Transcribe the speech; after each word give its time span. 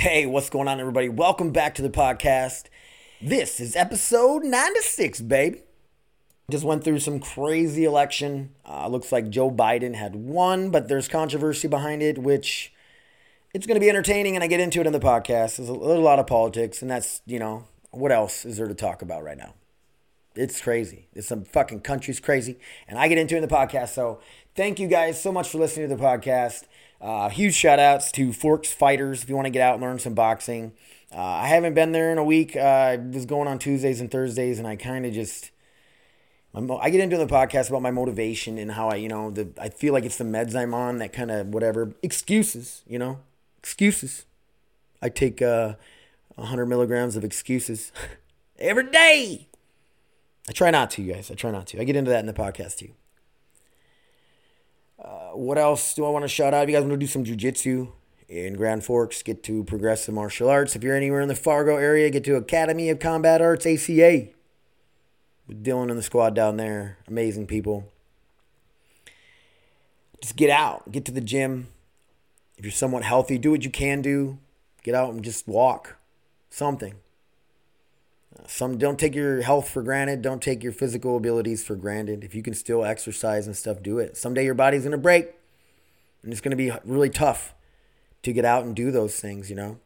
Hey, 0.00 0.24
what's 0.24 0.48
going 0.48 0.66
on, 0.66 0.80
everybody? 0.80 1.10
Welcome 1.10 1.50
back 1.50 1.74
to 1.74 1.82
the 1.82 1.90
podcast. 1.90 2.68
This 3.20 3.60
is 3.60 3.76
episode 3.76 4.44
96, 4.44 5.20
baby. 5.20 5.60
Just 6.50 6.64
went 6.64 6.82
through 6.82 7.00
some 7.00 7.20
crazy 7.20 7.84
election. 7.84 8.54
Uh, 8.66 8.88
looks 8.88 9.12
like 9.12 9.28
Joe 9.28 9.50
Biden 9.50 9.94
had 9.94 10.16
won, 10.16 10.70
but 10.70 10.88
there's 10.88 11.06
controversy 11.06 11.68
behind 11.68 12.00
it, 12.02 12.16
which 12.16 12.72
it's 13.52 13.66
going 13.66 13.74
to 13.74 13.80
be 13.80 13.90
entertaining, 13.90 14.36
and 14.36 14.42
I 14.42 14.46
get 14.46 14.58
into 14.58 14.80
it 14.80 14.86
in 14.86 14.94
the 14.94 15.00
podcast. 15.00 15.58
There's 15.58 15.68
a, 15.68 15.74
a 15.74 16.00
lot 16.00 16.18
of 16.18 16.26
politics, 16.26 16.80
and 16.80 16.90
that's, 16.90 17.20
you 17.26 17.38
know, 17.38 17.66
what 17.90 18.10
else 18.10 18.46
is 18.46 18.56
there 18.56 18.68
to 18.68 18.74
talk 18.74 19.02
about 19.02 19.22
right 19.22 19.36
now? 19.36 19.52
It's 20.34 20.62
crazy. 20.62 21.08
It's 21.12 21.28
some 21.28 21.44
fucking 21.44 21.82
country's 21.82 22.20
crazy, 22.20 22.58
and 22.88 22.98
I 22.98 23.06
get 23.08 23.18
into 23.18 23.34
it 23.34 23.42
in 23.42 23.46
the 23.46 23.54
podcast. 23.54 23.90
So 23.90 24.20
thank 24.56 24.80
you 24.80 24.88
guys 24.88 25.20
so 25.20 25.30
much 25.30 25.50
for 25.50 25.58
listening 25.58 25.90
to 25.90 25.94
the 25.94 26.02
podcast. 26.02 26.64
Uh, 27.00 27.28
huge 27.30 27.54
shout 27.54 27.78
outs 27.78 28.12
to 28.12 28.32
Forks 28.32 28.72
Fighters 28.72 29.22
if 29.22 29.28
you 29.28 29.34
want 29.34 29.46
to 29.46 29.50
get 29.50 29.62
out 29.62 29.74
and 29.74 29.82
learn 29.82 29.98
some 29.98 30.14
boxing. 30.14 30.72
Uh, 31.12 31.20
I 31.20 31.48
haven't 31.48 31.74
been 31.74 31.92
there 31.92 32.12
in 32.12 32.18
a 32.18 32.24
week. 32.24 32.54
Uh, 32.56 32.60
I 32.60 32.96
was 32.96 33.26
going 33.26 33.48
on 33.48 33.58
Tuesdays 33.58 34.00
and 34.00 34.10
Thursdays, 34.10 34.58
and 34.58 34.68
I 34.68 34.76
kind 34.76 35.06
of 35.06 35.12
just. 35.12 35.50
I 36.52 36.90
get 36.90 37.00
into 37.00 37.16
the 37.16 37.28
podcast 37.28 37.68
about 37.68 37.80
my 37.80 37.92
motivation 37.92 38.58
and 38.58 38.72
how 38.72 38.88
I, 38.88 38.96
you 38.96 39.08
know, 39.08 39.30
the 39.30 39.50
I 39.60 39.68
feel 39.68 39.92
like 39.92 40.04
it's 40.04 40.18
the 40.18 40.24
meds 40.24 40.56
I'm 40.56 40.74
on 40.74 40.98
that 40.98 41.12
kind 41.12 41.30
of 41.30 41.48
whatever 41.48 41.94
excuses, 42.02 42.82
you 42.88 42.98
know, 42.98 43.20
excuses. 43.58 44.26
I 45.00 45.10
take 45.10 45.40
uh, 45.40 45.74
100 46.34 46.66
milligrams 46.66 47.14
of 47.14 47.22
excuses 47.22 47.92
every 48.58 48.90
day. 48.90 49.46
I 50.48 50.52
try 50.52 50.72
not 50.72 50.90
to, 50.92 51.02
you 51.02 51.12
guys. 51.12 51.30
I 51.30 51.34
try 51.34 51.52
not 51.52 51.68
to. 51.68 51.80
I 51.80 51.84
get 51.84 51.94
into 51.94 52.10
that 52.10 52.18
in 52.18 52.26
the 52.26 52.32
podcast 52.32 52.78
too. 52.78 52.90
Uh, 55.02 55.30
what 55.30 55.56
else 55.56 55.94
do 55.94 56.04
I 56.04 56.10
want 56.10 56.24
to 56.24 56.28
shout 56.28 56.52
out? 56.52 56.64
If 56.64 56.68
you 56.68 56.76
guys 56.76 56.82
want 56.82 56.92
to 56.92 56.98
do 56.98 57.06
some 57.06 57.24
jujitsu 57.24 57.90
in 58.28 58.54
Grand 58.54 58.84
Forks, 58.84 59.22
get 59.22 59.42
to 59.44 59.64
Progressive 59.64 60.14
Martial 60.14 60.50
Arts. 60.50 60.76
If 60.76 60.82
you're 60.82 60.96
anywhere 60.96 61.20
in 61.20 61.28
the 61.28 61.34
Fargo 61.34 61.76
area, 61.76 62.10
get 62.10 62.24
to 62.24 62.36
Academy 62.36 62.90
of 62.90 62.98
Combat 62.98 63.40
Arts, 63.40 63.66
ACA. 63.66 64.28
With 65.46 65.64
Dylan 65.64 65.88
and 65.88 65.98
the 65.98 66.02
squad 66.02 66.34
down 66.34 66.58
there. 66.58 66.98
Amazing 67.08 67.46
people. 67.46 67.88
Just 70.20 70.36
get 70.36 70.50
out, 70.50 70.92
get 70.92 71.04
to 71.06 71.12
the 71.12 71.20
gym. 71.20 71.68
If 72.58 72.64
you're 72.64 72.72
somewhat 72.72 73.04
healthy, 73.04 73.38
do 73.38 73.50
what 73.52 73.64
you 73.64 73.70
can 73.70 74.02
do. 74.02 74.38
Get 74.82 74.94
out 74.94 75.14
and 75.14 75.24
just 75.24 75.48
walk. 75.48 75.96
Something. 76.50 76.96
Some 78.46 78.78
don't 78.78 78.98
take 78.98 79.14
your 79.14 79.42
health 79.42 79.68
for 79.68 79.82
granted. 79.82 80.22
Don't 80.22 80.42
take 80.42 80.62
your 80.62 80.72
physical 80.72 81.16
abilities 81.16 81.64
for 81.64 81.74
granted. 81.74 82.24
If 82.24 82.34
you 82.34 82.42
can 82.42 82.54
still 82.54 82.84
exercise 82.84 83.46
and 83.46 83.56
stuff, 83.56 83.82
do 83.82 83.98
it. 83.98 84.16
Someday 84.16 84.44
your 84.44 84.54
body's 84.54 84.84
gonna 84.84 84.98
break, 84.98 85.34
and 86.22 86.32
it's 86.32 86.40
gonna 86.40 86.56
be 86.56 86.72
really 86.84 87.10
tough 87.10 87.54
to 88.22 88.32
get 88.32 88.44
out 88.44 88.64
and 88.64 88.74
do 88.74 88.90
those 88.90 89.18
things. 89.18 89.50
You 89.50 89.56
know. 89.56 89.78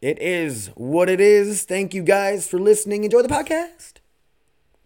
It 0.00 0.20
is 0.22 0.68
what 0.76 1.08
it 1.08 1.20
is. 1.20 1.64
Thank 1.64 1.92
you 1.92 2.02
guys 2.02 2.46
for 2.46 2.58
listening. 2.58 3.04
Enjoy 3.04 3.22
the 3.22 3.28
podcast. 3.28 3.94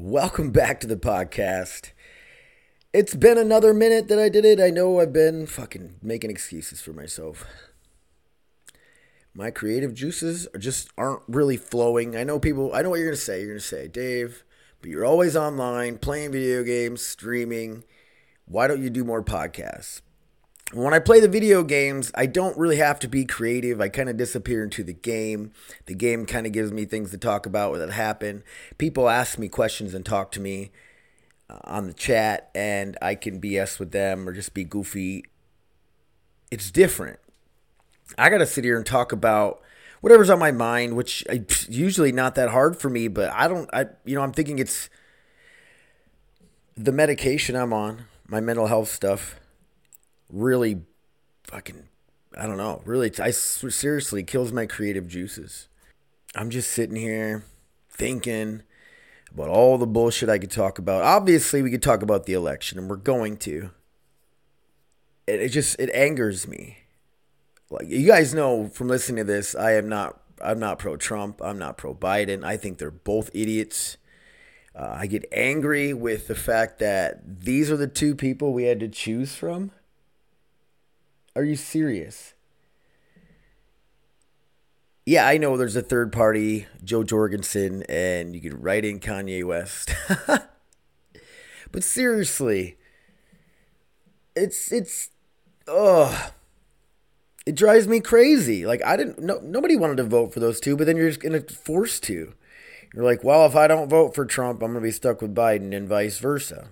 Welcome 0.00 0.52
back 0.52 0.78
to 0.78 0.86
the 0.86 0.96
podcast. 0.96 1.90
It's 2.92 3.16
been 3.16 3.36
another 3.36 3.74
minute 3.74 4.06
that 4.06 4.18
I 4.20 4.28
did 4.28 4.44
it. 4.44 4.60
I 4.60 4.70
know 4.70 5.00
I've 5.00 5.12
been 5.12 5.44
fucking 5.44 5.96
making 6.00 6.30
excuses 6.30 6.80
for 6.80 6.92
myself. 6.92 7.44
My 9.34 9.50
creative 9.50 9.94
juices 9.94 10.46
are 10.54 10.60
just 10.60 10.88
aren't 10.96 11.22
really 11.26 11.56
flowing. 11.56 12.16
I 12.16 12.22
know 12.22 12.38
people, 12.38 12.72
I 12.72 12.82
know 12.82 12.90
what 12.90 13.00
you're 13.00 13.08
going 13.08 13.16
to 13.16 13.20
say. 13.20 13.40
You're 13.40 13.48
going 13.48 13.58
to 13.58 13.64
say, 13.64 13.88
Dave, 13.88 14.44
but 14.80 14.88
you're 14.88 15.04
always 15.04 15.34
online, 15.34 15.98
playing 15.98 16.30
video 16.30 16.62
games, 16.62 17.02
streaming. 17.02 17.82
Why 18.44 18.68
don't 18.68 18.80
you 18.80 18.90
do 18.90 19.02
more 19.02 19.24
podcasts? 19.24 20.02
When 20.72 20.92
I 20.92 20.98
play 20.98 21.20
the 21.20 21.28
video 21.28 21.62
games, 21.62 22.12
I 22.14 22.26
don't 22.26 22.56
really 22.58 22.76
have 22.76 22.98
to 23.00 23.08
be 23.08 23.24
creative. 23.24 23.80
I 23.80 23.88
kind 23.88 24.08
of 24.08 24.18
disappear 24.18 24.62
into 24.62 24.84
the 24.84 24.92
game. 24.92 25.52
The 25.86 25.94
game 25.94 26.26
kind 26.26 26.46
of 26.46 26.52
gives 26.52 26.72
me 26.72 26.84
things 26.84 27.10
to 27.10 27.18
talk 27.18 27.46
about 27.46 27.78
that 27.78 27.90
happen. 27.90 28.42
People 28.76 29.08
ask 29.08 29.38
me 29.38 29.48
questions 29.48 29.94
and 29.94 30.04
talk 30.04 30.30
to 30.32 30.40
me 30.40 30.70
uh, 31.48 31.58
on 31.64 31.86
the 31.86 31.94
chat, 31.94 32.50
and 32.54 32.98
I 33.00 33.14
can 33.14 33.40
BS 33.40 33.78
with 33.78 33.92
them 33.92 34.28
or 34.28 34.34
just 34.34 34.52
be 34.52 34.64
goofy. 34.64 35.24
It's 36.50 36.70
different. 36.70 37.18
I 38.18 38.28
got 38.28 38.38
to 38.38 38.46
sit 38.46 38.64
here 38.64 38.76
and 38.76 38.84
talk 38.84 39.10
about 39.10 39.62
whatever's 40.02 40.30
on 40.30 40.38
my 40.38 40.52
mind, 40.52 40.96
which 40.96 41.24
I, 41.30 41.44
usually 41.68 42.12
not 42.12 42.34
that 42.34 42.50
hard 42.50 42.76
for 42.76 42.90
me, 42.90 43.08
but 43.08 43.32
I 43.32 43.48
don't, 43.48 43.70
I, 43.72 43.86
you 44.04 44.14
know, 44.14 44.22
I'm 44.22 44.32
thinking 44.32 44.58
it's 44.58 44.90
the 46.76 46.92
medication 46.92 47.56
I'm 47.56 47.72
on, 47.72 48.04
my 48.28 48.40
mental 48.40 48.66
health 48.66 48.90
stuff 48.90 49.40
really 50.30 50.82
fucking 51.44 51.88
I 52.36 52.46
don't 52.46 52.56
know. 52.56 52.82
Really, 52.84 53.10
I 53.18 53.30
seriously 53.30 54.22
kills 54.22 54.52
my 54.52 54.66
creative 54.66 55.08
juices. 55.08 55.68
I'm 56.36 56.50
just 56.50 56.70
sitting 56.70 56.96
here 56.96 57.44
thinking 57.90 58.62
about 59.32 59.48
all 59.48 59.78
the 59.78 59.86
bullshit 59.86 60.28
I 60.28 60.38
could 60.38 60.50
talk 60.50 60.78
about. 60.78 61.02
Obviously, 61.02 61.62
we 61.62 61.70
could 61.70 61.82
talk 61.82 62.02
about 62.02 62.26
the 62.26 62.34
election, 62.34 62.78
and 62.78 62.88
we're 62.88 62.96
going 62.96 63.38
to. 63.38 63.70
It, 65.26 65.40
it 65.40 65.48
just 65.48 65.80
it 65.80 65.90
angers 65.92 66.46
me. 66.46 66.78
Like 67.70 67.88
you 67.88 68.06
guys 68.06 68.34
know 68.34 68.68
from 68.68 68.88
listening 68.88 69.16
to 69.16 69.32
this, 69.32 69.54
I 69.54 69.72
am 69.72 69.88
not. 69.88 70.20
I'm 70.40 70.60
not 70.60 70.78
pro 70.78 70.96
Trump. 70.96 71.40
I'm 71.42 71.58
not 71.58 71.76
pro 71.76 71.94
Biden. 71.94 72.44
I 72.44 72.56
think 72.56 72.78
they're 72.78 72.90
both 72.90 73.30
idiots. 73.34 73.96
Uh, 74.76 74.96
I 75.00 75.06
get 75.08 75.24
angry 75.32 75.92
with 75.92 76.28
the 76.28 76.36
fact 76.36 76.78
that 76.78 77.40
these 77.40 77.68
are 77.68 77.76
the 77.76 77.88
two 77.88 78.14
people 78.14 78.52
we 78.52 78.64
had 78.64 78.78
to 78.78 78.88
choose 78.88 79.34
from. 79.34 79.72
Are 81.38 81.44
you 81.44 81.54
serious? 81.54 82.34
Yeah, 85.06 85.24
I 85.24 85.38
know 85.38 85.56
there's 85.56 85.76
a 85.76 85.82
third 85.82 86.10
party, 86.10 86.66
Jo 86.82 87.04
Jorgensen, 87.04 87.84
and 87.88 88.34
you 88.34 88.40
could 88.40 88.64
write 88.64 88.84
in 88.84 88.98
Kanye 88.98 89.44
West. 89.44 89.94
but 91.70 91.84
seriously, 91.84 92.76
it's 94.34 94.72
it's 94.72 95.10
ugh. 95.68 96.32
It 97.46 97.54
drives 97.54 97.86
me 97.86 98.00
crazy. 98.00 98.66
Like 98.66 98.84
I 98.84 98.96
didn't 98.96 99.20
no 99.20 99.38
nobody 99.40 99.76
wanted 99.76 99.98
to 99.98 100.04
vote 100.04 100.34
for 100.34 100.40
those 100.40 100.58
two, 100.58 100.76
but 100.76 100.88
then 100.88 100.96
you're 100.96 101.08
just 101.08 101.20
gonna 101.20 101.40
force 101.40 102.00
to. 102.00 102.34
You're 102.92 103.04
like, 103.04 103.22
well, 103.22 103.46
if 103.46 103.54
I 103.54 103.68
don't 103.68 103.88
vote 103.88 104.12
for 104.12 104.26
Trump, 104.26 104.60
I'm 104.60 104.72
gonna 104.72 104.80
be 104.80 104.90
stuck 104.90 105.22
with 105.22 105.36
Biden 105.36 105.72
and 105.72 105.86
vice 105.86 106.18
versa 106.18 106.70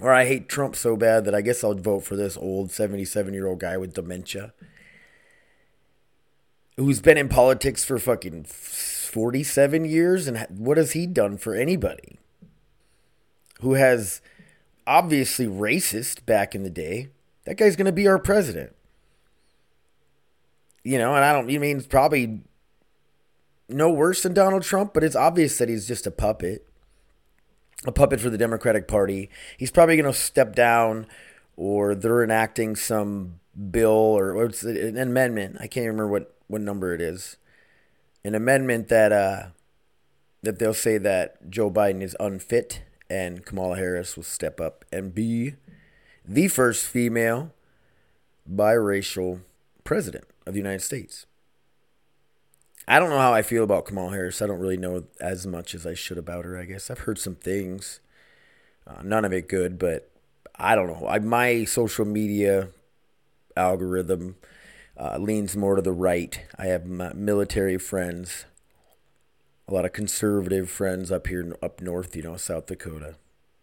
or 0.00 0.12
I 0.12 0.26
hate 0.26 0.48
Trump 0.48 0.76
so 0.76 0.96
bad 0.96 1.24
that 1.24 1.34
I 1.34 1.40
guess 1.40 1.62
I'll 1.62 1.74
vote 1.74 2.00
for 2.00 2.16
this 2.16 2.36
old 2.36 2.70
77 2.70 3.34
year 3.34 3.46
old 3.46 3.60
guy 3.60 3.76
with 3.76 3.94
dementia 3.94 4.52
who's 6.76 7.00
been 7.00 7.18
in 7.18 7.28
politics 7.28 7.84
for 7.84 7.98
fucking 7.98 8.44
47 8.44 9.84
years. 9.84 10.26
And 10.26 10.46
what 10.48 10.78
has 10.78 10.92
he 10.92 11.06
done 11.06 11.36
for 11.36 11.54
anybody? 11.54 12.18
Who 13.60 13.74
has 13.74 14.22
obviously 14.86 15.46
racist 15.46 16.24
back 16.26 16.54
in 16.54 16.62
the 16.62 16.70
day. 16.70 17.08
That 17.44 17.56
guy's 17.56 17.76
going 17.76 17.86
to 17.86 17.92
be 17.92 18.08
our 18.08 18.18
president. 18.18 18.74
You 20.82 20.98
know, 20.98 21.14
and 21.14 21.24
I 21.24 21.32
don't, 21.32 21.48
you 21.50 21.60
mean, 21.60 21.76
it's 21.76 21.86
probably 21.86 22.40
no 23.68 23.90
worse 23.90 24.22
than 24.22 24.34
Donald 24.34 24.62
Trump, 24.62 24.94
but 24.94 25.04
it's 25.04 25.14
obvious 25.14 25.58
that 25.58 25.68
he's 25.68 25.86
just 25.86 26.06
a 26.06 26.10
puppet 26.10 26.66
a 27.86 27.92
puppet 27.92 28.20
for 28.20 28.30
the 28.30 28.38
Democratic 28.38 28.86
Party. 28.86 29.30
He's 29.56 29.70
probably 29.70 29.96
going 29.96 30.12
to 30.12 30.18
step 30.18 30.54
down, 30.54 31.06
or 31.56 31.94
they're 31.94 32.22
enacting 32.22 32.76
some 32.76 33.40
bill 33.70 33.88
or 33.90 34.34
what's 34.34 34.62
an 34.62 34.96
amendment. 34.96 35.56
I 35.60 35.66
can't 35.66 35.86
remember 35.86 36.08
what, 36.08 36.34
what 36.46 36.60
number 36.60 36.94
it 36.94 37.00
is. 37.00 37.36
An 38.24 38.34
amendment 38.34 38.88
that 38.88 39.12
uh, 39.12 39.46
that 40.42 40.58
they'll 40.58 40.74
say 40.74 40.98
that 40.98 41.50
Joe 41.50 41.70
Biden 41.70 42.02
is 42.02 42.16
unfit 42.20 42.82
and 43.08 43.44
Kamala 43.44 43.76
Harris 43.76 44.16
will 44.16 44.24
step 44.24 44.60
up 44.60 44.84
and 44.92 45.14
be 45.14 45.54
the 46.24 46.48
first 46.48 46.84
female 46.84 47.52
biracial 48.50 49.40
president 49.84 50.24
of 50.46 50.54
the 50.54 50.60
United 50.60 50.82
States. 50.82 51.26
I 52.90 52.98
don't 52.98 53.10
know 53.10 53.20
how 53.20 53.32
I 53.32 53.42
feel 53.42 53.62
about 53.62 53.86
Kamal 53.86 54.10
Harris. 54.10 54.42
I 54.42 54.48
don't 54.48 54.58
really 54.58 54.76
know 54.76 55.04
as 55.20 55.46
much 55.46 55.76
as 55.76 55.86
I 55.86 55.94
should 55.94 56.18
about 56.18 56.44
her, 56.44 56.58
I 56.58 56.64
guess. 56.64 56.90
I've 56.90 56.98
heard 56.98 57.20
some 57.20 57.36
things, 57.36 58.00
uh, 58.84 59.00
none 59.04 59.24
of 59.24 59.32
it 59.32 59.48
good, 59.48 59.78
but 59.78 60.10
I 60.56 60.74
don't 60.74 60.88
know. 60.88 61.06
I, 61.06 61.20
my 61.20 61.62
social 61.62 62.04
media 62.04 62.70
algorithm 63.56 64.34
uh, 64.98 65.18
leans 65.18 65.56
more 65.56 65.76
to 65.76 65.82
the 65.82 65.92
right. 65.92 66.40
I 66.58 66.66
have 66.66 66.84
military 66.84 67.78
friends, 67.78 68.46
a 69.68 69.72
lot 69.72 69.84
of 69.84 69.92
conservative 69.92 70.68
friends 70.68 71.12
up 71.12 71.28
here, 71.28 71.56
up 71.62 71.80
north, 71.80 72.16
you 72.16 72.24
know, 72.24 72.36
South 72.36 72.66
Dakota, 72.66 73.14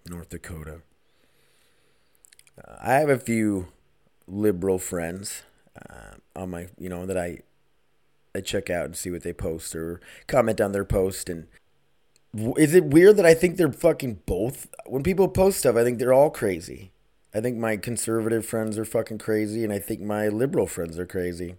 North 0.09 0.29
Dakota. 0.29 0.83
Uh, 2.65 2.75
I 2.79 2.93
have 2.93 3.09
a 3.09 3.19
few 3.19 3.67
liberal 4.25 4.79
friends 4.79 5.43
uh, 5.89 6.15
on 6.33 6.51
my, 6.51 6.67
you 6.79 6.87
know, 6.87 7.05
that 7.05 7.17
I 7.17 7.39
I 8.37 8.41
check 8.41 8.69
out 8.69 8.85
and 8.85 8.95
see 8.95 9.09
what 9.09 9.23
they 9.23 9.33
post 9.33 9.75
or 9.75 9.99
comment 10.27 10.61
on 10.61 10.71
their 10.71 10.85
post. 10.85 11.29
And 11.29 11.47
is 12.57 12.75
it 12.75 12.85
weird 12.85 13.17
that 13.17 13.25
I 13.25 13.33
think 13.33 13.57
they're 13.57 13.71
fucking 13.71 14.21
both? 14.25 14.67
When 14.85 15.03
people 15.03 15.27
post 15.27 15.59
stuff, 15.59 15.75
I 15.75 15.83
think 15.83 15.99
they're 15.99 16.13
all 16.13 16.29
crazy. 16.29 16.91
I 17.33 17.41
think 17.41 17.57
my 17.57 17.77
conservative 17.77 18.45
friends 18.45 18.77
are 18.77 18.85
fucking 18.85 19.17
crazy, 19.17 19.63
and 19.63 19.73
I 19.73 19.79
think 19.79 20.01
my 20.01 20.27
liberal 20.27 20.65
friends 20.65 20.97
are 20.97 21.05
crazy. 21.05 21.55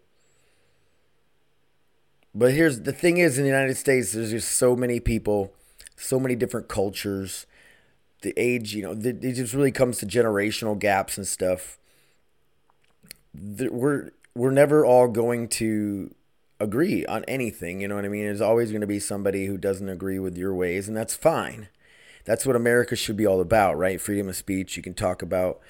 But 2.35 2.53
here's 2.53 2.81
the 2.81 2.93
thing: 2.93 3.19
is 3.19 3.39
in 3.39 3.45
the 3.45 3.51
United 3.51 3.77
States, 3.77 4.13
there's 4.13 4.31
just 4.31 4.53
so 4.53 4.75
many 4.75 5.01
people, 5.01 5.53
so 5.97 6.19
many 6.19 6.37
different 6.37 6.69
cultures. 6.69 7.47
The 8.23 8.35
age, 8.37 8.75
you 8.75 8.83
know, 8.83 8.93
it 8.93 9.35
just 9.35 9.55
really 9.55 9.71
comes 9.71 9.99
to 9.99 10.07
generational 10.07 10.79
gaps 10.79 11.17
and 11.17 11.27
stuff. 11.27 11.79
We're 13.35 14.11
we're 14.35 14.51
never 14.51 14.85
all 14.85 15.09
going 15.09 15.49
to 15.49 16.15
agree 16.61 17.07
on 17.07 17.25
anything. 17.29 17.81
You 17.81 17.89
know 17.89 17.97
what 17.97 18.05
I 18.05 18.09
mean? 18.09 18.25
There's 18.25 18.41
always 18.41 18.71
going 18.71 18.81
to 18.81 18.87
be 18.87 19.01
somebody 19.01 19.47
who 19.47 19.57
doesn't 19.57 19.89
agree 19.89 20.19
with 20.19 20.37
your 20.37 20.55
ways, 20.55 20.89
and 20.89 20.97
that's 20.97 21.15
fine. 21.15 21.69
That's 22.25 22.45
what 22.45 22.57
America 22.57 22.97
should 22.97 23.17
be 23.17 23.27
all 23.27 23.41
about, 23.41 23.79
right? 23.79 24.01
Freedom 24.01 24.29
of 24.29 24.37
speech. 24.37 24.77
You 24.77 24.83
can 24.83 24.95
talk 24.95 25.23
about 25.23 25.61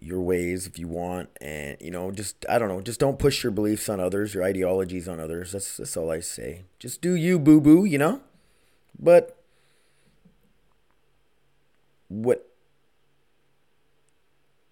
your 0.00 0.20
ways 0.20 0.66
if 0.66 0.78
you 0.78 0.88
want, 0.88 1.28
and 1.40 1.76
you 1.80 1.90
know, 1.90 2.10
just 2.10 2.46
I 2.48 2.58
don't 2.58 2.68
know, 2.68 2.80
just 2.80 3.00
don't 3.00 3.18
push 3.18 3.42
your 3.42 3.52
beliefs 3.52 3.88
on 3.88 4.00
others, 4.00 4.32
your 4.32 4.44
ideologies 4.44 5.08
on 5.08 5.20
others. 5.20 5.52
That's 5.52 5.76
that's 5.76 5.96
all 5.96 6.10
I 6.10 6.20
say. 6.20 6.64
Just 6.78 7.00
do 7.02 7.14
you, 7.14 7.38
boo 7.38 7.60
boo. 7.60 7.84
You 7.84 7.98
know, 7.98 8.20
but 8.98 9.36
what 12.08 12.48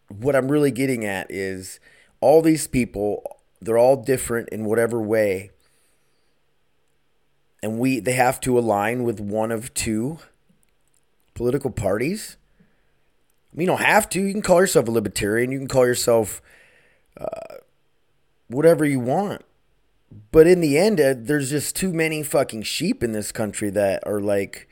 what 0.09 0.37
I'm 0.37 0.51
really 0.51 0.71
getting 0.71 1.05
at 1.05 1.31
is 1.31 1.81
all 2.21 2.41
these 2.41 2.67
people, 2.67 3.41
they're 3.61 3.79
all 3.79 3.97
different 3.97 4.49
in 4.51 4.65
whatever 4.65 5.03
way 5.03 5.51
and 7.67 7.81
we 7.81 7.99
they 7.99 8.13
have 8.13 8.39
to 8.43 8.57
align 8.57 9.03
with 9.03 9.19
one 9.19 9.51
of 9.51 9.75
two 9.75 10.21
political 11.35 11.71
parties. 11.73 12.37
I 13.53 13.57
mean, 13.57 13.65
you 13.65 13.73
don't 13.73 13.85
have 13.85 14.09
to. 14.11 14.23
You 14.23 14.33
can 14.33 14.41
call 14.41 14.61
yourself 14.61 14.87
a 14.87 14.91
libertarian. 14.93 15.51
You 15.51 15.59
can 15.59 15.67
call 15.67 15.85
yourself 15.85 16.41
uh, 17.21 17.57
whatever 18.47 18.85
you 18.85 19.01
want. 19.01 19.43
But 20.31 20.47
in 20.47 20.61
the 20.61 20.79
end, 20.79 21.01
uh, 21.01 21.15
there's 21.19 21.51
just 21.51 21.75
too 21.75 21.93
many 21.93 22.23
fucking 22.23 22.63
sheep 22.63 23.03
in 23.03 23.11
this 23.11 23.33
country 23.33 23.69
that 23.71 24.07
are 24.07 24.21
like 24.21 24.69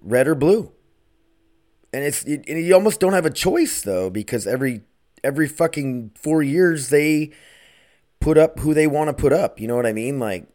red 0.00 0.28
or 0.28 0.36
blue, 0.36 0.70
and 1.92 2.04
it's 2.04 2.22
it, 2.22 2.44
and 2.46 2.64
you 2.64 2.74
almost 2.74 3.00
don't 3.00 3.12
have 3.12 3.26
a 3.26 3.30
choice 3.30 3.82
though 3.82 4.08
because 4.08 4.46
every 4.46 4.82
every 5.24 5.48
fucking 5.48 6.12
four 6.14 6.44
years 6.44 6.90
they 6.90 7.32
put 8.20 8.38
up 8.38 8.60
who 8.60 8.72
they 8.72 8.86
want 8.86 9.08
to 9.08 9.20
put 9.20 9.32
up. 9.32 9.58
You 9.58 9.66
know 9.66 9.74
what 9.74 9.84
I 9.86 9.92
mean? 9.92 10.20
Like 10.20 10.46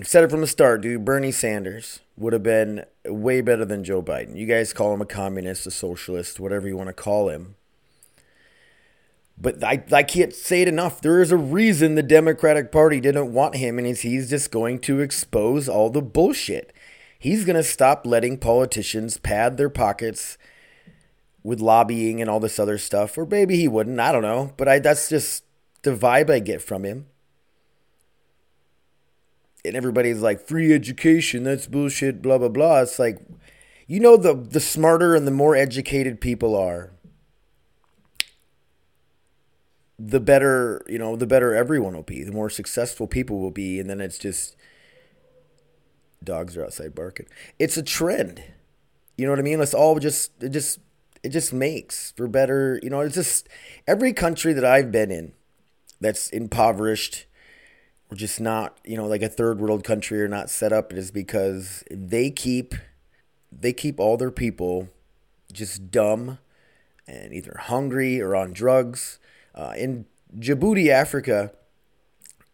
said 0.00 0.24
it 0.24 0.30
from 0.30 0.40
the 0.40 0.46
start, 0.46 0.80
dude. 0.80 1.04
Bernie 1.04 1.32
Sanders 1.32 2.00
would 2.16 2.32
have 2.32 2.42
been 2.42 2.84
way 3.04 3.40
better 3.40 3.64
than 3.64 3.84
Joe 3.84 4.02
Biden. 4.02 4.36
You 4.36 4.46
guys 4.46 4.72
call 4.72 4.94
him 4.94 5.02
a 5.02 5.06
communist, 5.06 5.66
a 5.66 5.70
socialist, 5.70 6.40
whatever 6.40 6.66
you 6.66 6.76
want 6.76 6.88
to 6.88 6.94
call 6.94 7.28
him. 7.28 7.56
But 9.36 9.62
I, 9.62 9.82
I 9.92 10.02
can't 10.02 10.34
say 10.34 10.62
it 10.62 10.68
enough. 10.68 11.00
There 11.00 11.20
is 11.20 11.32
a 11.32 11.36
reason 11.36 11.94
the 11.94 12.02
Democratic 12.02 12.70
Party 12.70 13.00
didn't 13.00 13.32
want 13.32 13.56
him, 13.56 13.78
and 13.78 13.86
he's 13.86 14.30
just 14.30 14.50
going 14.50 14.78
to 14.80 15.00
expose 15.00 15.68
all 15.68 15.90
the 15.90 16.02
bullshit. 16.02 16.72
He's 17.18 17.44
going 17.44 17.56
to 17.56 17.62
stop 17.62 18.06
letting 18.06 18.38
politicians 18.38 19.18
pad 19.18 19.56
their 19.56 19.70
pockets 19.70 20.38
with 21.42 21.60
lobbying 21.60 22.20
and 22.20 22.30
all 22.30 22.40
this 22.40 22.58
other 22.58 22.78
stuff. 22.78 23.18
Or 23.18 23.26
maybe 23.26 23.56
he 23.56 23.68
wouldn't. 23.68 24.00
I 24.00 24.12
don't 24.12 24.22
know. 24.22 24.52
But 24.56 24.68
I, 24.68 24.78
that's 24.78 25.08
just 25.08 25.44
the 25.82 25.94
vibe 25.94 26.30
I 26.30 26.38
get 26.38 26.62
from 26.62 26.84
him 26.84 27.06
and 29.64 29.76
everybody's 29.76 30.20
like 30.20 30.46
free 30.46 30.72
education 30.72 31.44
that's 31.44 31.66
bullshit 31.66 32.22
blah 32.22 32.38
blah 32.38 32.48
blah. 32.48 32.80
It's 32.80 32.98
like 32.98 33.18
you 33.86 34.00
know 34.00 34.16
the 34.16 34.34
the 34.34 34.60
smarter 34.60 35.14
and 35.14 35.26
the 35.26 35.32
more 35.32 35.56
educated 35.56 36.20
people 36.20 36.56
are 36.56 36.92
the 39.98 40.20
better 40.20 40.84
you 40.88 40.98
know 40.98 41.14
the 41.14 41.26
better 41.26 41.54
everyone 41.54 41.94
will 41.94 42.02
be 42.02 42.24
the 42.24 42.32
more 42.32 42.50
successful 42.50 43.06
people 43.06 43.38
will 43.38 43.52
be 43.52 43.78
and 43.78 43.88
then 43.88 44.00
it's 44.00 44.18
just 44.18 44.56
dogs 46.24 46.56
are 46.56 46.64
outside 46.64 46.94
barking. 46.94 47.26
It's 47.58 47.76
a 47.76 47.82
trend. 47.82 48.42
You 49.16 49.26
know 49.26 49.32
what 49.32 49.38
i 49.38 49.42
mean? 49.42 49.58
Let's 49.58 49.74
all 49.74 49.98
just 49.98 50.32
it 50.42 50.50
just 50.50 50.78
it 51.22 51.30
just 51.30 51.52
makes 51.52 52.12
for 52.16 52.26
better 52.26 52.80
you 52.82 52.90
know 52.90 53.00
it's 53.00 53.14
just 53.14 53.48
every 53.86 54.12
country 54.12 54.52
that 54.52 54.64
i've 54.64 54.90
been 54.90 55.10
in 55.10 55.32
that's 56.00 56.28
impoverished 56.30 57.26
just 58.14 58.40
not, 58.40 58.78
you 58.84 58.96
know, 58.96 59.06
like 59.06 59.22
a 59.22 59.28
third 59.28 59.60
world 59.60 59.84
country 59.84 60.22
or 60.22 60.28
not 60.28 60.50
set 60.50 60.72
up, 60.72 60.92
is 60.92 61.10
because 61.10 61.84
they 61.90 62.30
keep 62.30 62.74
they 63.50 63.72
keep 63.72 64.00
all 64.00 64.16
their 64.16 64.30
people 64.30 64.88
just 65.52 65.90
dumb 65.90 66.38
and 67.06 67.32
either 67.34 67.56
hungry 67.60 68.20
or 68.20 68.34
on 68.34 68.52
drugs. 68.52 69.18
Uh, 69.54 69.74
in 69.76 70.06
Djibouti, 70.38 70.88
Africa, 70.88 71.52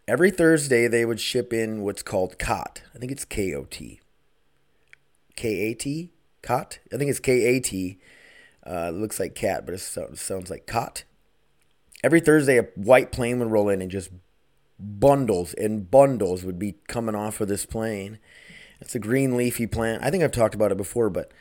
every 0.09 0.31
Thursday 0.31 0.89
they 0.89 1.05
would 1.05 1.21
ship 1.21 1.53
in 1.53 1.83
what's 1.83 2.03
called 2.03 2.39
cot. 2.39 2.83
I 2.95 2.99
think 2.99 3.13
it's 3.13 3.25
K 3.25 3.55
O 3.55 3.65
T. 3.65 4.01
K 5.37 5.49
A 5.71 5.75
T? 5.75 6.11
Cot? 6.43 6.79
I 6.93 6.97
think 6.97 7.11
it's 7.11 7.21
K 7.21 7.33
A 7.45 7.61
T. 7.61 7.99
Uh, 8.67 8.91
looks 8.91 9.21
like 9.21 9.35
cat, 9.35 9.65
but 9.65 9.75
it 9.75 9.79
sounds 9.79 10.51
like 10.51 10.67
cot. 10.67 11.05
Every 12.03 12.21
Thursday, 12.21 12.59
a 12.59 12.63
white 12.75 13.13
plane 13.13 13.39
would 13.39 13.51
roll 13.51 13.69
in 13.69 13.81
and 13.81 13.91
just 13.91 14.11
bundles 14.79 15.55
and 15.55 15.91
bundles 15.91 16.45
would 16.45 16.59
be 16.59 16.77
coming 16.87 17.15
off 17.15 17.41
of 17.41 17.49
this 17.49 17.67
plane. 17.67 18.19
It's 18.81 18.95
a 18.95 19.01
green 19.01 19.37
leafy 19.37 19.67
plant. 19.67 20.05
I 20.05 20.11
think 20.11 20.23
I've 20.23 20.33
talked 20.33 20.55
about 20.55 20.71
it 20.73 20.77
before, 20.77 21.11
but 21.11 21.33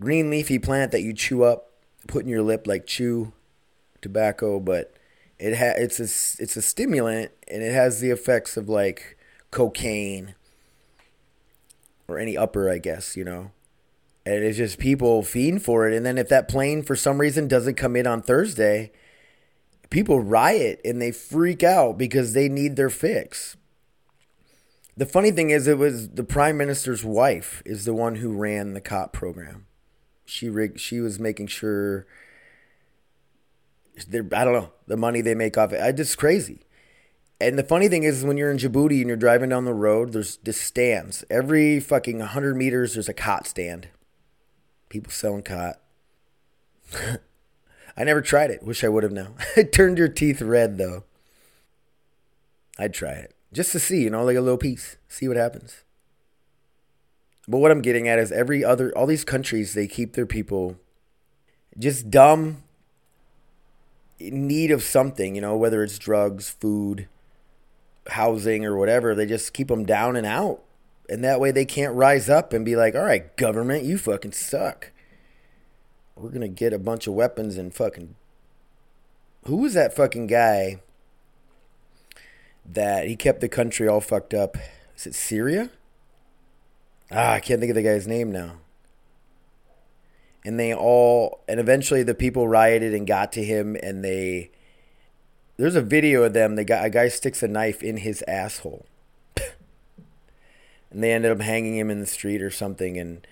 green 0.00 0.30
leafy 0.30 0.58
plant 0.58 0.92
that 0.92 1.02
you 1.02 1.14
chew 1.14 1.44
up, 1.44 1.70
put 2.06 2.22
in 2.22 2.28
your 2.28 2.42
lip 2.42 2.66
like 2.66 2.86
chew 2.86 3.32
tobacco, 4.02 4.60
but 4.60 4.92
it 5.38 5.56
ha- 5.56 5.74
it's 5.76 5.98
a 5.98 6.04
it's 6.42 6.56
a 6.56 6.62
stimulant 6.62 7.32
and 7.48 7.62
it 7.62 7.72
has 7.72 8.00
the 8.00 8.10
effects 8.10 8.56
of 8.56 8.68
like 8.68 9.16
cocaine 9.50 10.34
or 12.06 12.18
any 12.18 12.36
upper, 12.36 12.70
I 12.70 12.78
guess, 12.78 13.16
you 13.16 13.24
know. 13.24 13.50
And 14.26 14.42
it's 14.42 14.56
just 14.56 14.78
people 14.78 15.22
fiend 15.22 15.62
for 15.62 15.88
it. 15.88 15.94
And 15.94 16.04
then 16.04 16.18
if 16.18 16.28
that 16.28 16.48
plane 16.48 16.82
for 16.82 16.96
some 16.96 17.18
reason 17.18 17.48
doesn't 17.48 17.74
come 17.74 17.96
in 17.96 18.06
on 18.06 18.22
Thursday, 18.22 18.90
people 19.94 20.18
riot 20.18 20.80
and 20.84 21.00
they 21.00 21.12
freak 21.12 21.62
out 21.62 21.96
because 21.96 22.32
they 22.32 22.48
need 22.48 22.74
their 22.74 22.90
fix. 22.90 23.56
The 24.96 25.06
funny 25.06 25.30
thing 25.30 25.50
is, 25.50 25.68
it 25.68 25.78
was 25.78 26.08
the 26.08 26.24
prime 26.24 26.56
minister's 26.56 27.04
wife 27.04 27.62
is 27.64 27.84
the 27.84 27.94
one 27.94 28.16
who 28.16 28.32
ran 28.32 28.74
the 28.74 28.80
KOT 28.80 29.12
program. 29.12 29.66
She 30.24 30.52
she 30.76 30.98
was 30.98 31.20
making 31.20 31.46
sure. 31.46 32.06
I 33.96 34.44
don't 34.44 34.52
know 34.52 34.72
the 34.88 34.96
money 34.96 35.20
they 35.20 35.36
make 35.36 35.56
off 35.56 35.72
it. 35.72 35.80
I 35.80 35.92
just 35.92 36.18
crazy. 36.18 36.66
And 37.40 37.56
the 37.56 37.62
funny 37.62 37.86
thing 37.86 38.02
is, 38.02 38.24
when 38.24 38.36
you're 38.36 38.50
in 38.50 38.58
Djibouti 38.58 38.98
and 38.98 39.06
you're 39.06 39.16
driving 39.16 39.50
down 39.50 39.64
the 39.64 39.74
road, 39.74 40.12
there's 40.12 40.38
just 40.38 40.62
stands. 40.62 41.24
Every 41.30 41.78
fucking 41.78 42.18
100 42.18 42.56
meters, 42.56 42.94
there's 42.94 43.08
a 43.08 43.14
cot 43.14 43.46
stand. 43.46 43.88
People 44.88 45.12
selling 45.12 45.42
KOT. 45.42 45.76
I 47.96 48.04
never 48.04 48.20
tried 48.20 48.50
it. 48.50 48.62
Wish 48.62 48.82
I 48.84 48.88
would 48.88 49.02
have 49.02 49.12
now. 49.12 49.34
it 49.56 49.72
turned 49.72 49.98
your 49.98 50.08
teeth 50.08 50.42
red 50.42 50.78
though. 50.78 51.04
I'd 52.78 52.94
try 52.94 53.12
it 53.12 53.34
just 53.54 53.72
to 53.72 53.78
see, 53.78 54.02
you 54.02 54.10
know, 54.10 54.24
like 54.24 54.36
a 54.36 54.40
little 54.40 54.58
piece, 54.58 54.96
see 55.08 55.28
what 55.28 55.36
happens. 55.36 55.84
But 57.46 57.58
what 57.58 57.70
I'm 57.70 57.82
getting 57.82 58.08
at 58.08 58.18
is 58.18 58.32
every 58.32 58.64
other, 58.64 58.96
all 58.96 59.06
these 59.06 59.24
countries, 59.24 59.74
they 59.74 59.86
keep 59.86 60.14
their 60.14 60.26
people 60.26 60.76
just 61.78 62.10
dumb, 62.10 62.62
in 64.18 64.46
need 64.46 64.70
of 64.70 64.82
something, 64.82 65.34
you 65.34 65.40
know, 65.40 65.56
whether 65.56 65.82
it's 65.82 65.98
drugs, 65.98 66.50
food, 66.50 67.08
housing, 68.10 68.64
or 68.64 68.76
whatever. 68.76 69.14
They 69.14 69.26
just 69.26 69.52
keep 69.52 69.68
them 69.68 69.84
down 69.84 70.16
and 70.16 70.26
out. 70.26 70.62
And 71.08 71.22
that 71.22 71.40
way 71.40 71.50
they 71.50 71.66
can't 71.66 71.94
rise 71.94 72.30
up 72.30 72.52
and 72.52 72.64
be 72.64 72.76
like, 72.76 72.94
all 72.94 73.02
right, 73.02 73.36
government, 73.36 73.84
you 73.84 73.98
fucking 73.98 74.32
suck 74.32 74.90
we're 76.16 76.30
gonna 76.30 76.48
get 76.48 76.72
a 76.72 76.78
bunch 76.78 77.06
of 77.06 77.14
weapons 77.14 77.56
and 77.56 77.74
fucking. 77.74 78.14
Who 79.46 79.56
was 79.56 79.74
that 79.74 79.94
fucking 79.94 80.26
guy? 80.26 80.80
That 82.64 83.06
he 83.06 83.16
kept 83.16 83.40
the 83.40 83.48
country 83.48 83.86
all 83.86 84.00
fucked 84.00 84.32
up. 84.32 84.56
Is 84.96 85.06
it 85.06 85.14
Syria? 85.14 85.70
Ah, 87.10 87.32
I 87.32 87.40
can't 87.40 87.60
think 87.60 87.70
of 87.70 87.76
the 87.76 87.82
guy's 87.82 88.06
name 88.06 88.32
now. 88.32 88.56
And 90.44 90.58
they 90.58 90.74
all, 90.74 91.40
and 91.48 91.58
eventually 91.58 92.02
the 92.02 92.14
people 92.14 92.48
rioted 92.48 92.94
and 92.94 93.06
got 93.06 93.32
to 93.32 93.44
him, 93.44 93.76
and 93.82 94.04
they 94.04 94.50
there's 95.56 95.76
a 95.76 95.82
video 95.82 96.22
of 96.22 96.32
them. 96.32 96.56
They 96.56 96.64
got 96.64 96.84
a 96.84 96.90
guy 96.90 97.08
sticks 97.08 97.42
a 97.42 97.48
knife 97.48 97.82
in 97.82 97.98
his 97.98 98.22
asshole, 98.26 98.86
and 99.36 101.02
they 101.02 101.12
ended 101.12 101.32
up 101.32 101.40
hanging 101.40 101.76
him 101.76 101.90
in 101.90 102.00
the 102.00 102.06
street 102.06 102.42
or 102.42 102.50
something. 102.50 102.98
And 102.98 103.26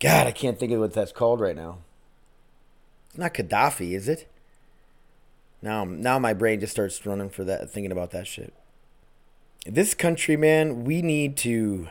God, 0.00 0.26
I 0.26 0.32
can't 0.32 0.58
think 0.58 0.72
of 0.72 0.80
what 0.80 0.92
that's 0.92 1.12
called 1.12 1.40
right 1.40 1.56
now. 1.56 1.78
It's 3.12 3.18
not 3.18 3.34
Gaddafi, 3.34 3.92
is 3.92 4.08
it? 4.08 4.26
Now, 5.60 5.84
now 5.84 6.18
my 6.18 6.32
brain 6.32 6.60
just 6.60 6.72
starts 6.72 7.04
running 7.04 7.28
for 7.28 7.44
that, 7.44 7.70
thinking 7.70 7.92
about 7.92 8.10
that 8.12 8.26
shit. 8.26 8.54
This 9.66 9.92
country, 9.92 10.34
man, 10.34 10.84
we 10.84 11.02
need 11.02 11.36
to. 11.38 11.88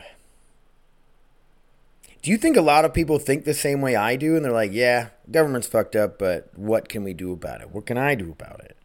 Do 2.22 2.30
you 2.32 2.36
think 2.36 2.56
a 2.56 2.60
lot 2.60 2.84
of 2.84 2.92
people 2.92 3.20
think 3.20 3.44
the 3.44 3.54
same 3.54 3.80
way 3.80 3.94
I 3.94 4.16
do? 4.16 4.34
And 4.34 4.44
they're 4.44 4.50
like, 4.50 4.72
yeah, 4.72 5.10
government's 5.30 5.68
fucked 5.68 5.94
up, 5.94 6.18
but 6.18 6.50
what 6.56 6.88
can 6.88 7.04
we 7.04 7.14
do 7.14 7.30
about 7.30 7.60
it? 7.60 7.70
What 7.70 7.86
can 7.86 7.96
I 7.96 8.16
do 8.16 8.32
about 8.32 8.58
it? 8.64 8.76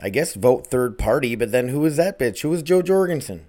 I 0.00 0.10
guess 0.10 0.34
vote 0.34 0.68
third 0.68 0.96
party, 0.96 1.34
but 1.34 1.50
then 1.50 1.70
who 1.70 1.84
is 1.84 1.96
that 1.96 2.20
bitch? 2.20 2.42
Who 2.42 2.52
is 2.52 2.62
Joe 2.62 2.82
Jo 2.82 2.86
Jorgensen? 2.86 3.46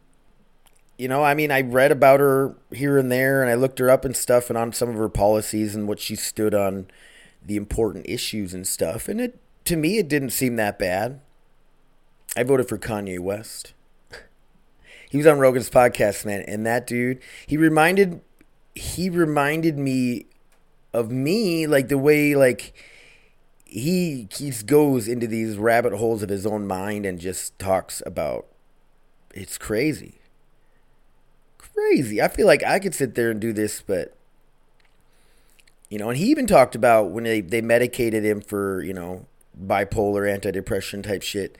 You 0.97 1.07
know, 1.07 1.23
I 1.23 1.35
mean, 1.35 1.51
I 1.51 1.61
read 1.61 1.91
about 1.91 2.19
her 2.19 2.55
here 2.71 2.97
and 2.97 3.11
there, 3.11 3.43
and 3.43 3.51
I 3.51 3.53
looked 3.53 3.77
her 3.77 3.89
up 3.91 4.03
and 4.03 4.17
stuff, 4.17 4.49
and 4.49 4.57
on 4.57 4.73
some 4.73 4.89
of 4.89 4.95
her 4.95 5.09
policies 5.09 5.75
and 5.75 5.87
what 5.87 5.99
she 5.99 6.15
stood 6.15 6.55
on, 6.55 6.87
the 7.45 7.55
important 7.55 8.05
issues 8.07 8.53
and 8.53 8.67
stuff. 8.67 9.07
And 9.07 9.21
it, 9.21 9.39
to 9.65 9.75
me, 9.75 9.97
it 9.97 10.07
didn't 10.07 10.31
seem 10.31 10.55
that 10.55 10.79
bad. 10.79 11.21
I 12.35 12.43
voted 12.43 12.67
for 12.67 12.77
Kanye 12.77 13.19
West. 13.19 13.73
he 15.09 15.17
was 15.17 15.27
on 15.27 15.39
Rogan's 15.39 15.69
podcast, 15.69 16.25
man, 16.25 16.41
and 16.47 16.65
that 16.65 16.87
dude, 16.87 17.19
he 17.47 17.57
reminded, 17.57 18.21
he 18.73 19.09
reminded 19.09 19.77
me 19.77 20.25
of 20.93 21.11
me, 21.11 21.67
like 21.67 21.87
the 21.87 21.97
way, 21.97 22.35
like 22.35 22.73
he 23.75 24.29
he 24.31 24.51
goes 24.65 25.05
into 25.05 25.27
these 25.27 25.57
rabbit 25.57 25.93
holes 25.93 26.23
of 26.23 26.29
his 26.29 26.45
own 26.45 26.65
mind 26.65 27.05
and 27.05 27.19
just 27.19 27.59
talks 27.59 28.01
about 28.05 28.45
it's 29.33 29.57
crazy 29.57 30.19
crazy 31.57 32.21
i 32.21 32.29
feel 32.29 32.47
like 32.47 32.63
i 32.63 32.79
could 32.79 32.95
sit 32.95 33.15
there 33.15 33.29
and 33.29 33.41
do 33.41 33.51
this 33.51 33.81
but 33.85 34.15
you 35.95 35.99
know 35.99 36.09
and 36.09 36.17
he 36.17 36.25
even 36.25 36.45
talked 36.45 36.75
about 36.75 37.11
when 37.11 37.23
they, 37.23 37.39
they 37.39 37.61
medicated 37.61 38.25
him 38.25 38.41
for 38.41 38.83
you 38.83 38.93
know 38.93 39.25
bipolar 39.57 40.27
antidepressant 40.27 41.03
type 41.03 41.21
shit 41.21 41.57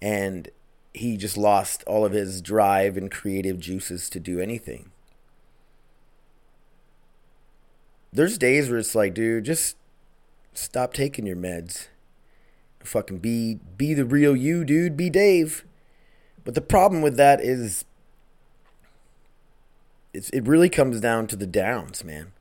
and 0.00 0.48
he 0.94 1.18
just 1.18 1.36
lost 1.36 1.84
all 1.86 2.06
of 2.06 2.12
his 2.12 2.40
drive 2.40 2.96
and 2.96 3.10
creative 3.10 3.58
juices 3.58 4.08
to 4.08 4.18
do 4.18 4.40
anything 4.40 4.90
there's 8.10 8.38
days 8.38 8.70
where 8.70 8.78
it's 8.78 8.94
like 8.94 9.12
dude 9.12 9.44
just 9.44 9.76
stop 10.54 10.94
taking 10.94 11.26
your 11.26 11.36
meds. 11.36 11.88
Fucking 12.82 13.18
be 13.18 13.58
be 13.76 13.94
the 13.94 14.04
real 14.04 14.36
you, 14.36 14.64
dude. 14.64 14.96
Be 14.96 15.10
Dave. 15.10 15.64
But 16.44 16.54
the 16.54 16.60
problem 16.60 17.02
with 17.02 17.16
that 17.16 17.40
is 17.40 17.84
it's, 20.12 20.30
it 20.30 20.46
really 20.46 20.68
comes 20.68 21.00
down 21.00 21.26
to 21.28 21.36
the 21.36 21.46
downs, 21.46 22.04
man. 22.04 22.33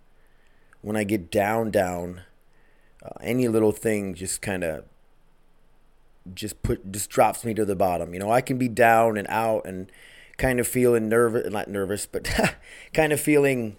When 0.84 0.96
I 0.96 1.04
get 1.04 1.32
down, 1.32 1.72
down, 1.72 2.22
uh, 3.04 3.18
any 3.22 3.48
little 3.48 3.72
thing 3.72 4.14
just 4.14 4.42
kind 4.42 4.64
of 4.64 4.86
just 6.36 6.62
put 6.62 6.92
just 6.92 7.10
drops 7.10 7.44
me 7.44 7.56
to 7.56 7.66
the 7.66 7.76
bottom. 7.76 8.14
You 8.14 8.20
know, 8.20 8.32
I 8.32 8.42
can 8.42 8.60
be 8.60 8.68
down 8.68 9.18
and 9.18 9.28
out 9.28 9.66
and 9.66 9.92
kind 10.38 10.60
of 10.60 10.68
feeling 10.68 11.10
nervous, 11.10 11.52
not 11.52 11.68
nervous, 11.68 12.06
but 12.06 12.30
kind 12.94 13.12
of 13.12 13.20
feeling 13.20 13.78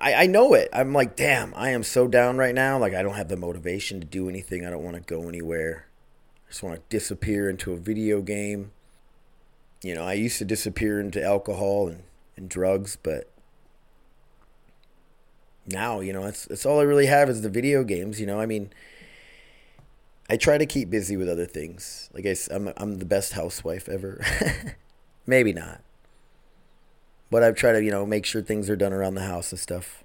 I, 0.00 0.14
I 0.14 0.26
know 0.26 0.54
it. 0.54 0.68
I'm 0.72 0.92
like, 0.92 1.16
damn, 1.16 1.54
I 1.54 1.70
am 1.70 1.82
so 1.82 2.08
down 2.08 2.36
right 2.36 2.54
now. 2.54 2.78
Like, 2.78 2.94
I 2.94 3.02
don't 3.02 3.14
have 3.14 3.28
the 3.28 3.36
motivation 3.36 4.00
to 4.00 4.06
do 4.06 4.28
anything. 4.28 4.66
I 4.66 4.70
don't 4.70 4.82
want 4.82 4.96
to 4.96 5.02
go 5.02 5.28
anywhere. 5.28 5.86
I 6.46 6.50
just 6.50 6.62
want 6.62 6.76
to 6.76 6.82
disappear 6.88 7.48
into 7.48 7.72
a 7.72 7.76
video 7.76 8.22
game. 8.22 8.72
You 9.82 9.94
know, 9.94 10.04
I 10.04 10.14
used 10.14 10.38
to 10.38 10.44
disappear 10.44 11.00
into 11.00 11.22
alcohol 11.22 11.88
and, 11.88 12.02
and 12.36 12.48
drugs, 12.48 12.96
but 13.00 13.30
now, 15.66 16.00
you 16.00 16.12
know, 16.12 16.24
that's, 16.24 16.46
that's 16.46 16.66
all 16.66 16.80
I 16.80 16.84
really 16.84 17.06
have 17.06 17.28
is 17.28 17.42
the 17.42 17.48
video 17.48 17.84
games. 17.84 18.20
You 18.20 18.26
know, 18.26 18.40
I 18.40 18.46
mean, 18.46 18.70
I 20.28 20.36
try 20.36 20.58
to 20.58 20.66
keep 20.66 20.90
busy 20.90 21.16
with 21.16 21.28
other 21.28 21.46
things. 21.46 22.10
Like 22.12 22.26
I, 22.26 22.36
I'm, 22.50 22.72
I'm 22.76 22.98
the 22.98 23.04
best 23.04 23.32
housewife 23.32 23.88
ever. 23.88 24.24
Maybe 25.26 25.52
not. 25.52 25.82
But 27.30 27.42
I've 27.42 27.56
tried 27.56 27.72
to, 27.72 27.82
you 27.82 27.90
know, 27.90 28.06
make 28.06 28.24
sure 28.24 28.40
things 28.42 28.70
are 28.70 28.76
done 28.76 28.92
around 28.92 29.14
the 29.14 29.24
house 29.24 29.50
and 29.50 29.58
stuff. 29.58 30.04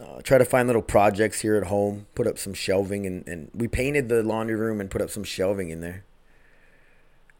Uh, 0.00 0.20
try 0.22 0.38
to 0.38 0.44
find 0.44 0.68
little 0.68 0.82
projects 0.82 1.40
here 1.40 1.56
at 1.56 1.64
home. 1.64 2.06
Put 2.14 2.26
up 2.26 2.38
some 2.38 2.54
shelving, 2.54 3.06
and, 3.06 3.26
and 3.26 3.50
we 3.54 3.68
painted 3.68 4.08
the 4.08 4.22
laundry 4.22 4.56
room 4.56 4.80
and 4.80 4.90
put 4.90 5.02
up 5.02 5.10
some 5.10 5.24
shelving 5.24 5.70
in 5.70 5.80
there. 5.80 6.04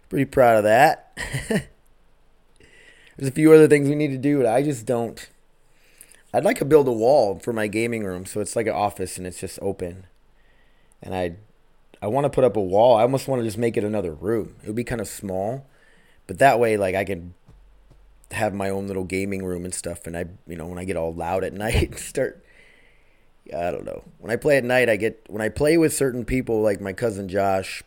Pretty 0.08 0.24
proud 0.24 0.56
of 0.58 0.64
that. 0.64 1.16
There's 3.16 3.28
a 3.28 3.32
few 3.32 3.52
other 3.52 3.68
things 3.68 3.88
we 3.88 3.94
need 3.94 4.10
to 4.12 4.18
do, 4.18 4.38
but 4.38 4.46
I 4.46 4.62
just 4.62 4.86
don't. 4.86 5.28
I'd 6.32 6.44
like 6.44 6.58
to 6.58 6.64
build 6.64 6.86
a 6.86 6.92
wall 6.92 7.38
for 7.40 7.52
my 7.52 7.66
gaming 7.66 8.04
room, 8.04 8.24
so 8.24 8.40
it's 8.40 8.54
like 8.54 8.66
an 8.66 8.74
office 8.74 9.18
and 9.18 9.26
it's 9.26 9.40
just 9.40 9.58
open. 9.60 10.06
And 11.02 11.14
I, 11.14 11.36
I 12.00 12.06
want 12.06 12.24
to 12.24 12.30
put 12.30 12.44
up 12.44 12.56
a 12.56 12.60
wall. 12.60 12.96
I 12.96 13.02
almost 13.02 13.26
want 13.26 13.40
to 13.40 13.44
just 13.44 13.58
make 13.58 13.76
it 13.76 13.84
another 13.84 14.12
room. 14.12 14.56
It 14.62 14.68
would 14.68 14.76
be 14.76 14.84
kind 14.84 15.00
of 15.00 15.08
small, 15.08 15.66
but 16.26 16.38
that 16.38 16.60
way, 16.60 16.76
like 16.76 16.94
I 16.94 17.04
can 17.04 17.34
have 18.32 18.54
my 18.54 18.70
own 18.70 18.86
little 18.86 19.04
gaming 19.04 19.44
room 19.44 19.64
and 19.64 19.74
stuff. 19.74 20.06
And 20.06 20.16
I, 20.16 20.26
you 20.46 20.56
know, 20.56 20.66
when 20.66 20.78
I 20.78 20.84
get 20.84 20.96
all 20.96 21.12
loud 21.12 21.44
at 21.44 21.52
night, 21.54 21.98
start. 21.98 22.44
I 23.52 23.72
don't 23.72 23.84
know. 23.84 24.04
When 24.18 24.30
I 24.30 24.36
play 24.36 24.58
at 24.58 24.64
night, 24.64 24.88
I 24.88 24.96
get 24.96 25.24
when 25.28 25.42
I 25.42 25.48
play 25.48 25.76
with 25.76 25.92
certain 25.92 26.24
people 26.24 26.62
like 26.62 26.80
my 26.80 26.92
cousin 26.92 27.28
Josh 27.28 27.82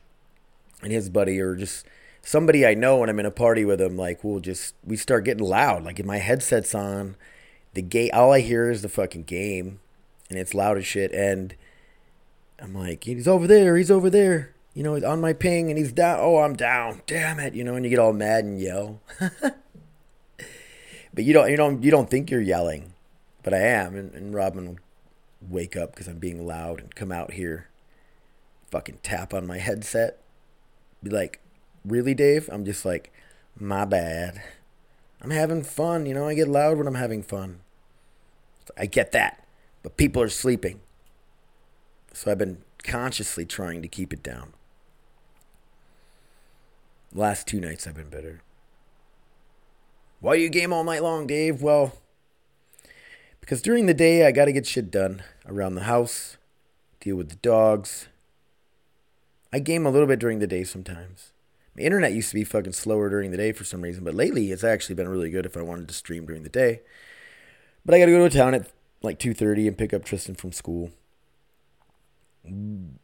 and 0.82 0.92
his 0.92 1.10
buddy, 1.10 1.40
or 1.40 1.56
just 1.56 1.86
somebody 2.22 2.66
I 2.66 2.74
know, 2.74 2.98
when 2.98 3.10
I'm 3.10 3.20
in 3.20 3.26
a 3.26 3.32
party 3.32 3.64
with 3.64 3.80
them, 3.80 3.96
like 3.96 4.24
we'll 4.24 4.42
just 4.42 4.76
we 4.84 4.98
start 4.98 5.24
getting 5.24 5.46
loud. 5.46 5.84
Like 5.86 6.00
if 6.00 6.06
my 6.06 6.18
headset's 6.18 6.76
on, 6.76 7.16
the 7.74 7.82
game, 7.82 8.12
all 8.14 8.32
I 8.32 8.42
hear 8.42 8.70
is 8.70 8.82
the 8.82 8.90
fucking 8.90 9.24
game, 9.24 9.80
and 10.30 10.38
it's 10.38 10.54
loud 10.54 10.78
as 10.78 10.86
shit. 10.86 11.12
And 11.12 11.56
I'm 12.60 12.74
like, 12.74 13.04
he's 13.04 13.28
over 13.28 13.48
there, 13.48 13.78
he's 13.78 13.92
over 13.92 14.10
there. 14.10 14.54
You 14.74 14.84
know, 14.84 14.96
he's 14.96 15.04
on 15.04 15.22
my 15.22 15.34
ping, 15.34 15.70
and 15.70 15.78
he's 15.78 15.92
down. 15.92 16.20
Oh, 16.20 16.38
I'm 16.40 16.56
down. 16.56 17.02
Damn 17.06 17.40
it! 17.40 17.54
You 17.54 17.64
know, 17.64 17.76
and 17.76 17.86
you 17.86 17.90
get 17.90 18.00
all 18.00 18.14
mad 18.14 18.44
and 18.44 18.60
yell. 18.60 19.02
but 21.14 21.24
you 21.24 21.32
don't 21.32 21.50
you 21.52 21.58
don't 21.58 21.84
you 21.84 21.92
don't 21.92 22.10
think 22.10 22.32
you're 22.32 22.42
yelling, 22.42 22.94
but 23.44 23.54
I 23.54 23.60
am. 23.60 23.96
And, 23.96 24.14
and 24.16 24.34
Robin 24.34 24.68
will 24.68 24.78
wake 25.48 25.76
up 25.78 25.92
because 25.92 26.08
I'm 26.08 26.18
being 26.18 26.48
loud 26.48 26.80
and 26.80 26.96
come 26.96 27.12
out 27.12 27.34
here, 27.34 27.68
fucking 28.72 29.00
tap 29.04 29.32
on 29.32 29.46
my 29.46 29.60
headset, 29.60 30.18
be 31.04 31.12
like, 31.12 31.40
"Really, 31.86 32.16
Dave?" 32.16 32.50
I'm 32.52 32.66
just 32.66 32.84
like, 32.84 33.14
"My 33.60 33.86
bad." 33.86 34.42
I'm 35.24 35.30
having 35.32 35.64
fun, 35.64 36.06
you 36.06 36.14
know. 36.14 36.28
I 36.28 36.34
get 36.34 36.50
loud 36.50 36.78
when 36.78 36.86
I'm 36.86 36.96
having 36.96 37.24
fun. 37.24 37.62
I 38.78 38.86
get 38.86 39.12
that, 39.14 39.46
but 39.82 39.98
people 39.98 40.22
are 40.22 40.30
sleeping, 40.30 40.82
so 42.14 42.32
I've 42.32 42.38
been 42.38 42.60
consciously 42.84 43.46
trying 43.46 43.82
to 43.82 43.88
keep 43.88 44.14
it 44.14 44.24
down. 44.24 44.54
Last 47.14 47.48
two 47.48 47.60
nights 47.60 47.86
I've 47.86 47.96
been 47.96 48.10
better. 48.10 48.42
Why 50.20 50.36
you 50.36 50.50
game 50.50 50.72
all 50.72 50.86
night 50.86 51.04
long, 51.04 51.28
Dave? 51.28 51.62
Well, 51.62 51.94
because 53.42 53.62
during 53.62 53.86
the 53.86 53.94
day 53.94 54.26
I 54.26 54.32
got 54.32 54.46
to 54.46 54.54
get 54.54 54.66
shit 54.66 54.90
done 54.90 55.22
around 55.46 55.76
the 55.76 55.84
house, 55.84 56.38
deal 57.02 57.18
with 57.18 57.30
the 57.30 57.36
dogs. 57.36 58.08
I 59.52 59.60
game 59.60 59.86
a 59.86 59.92
little 59.92 60.08
bit 60.08 60.20
during 60.20 60.40
the 60.40 60.48
day 60.48 60.64
sometimes. 60.64 61.33
Internet 61.78 62.14
used 62.14 62.30
to 62.30 62.36
be 62.36 62.44
fucking 62.44 62.74
slower 62.74 63.10
during 63.10 63.32
the 63.32 63.38
day 63.38 63.52
for 63.52 63.64
some 63.64 63.82
reason, 63.82 64.04
but 64.04 64.14
lately 64.14 64.52
it's 64.52 64.64
actually 64.64 64.96
been 64.96 65.10
really 65.10 65.30
good 65.30 65.46
if 65.46 65.58
I 65.58 65.62
wanted 65.62 65.88
to 65.88 65.94
stream 65.94 66.26
during 66.26 66.44
the 66.44 66.50
day. 66.50 66.82
But 67.86 67.96
I 67.96 68.00
got 68.00 68.06
to 68.06 68.12
go 68.12 68.28
to 68.28 68.38
town 68.38 68.54
at 68.54 68.70
like 69.02 69.20
2:30 69.20 69.68
and 69.68 69.78
pick 69.78 69.94
up 69.94 70.06
Tristan 70.06 70.36
from 70.36 70.52
school. 70.52 70.92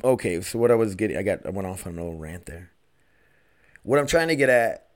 Okay, 0.04 0.42
so 0.42 0.60
what 0.60 0.70
I 0.70 0.76
was 0.76 0.96
getting 0.96 1.18
I 1.18 1.24
got 1.24 1.46
I 1.46 1.50
went 1.50 1.68
off 1.68 1.88
on 1.88 1.94
a 1.94 1.96
little 1.96 2.18
rant 2.18 2.46
there. 2.46 2.72
What 3.84 4.00
I'm 4.00 4.08
trying 4.08 4.28
to 4.28 4.36
get 4.36 4.50
at 4.50 4.90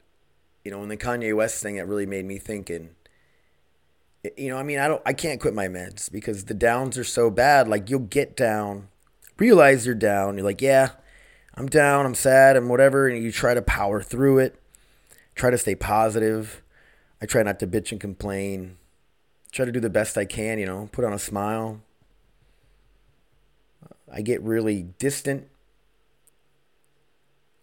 you 0.63 0.71
know, 0.71 0.79
when 0.79 0.89
the 0.89 0.97
Kanye 0.97 1.35
West 1.35 1.61
thing, 1.61 1.75
that 1.75 1.87
really 1.87 2.05
made 2.05 2.25
me 2.25 2.37
thinking. 2.37 2.91
You 4.37 4.49
know, 4.49 4.57
I 4.57 4.63
mean, 4.63 4.79
I 4.79 4.87
don't, 4.87 5.01
I 5.05 5.11
can't 5.13 5.41
quit 5.41 5.53
my 5.53 5.67
meds 5.67 6.09
because 6.09 6.45
the 6.45 6.53
downs 6.53 6.97
are 6.97 7.03
so 7.03 7.29
bad. 7.29 7.67
Like 7.67 7.89
you'll 7.89 7.99
get 7.99 8.37
down, 8.37 8.87
realize 9.37 9.85
you're 9.85 9.95
down. 9.95 10.37
You're 10.37 10.45
like, 10.45 10.61
yeah, 10.61 10.91
I'm 11.55 11.67
down, 11.67 12.05
I'm 12.05 12.15
sad, 12.15 12.55
and 12.55 12.69
whatever, 12.69 13.07
and 13.07 13.23
you 13.23 13.31
try 13.31 13.53
to 13.53 13.61
power 13.61 14.01
through 14.01 14.39
it. 14.39 14.59
Try 15.35 15.49
to 15.51 15.57
stay 15.57 15.75
positive. 15.75 16.63
I 17.21 17.25
try 17.25 17.43
not 17.43 17.59
to 17.59 17.67
bitch 17.67 17.91
and 17.91 18.01
complain. 18.01 18.77
Try 19.51 19.65
to 19.65 19.71
do 19.71 19.79
the 19.79 19.89
best 19.89 20.17
I 20.17 20.25
can. 20.25 20.57
You 20.57 20.65
know, 20.65 20.89
put 20.91 21.05
on 21.05 21.13
a 21.13 21.19
smile. 21.19 21.81
I 24.11 24.21
get 24.21 24.41
really 24.41 24.83
distant. 24.97 25.47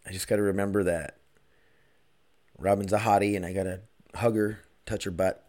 I 0.05 0.11
just 0.11 0.27
got 0.27 0.37
to 0.37 0.41
remember 0.41 0.83
that 0.83 1.17
Robin's 2.57 2.93
a 2.93 2.99
hottie, 2.99 3.35
and 3.35 3.45
I 3.45 3.53
gotta 3.53 3.81
hug 4.15 4.35
her, 4.35 4.59
touch 4.85 5.03
her 5.03 5.11
butt. 5.11 5.43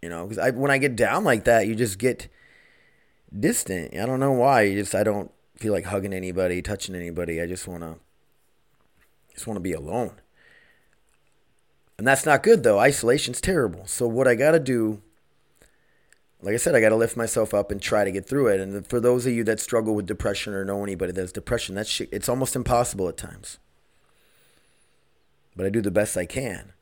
You 0.00 0.08
know, 0.08 0.24
because 0.24 0.38
I 0.38 0.50
when 0.50 0.70
I 0.70 0.78
get 0.78 0.96
down 0.96 1.24
like 1.24 1.44
that, 1.44 1.66
you 1.66 1.74
just 1.74 1.98
get 1.98 2.28
distant. 3.36 3.94
I 3.94 4.06
don't 4.06 4.20
know 4.20 4.32
why. 4.32 4.62
You 4.62 4.80
just 4.80 4.94
I 4.94 5.02
don't 5.02 5.30
feel 5.62 5.72
like 5.72 5.84
hugging 5.84 6.12
anybody, 6.12 6.60
touching 6.60 6.94
anybody. 6.94 7.40
I 7.40 7.46
just 7.46 7.68
want 7.68 7.82
to 7.82 7.96
just 9.32 9.46
want 9.46 9.56
to 9.56 9.62
be 9.62 9.72
alone. 9.72 10.20
And 11.96 12.06
that's 12.06 12.26
not 12.26 12.42
good 12.42 12.62
though. 12.62 12.78
Isolation's 12.78 13.40
terrible. 13.40 13.86
So 13.86 14.06
what 14.06 14.26
I 14.26 14.34
got 14.34 14.52
to 14.52 14.60
do 14.60 15.02
like 16.42 16.54
I 16.54 16.56
said, 16.56 16.74
I 16.74 16.80
got 16.80 16.88
to 16.88 16.96
lift 16.96 17.16
myself 17.16 17.54
up 17.54 17.70
and 17.70 17.80
try 17.80 18.04
to 18.04 18.10
get 18.10 18.26
through 18.28 18.48
it. 18.48 18.58
And 18.58 18.84
for 18.84 18.98
those 18.98 19.26
of 19.26 19.32
you 19.32 19.44
that 19.44 19.60
struggle 19.60 19.94
with 19.94 20.06
depression 20.06 20.52
or 20.52 20.64
know 20.64 20.82
anybody 20.82 21.12
that's 21.12 21.30
depression, 21.30 21.76
that's 21.76 21.88
shit, 21.88 22.08
it's 22.10 22.28
almost 22.28 22.56
impossible 22.56 23.08
at 23.08 23.16
times. 23.16 23.58
But 25.54 25.66
I 25.66 25.68
do 25.68 25.80
the 25.80 25.92
best 25.92 26.16
I 26.16 26.26
can. 26.26 26.72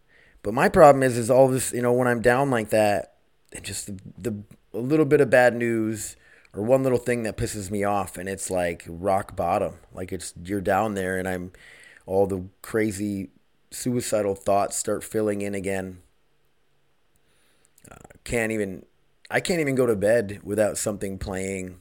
But 0.43 0.55
my 0.55 0.71
problem 0.71 1.03
is, 1.03 1.19
is 1.19 1.31
all 1.31 1.49
this, 1.49 1.75
you 1.75 1.83
know, 1.83 1.93
when 1.93 2.09
I'm 2.09 2.23
down 2.23 2.51
like 2.51 2.71
that, 2.71 3.17
and 3.53 3.63
just 3.63 3.87
the, 3.87 4.01
the 4.17 4.43
a 4.73 4.79
little 4.79 5.05
bit 5.05 5.21
of 5.21 5.29
bad 5.29 5.55
news 5.55 6.17
or 6.53 6.63
one 6.63 6.83
little 6.83 6.99
thing 6.99 7.23
that 7.23 7.37
pisses 7.37 7.71
me 7.71 7.85
off, 7.85 8.17
and 8.17 8.29
it's 8.29 8.51
like 8.51 8.85
rock 8.89 9.37
bottom. 9.37 9.75
Like 9.93 10.13
it's 10.13 10.35
you're 10.45 10.61
down 10.61 10.95
there, 10.95 11.19
and 11.19 11.29
I'm 11.29 11.53
all 12.07 12.27
the 12.27 12.45
crazy 12.63 13.31
suicidal 13.71 14.35
thoughts 14.35 14.77
start 14.77 15.05
filling 15.05 15.43
in 15.43 15.55
again. 15.55 15.99
Uh, 17.91 17.95
can't 18.25 18.53
even 18.53 18.85
I 19.31 19.41
can't 19.41 19.61
even 19.61 19.77
go 19.77 19.87
to 19.87 19.95
bed 19.95 20.41
without 20.43 20.77
something 20.77 21.19
playing. 21.19 21.79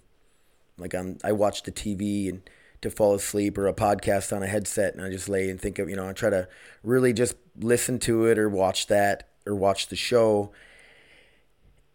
Like 0.77 0.93
on, 0.93 1.17
I 1.23 1.31
watch 1.31 1.63
the 1.63 1.71
TV 1.71 2.29
and 2.29 2.47
to 2.81 2.89
fall 2.89 3.13
asleep 3.13 3.57
or 3.57 3.67
a 3.67 3.73
podcast 3.73 4.33
on 4.35 4.43
a 4.43 4.47
headset, 4.47 4.93
and 4.93 5.03
I 5.03 5.09
just 5.09 5.27
lay 5.27 5.49
and 5.49 5.59
think 5.59 5.79
of, 5.79 5.89
you 5.89 5.95
know, 5.95 6.07
I 6.07 6.13
try 6.13 6.29
to 6.29 6.47
really 6.83 7.11
just 7.11 7.35
listen 7.59 7.99
to 7.99 8.25
it 8.25 8.38
or 8.38 8.47
watch 8.47 8.88
that 8.88 9.27
or 9.45 9.55
watch 9.55 9.88
the 9.88 9.95
show, 9.95 10.51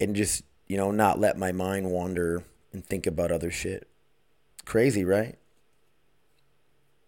and 0.00 0.16
just 0.16 0.42
you 0.66 0.76
know 0.76 0.90
not 0.90 1.20
let 1.20 1.38
my 1.38 1.52
mind 1.52 1.90
wander 1.90 2.42
and 2.74 2.84
think 2.84 3.06
about 3.06 3.32
other 3.32 3.50
shit. 3.50 3.88
Crazy, 4.66 5.04
right? 5.04 5.36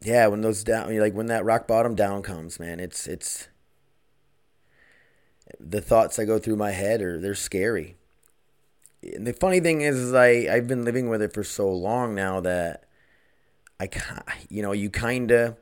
Yeah, 0.00 0.28
when 0.28 0.40
those 0.40 0.64
down, 0.64 0.96
like 0.98 1.14
when 1.14 1.26
that 1.26 1.44
rock 1.44 1.66
bottom 1.66 1.94
down 1.94 2.22
comes, 2.22 2.58
man, 2.58 2.80
it's 2.80 3.06
it's 3.06 3.48
the 5.60 5.80
thoughts 5.80 6.16
that 6.16 6.26
go 6.26 6.38
through 6.38 6.56
my 6.56 6.70
head 6.70 7.02
are 7.02 7.20
they're 7.20 7.34
scary 7.34 7.96
and 9.14 9.26
the 9.26 9.32
funny 9.32 9.60
thing 9.60 9.80
is, 9.82 9.96
is 9.96 10.14
I 10.14 10.48
I've 10.50 10.66
been 10.66 10.84
living 10.84 11.08
with 11.08 11.22
it 11.22 11.32
for 11.32 11.44
so 11.44 11.70
long 11.70 12.14
now 12.14 12.40
that 12.40 12.84
I 13.78 13.88
you 14.48 14.62
know 14.62 14.72
you 14.72 14.90
kind 14.90 15.30
of 15.30 15.56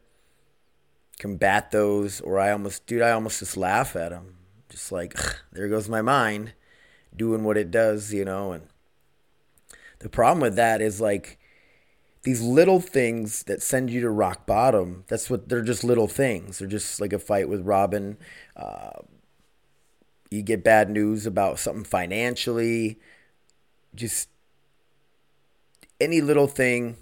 combat 1.18 1.70
those, 1.70 2.20
or 2.20 2.38
I 2.38 2.52
almost 2.52 2.86
dude 2.86 3.02
I 3.02 3.10
almost 3.10 3.40
just 3.40 3.56
laugh 3.56 3.96
at 3.96 4.10
them, 4.10 4.36
just 4.68 4.92
like 4.92 5.16
there 5.52 5.68
goes 5.68 5.88
my 5.88 6.02
mind 6.02 6.54
doing 7.14 7.44
what 7.44 7.56
it 7.56 7.70
does, 7.70 8.12
you 8.12 8.24
know. 8.24 8.52
And 8.52 8.68
the 10.04 10.10
problem 10.10 10.40
with 10.40 10.56
that 10.56 10.82
is 10.82 11.00
like 11.00 11.38
these 12.24 12.42
little 12.42 12.78
things 12.78 13.44
that 13.44 13.62
send 13.62 13.88
you 13.88 14.02
to 14.02 14.10
rock 14.10 14.44
bottom. 14.44 15.04
That's 15.08 15.30
what 15.30 15.48
they're 15.48 15.62
just 15.62 15.82
little 15.82 16.08
things. 16.08 16.58
They're 16.58 16.68
just 16.68 17.00
like 17.00 17.14
a 17.14 17.18
fight 17.18 17.48
with 17.48 17.62
Robin. 17.62 18.18
Uh, 18.54 19.00
you 20.30 20.42
get 20.42 20.62
bad 20.62 20.90
news 20.90 21.24
about 21.24 21.58
something 21.58 21.84
financially 21.84 22.98
just 23.94 24.28
any 25.98 26.20
little 26.20 26.48
thing 26.48 26.96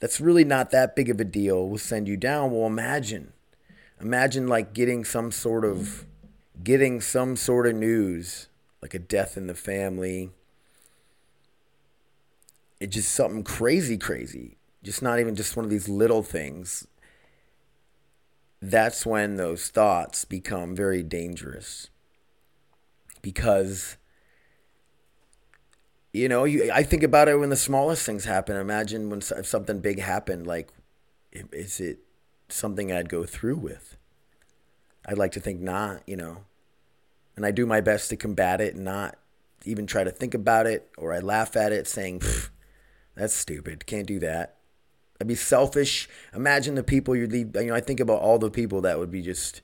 that's 0.00 0.20
really 0.20 0.44
not 0.44 0.72
that 0.72 0.96
big 0.96 1.08
of 1.08 1.20
a 1.20 1.24
deal 1.24 1.68
will 1.68 1.78
send 1.78 2.08
you 2.08 2.16
down. 2.16 2.50
Well, 2.50 2.66
imagine, 2.66 3.32
imagine 4.00 4.48
like 4.48 4.74
getting 4.74 5.04
some 5.04 5.30
sort 5.30 5.64
of, 5.64 6.04
getting 6.64 7.00
some 7.00 7.36
sort 7.36 7.68
of 7.68 7.76
news, 7.76 8.48
like 8.82 8.92
a 8.92 8.98
death 8.98 9.36
in 9.36 9.46
the 9.46 9.54
family. 9.54 10.32
It's 12.84 12.96
just 12.96 13.14
something 13.14 13.42
crazy, 13.42 13.96
crazy. 13.96 14.58
Just 14.82 15.00
not 15.00 15.18
even 15.18 15.34
just 15.34 15.56
one 15.56 15.64
of 15.64 15.70
these 15.70 15.88
little 15.88 16.22
things. 16.22 16.86
That's 18.60 19.06
when 19.06 19.36
those 19.36 19.68
thoughts 19.68 20.26
become 20.26 20.76
very 20.76 21.02
dangerous. 21.02 21.88
Because 23.22 23.96
you 26.12 26.28
know, 26.28 26.44
you, 26.44 26.70
I 26.70 26.82
think 26.82 27.02
about 27.02 27.28
it 27.28 27.40
when 27.40 27.48
the 27.48 27.56
smallest 27.56 28.04
things 28.04 28.26
happen. 28.26 28.54
Imagine 28.54 29.08
when 29.08 29.20
if 29.20 29.46
something 29.46 29.80
big 29.80 29.98
happened, 29.98 30.46
like, 30.46 30.68
is 31.32 31.80
it 31.80 32.00
something 32.50 32.92
I'd 32.92 33.08
go 33.08 33.24
through 33.24 33.56
with? 33.56 33.96
I'd 35.06 35.16
like 35.16 35.32
to 35.32 35.40
think 35.40 35.62
not, 35.62 36.02
you 36.06 36.16
know. 36.16 36.44
And 37.34 37.46
I 37.46 37.50
do 37.50 37.64
my 37.64 37.80
best 37.80 38.10
to 38.10 38.16
combat 38.16 38.60
it 38.60 38.74
and 38.74 38.84
not 38.84 39.16
even 39.64 39.86
try 39.86 40.04
to 40.04 40.10
think 40.10 40.34
about 40.34 40.66
it, 40.66 40.90
or 40.98 41.14
I 41.14 41.20
laugh 41.20 41.56
at 41.56 41.72
it 41.72 41.86
saying, 41.86 42.20
that's 43.14 43.34
stupid. 43.34 43.86
Can't 43.86 44.06
do 44.06 44.18
that. 44.20 44.56
I'd 45.20 45.28
be 45.28 45.34
selfish. 45.34 46.08
Imagine 46.34 46.74
the 46.74 46.82
people 46.82 47.14
you'd 47.14 47.32
leave. 47.32 47.54
You 47.54 47.66
know, 47.66 47.74
I 47.74 47.80
think 47.80 48.00
about 48.00 48.20
all 48.20 48.38
the 48.38 48.50
people 48.50 48.80
that 48.82 48.98
would 48.98 49.10
be 49.10 49.22
just 49.22 49.62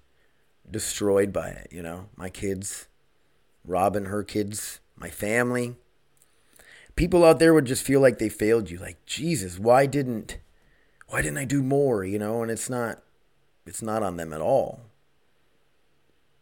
destroyed 0.70 1.32
by 1.32 1.48
it, 1.48 1.68
you 1.72 1.82
know, 1.82 2.08
my 2.16 2.30
kids, 2.30 2.86
Robin, 3.64 4.04
her 4.04 4.22
kids, 4.22 4.78
my 4.96 5.10
family 5.10 5.74
people 7.00 7.24
out 7.24 7.38
there 7.38 7.54
would 7.54 7.64
just 7.64 7.82
feel 7.82 7.98
like 7.98 8.18
they 8.18 8.28
failed 8.28 8.70
you. 8.70 8.76
Like, 8.76 9.04
Jesus, 9.06 9.58
why 9.58 9.86
didn't 9.86 10.36
why 11.08 11.22
didn't 11.22 11.38
I 11.38 11.46
do 11.46 11.62
more? 11.62 12.04
You 12.04 12.18
know, 12.18 12.42
and 12.42 12.50
it's 12.50 12.68
not 12.68 13.02
it's 13.66 13.80
not 13.80 14.02
on 14.02 14.18
them 14.18 14.34
at 14.34 14.42
all. 14.42 14.80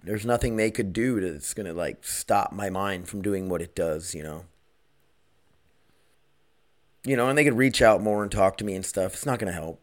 There's 0.03 0.27
nothing 0.27 0.57
they 0.57 0.73
could 0.73 0.92
do 0.92 1.21
that's 1.21 1.55
gonna 1.55 1.73
like 1.73 2.05
stop 2.05 2.53
my 2.53 2.71
mind 2.71 3.09
from 3.09 3.23
doing 3.23 3.49
what 3.49 3.62
it 3.62 3.77
does, 3.77 4.16
you 4.16 4.25
know. 4.25 4.47
You 7.05 7.17
know, 7.17 7.29
and 7.29 7.39
they 7.39 7.45
could 7.45 7.57
reach 7.57 7.81
out 7.81 8.03
more 8.03 8.23
and 8.23 8.31
talk 8.31 8.57
to 8.59 8.65
me 8.65 8.75
and 8.75 8.85
stuff. 8.85 9.15
It's 9.15 9.27
not 9.27 9.39
gonna 9.39 9.53
help. 9.53 9.81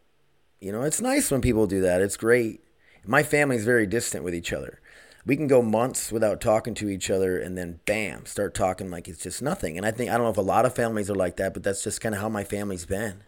You 0.60 0.72
know, 0.72 0.84
it's 0.84 1.02
nice 1.02 1.32
when 1.32 1.42
people 1.42 1.68
do 1.68 1.82
that. 1.82 2.02
It's 2.02 2.18
great. 2.18 2.62
My 3.06 3.24
family's 3.24 3.66
very 3.66 3.86
distant 3.86 4.24
with 4.24 4.34
each 4.34 4.52
other 4.52 4.80
we 5.26 5.36
can 5.36 5.48
go 5.48 5.62
months 5.62 6.12
without 6.12 6.40
talking 6.40 6.76
to 6.76 6.90
each 6.90 7.10
other 7.10 7.40
and 7.40 7.58
then 7.58 7.80
bam 7.86 8.26
start 8.26 8.54
talking 8.54 8.90
like 8.90 9.08
it's 9.08 9.24
just 9.24 9.42
nothing 9.42 9.78
and 9.78 9.86
i 9.86 9.92
think 9.92 10.10
i 10.10 10.14
don't 10.14 10.24
know 10.24 10.32
if 10.32 10.38
a 10.38 10.42
lot 10.42 10.66
of 10.66 10.76
families 10.76 11.10
are 11.10 11.16
like 11.16 11.38
that 11.38 11.54
but 11.54 11.64
that's 11.64 11.84
just 11.84 12.02
kind 12.02 12.14
of 12.14 12.22
how 12.22 12.30
my 12.30 12.44
family's 12.44 12.86
been 12.86 13.24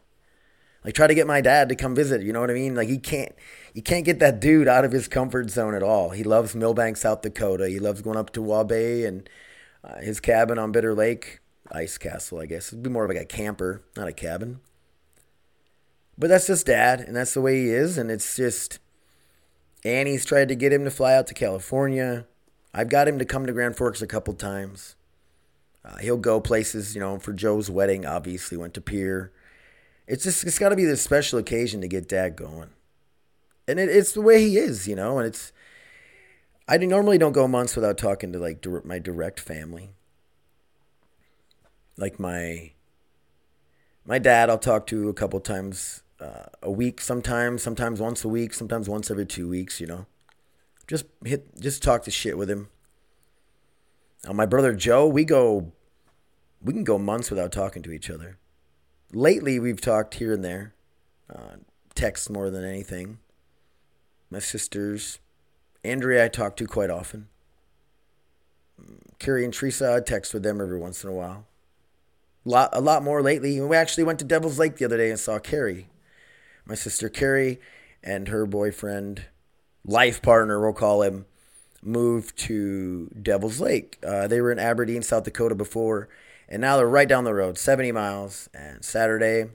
like 0.85 0.93
try 0.93 1.07
to 1.07 1.15
get 1.15 1.27
my 1.27 1.41
dad 1.41 1.67
to 1.67 1.75
come 1.75 1.95
visit 1.95 2.21
you 2.21 2.31
know 2.31 2.41
what 2.41 2.51
i 2.51 2.53
mean 2.53 2.75
like 2.75 2.89
he 2.89 2.97
can't 2.97 3.33
you 3.73 3.81
can't 3.81 4.05
get 4.05 4.19
that 4.19 4.39
dude 4.39 4.67
out 4.67 4.85
of 4.85 4.91
his 4.91 5.07
comfort 5.07 5.49
zone 5.49 5.73
at 5.73 5.83
all 5.83 6.11
he 6.11 6.23
loves 6.23 6.55
milbank 6.55 6.97
south 6.97 7.21
dakota 7.21 7.67
he 7.67 7.79
loves 7.79 8.01
going 8.01 8.17
up 8.17 8.31
to 8.31 8.41
waubay 8.41 9.07
and 9.07 9.29
uh, 9.83 9.99
his 9.99 10.19
cabin 10.19 10.59
on 10.59 10.71
bitter 10.71 10.93
lake 10.93 11.39
ice 11.71 11.97
castle 11.97 12.39
i 12.39 12.45
guess 12.45 12.69
it'd 12.69 12.83
be 12.83 12.89
more 12.89 13.05
of 13.05 13.09
like 13.09 13.21
a 13.21 13.25
camper 13.25 13.83
not 13.95 14.07
a 14.07 14.13
cabin 14.13 14.59
but 16.17 16.27
that's 16.27 16.47
just 16.47 16.65
dad 16.65 16.99
and 16.99 17.15
that's 17.15 17.33
the 17.33 17.41
way 17.41 17.61
he 17.61 17.69
is 17.69 17.97
and 17.97 18.09
it's 18.09 18.35
just 18.35 18.79
Annie's 19.87 20.25
tried 20.25 20.49
to 20.49 20.55
get 20.55 20.73
him 20.73 20.83
to 20.83 20.91
fly 20.91 21.15
out 21.15 21.27
to 21.27 21.33
California. 21.33 22.25
I've 22.73 22.89
got 22.89 23.07
him 23.07 23.19
to 23.19 23.25
come 23.25 23.45
to 23.45 23.53
Grand 23.53 23.75
Forks 23.75 24.01
a 24.01 24.07
couple 24.07 24.33
times. 24.33 24.95
Uh, 25.85 25.97
he'll 25.97 26.17
go 26.17 26.41
places, 26.41 26.93
you 26.93 26.99
know, 26.99 27.17
for 27.19 27.31
Joe's 27.31 27.69
wedding, 27.69 28.05
obviously, 28.05 28.57
went 28.57 28.73
to 28.73 28.81
Pierre. 28.81 29.31
It's 30.05 30.23
just, 30.23 30.43
it's 30.43 30.59
got 30.59 30.69
to 30.69 30.75
be 30.75 30.85
this 30.85 31.01
special 31.01 31.39
occasion 31.39 31.81
to 31.81 31.87
get 31.87 32.09
dad 32.09 32.35
going. 32.35 32.69
And 33.67 33.79
it, 33.79 33.89
it's 33.89 34.11
the 34.11 34.21
way 34.21 34.41
he 34.41 34.57
is, 34.57 34.87
you 34.87 34.95
know, 34.95 35.19
and 35.19 35.27
it's, 35.27 35.51
I 36.67 36.77
normally 36.77 37.17
don't 37.17 37.31
go 37.31 37.47
months 37.47 37.75
without 37.75 37.97
talking 37.97 38.33
to 38.33 38.39
like 38.39 38.65
my 38.83 38.99
direct 38.99 39.39
family. 39.39 39.91
Like 41.97 42.19
my, 42.19 42.71
my 44.05 44.19
dad, 44.19 44.49
I'll 44.49 44.57
talk 44.57 44.85
to 44.87 45.09
a 45.09 45.13
couple 45.13 45.39
times 45.39 46.03
uh, 46.19 46.45
a 46.61 46.71
week 46.71 47.01
sometimes, 47.01 47.63
sometimes 47.63 47.99
once 47.99 48.23
a 48.23 48.27
week, 48.27 48.53
sometimes 48.53 48.87
once 48.87 49.11
every 49.11 49.25
two 49.25 49.49
weeks, 49.49 49.81
you 49.81 49.87
know. 49.87 50.05
Just 50.87 51.05
hit, 51.25 51.59
just 51.59 51.83
talk 51.83 52.03
to 52.03 52.11
shit 52.11 52.37
with 52.37 52.49
him. 52.49 52.69
My 54.31 54.45
brother 54.45 54.73
Joe, 54.73 55.07
we 55.07 55.25
go, 55.25 55.71
we 56.61 56.73
can 56.73 56.83
go 56.83 56.97
months 56.97 57.29
without 57.29 57.51
talking 57.51 57.81
to 57.83 57.91
each 57.91 58.09
other. 58.09 58.37
Lately, 59.13 59.59
we've 59.59 59.79
talked 59.79 60.15
here 60.15 60.33
and 60.33 60.43
there, 60.43 60.73
uh, 61.33 61.57
text 61.95 62.29
more 62.29 62.49
than 62.49 62.63
anything. 62.63 63.19
My 64.29 64.39
sisters, 64.39 65.19
Andrea, 65.83 66.25
I 66.25 66.27
talk 66.27 66.55
to 66.57 66.67
quite 66.67 66.89
often. 66.89 67.27
Carrie 69.19 69.45
and 69.45 69.53
Teresa, 69.53 69.95
I 69.95 69.99
text 70.01 70.33
with 70.33 70.43
them 70.43 70.59
every 70.59 70.77
once 70.77 71.03
in 71.03 71.09
a 71.09 71.13
while. 71.13 71.45
Lot, 72.47 72.69
a 72.71 72.81
lot 72.81 73.03
more 73.03 73.21
lately. 73.21 73.59
We 73.59 73.75
actually 73.75 74.05
went 74.05 74.19
to 74.19 74.25
Devil's 74.25 74.57
Lake 74.57 74.77
the 74.77 74.85
other 74.85 74.97
day 74.97 75.09
and 75.09 75.19
saw 75.19 75.37
Carrie 75.37 75.87
my 76.67 76.75
sister 76.75 77.09
Carrie 77.09 77.59
and 78.03 78.27
her 78.27 78.45
boyfriend, 78.45 79.25
life 79.85 80.21
partner, 80.21 80.59
we'll 80.59 80.73
call 80.73 81.01
him, 81.01 81.25
moved 81.81 82.37
to 82.37 83.09
Devil's 83.21 83.59
Lake. 83.59 83.97
Uh, 84.05 84.27
they 84.27 84.41
were 84.41 84.51
in 84.51 84.59
Aberdeen, 84.59 85.01
South 85.01 85.23
Dakota 85.23 85.55
before, 85.55 86.09
and 86.49 86.61
now 86.61 86.77
they're 86.77 86.87
right 86.87 87.07
down 87.07 87.23
the 87.23 87.33
road, 87.33 87.57
70 87.57 87.91
miles. 87.91 88.49
And 88.53 88.83
Saturday, 88.83 89.49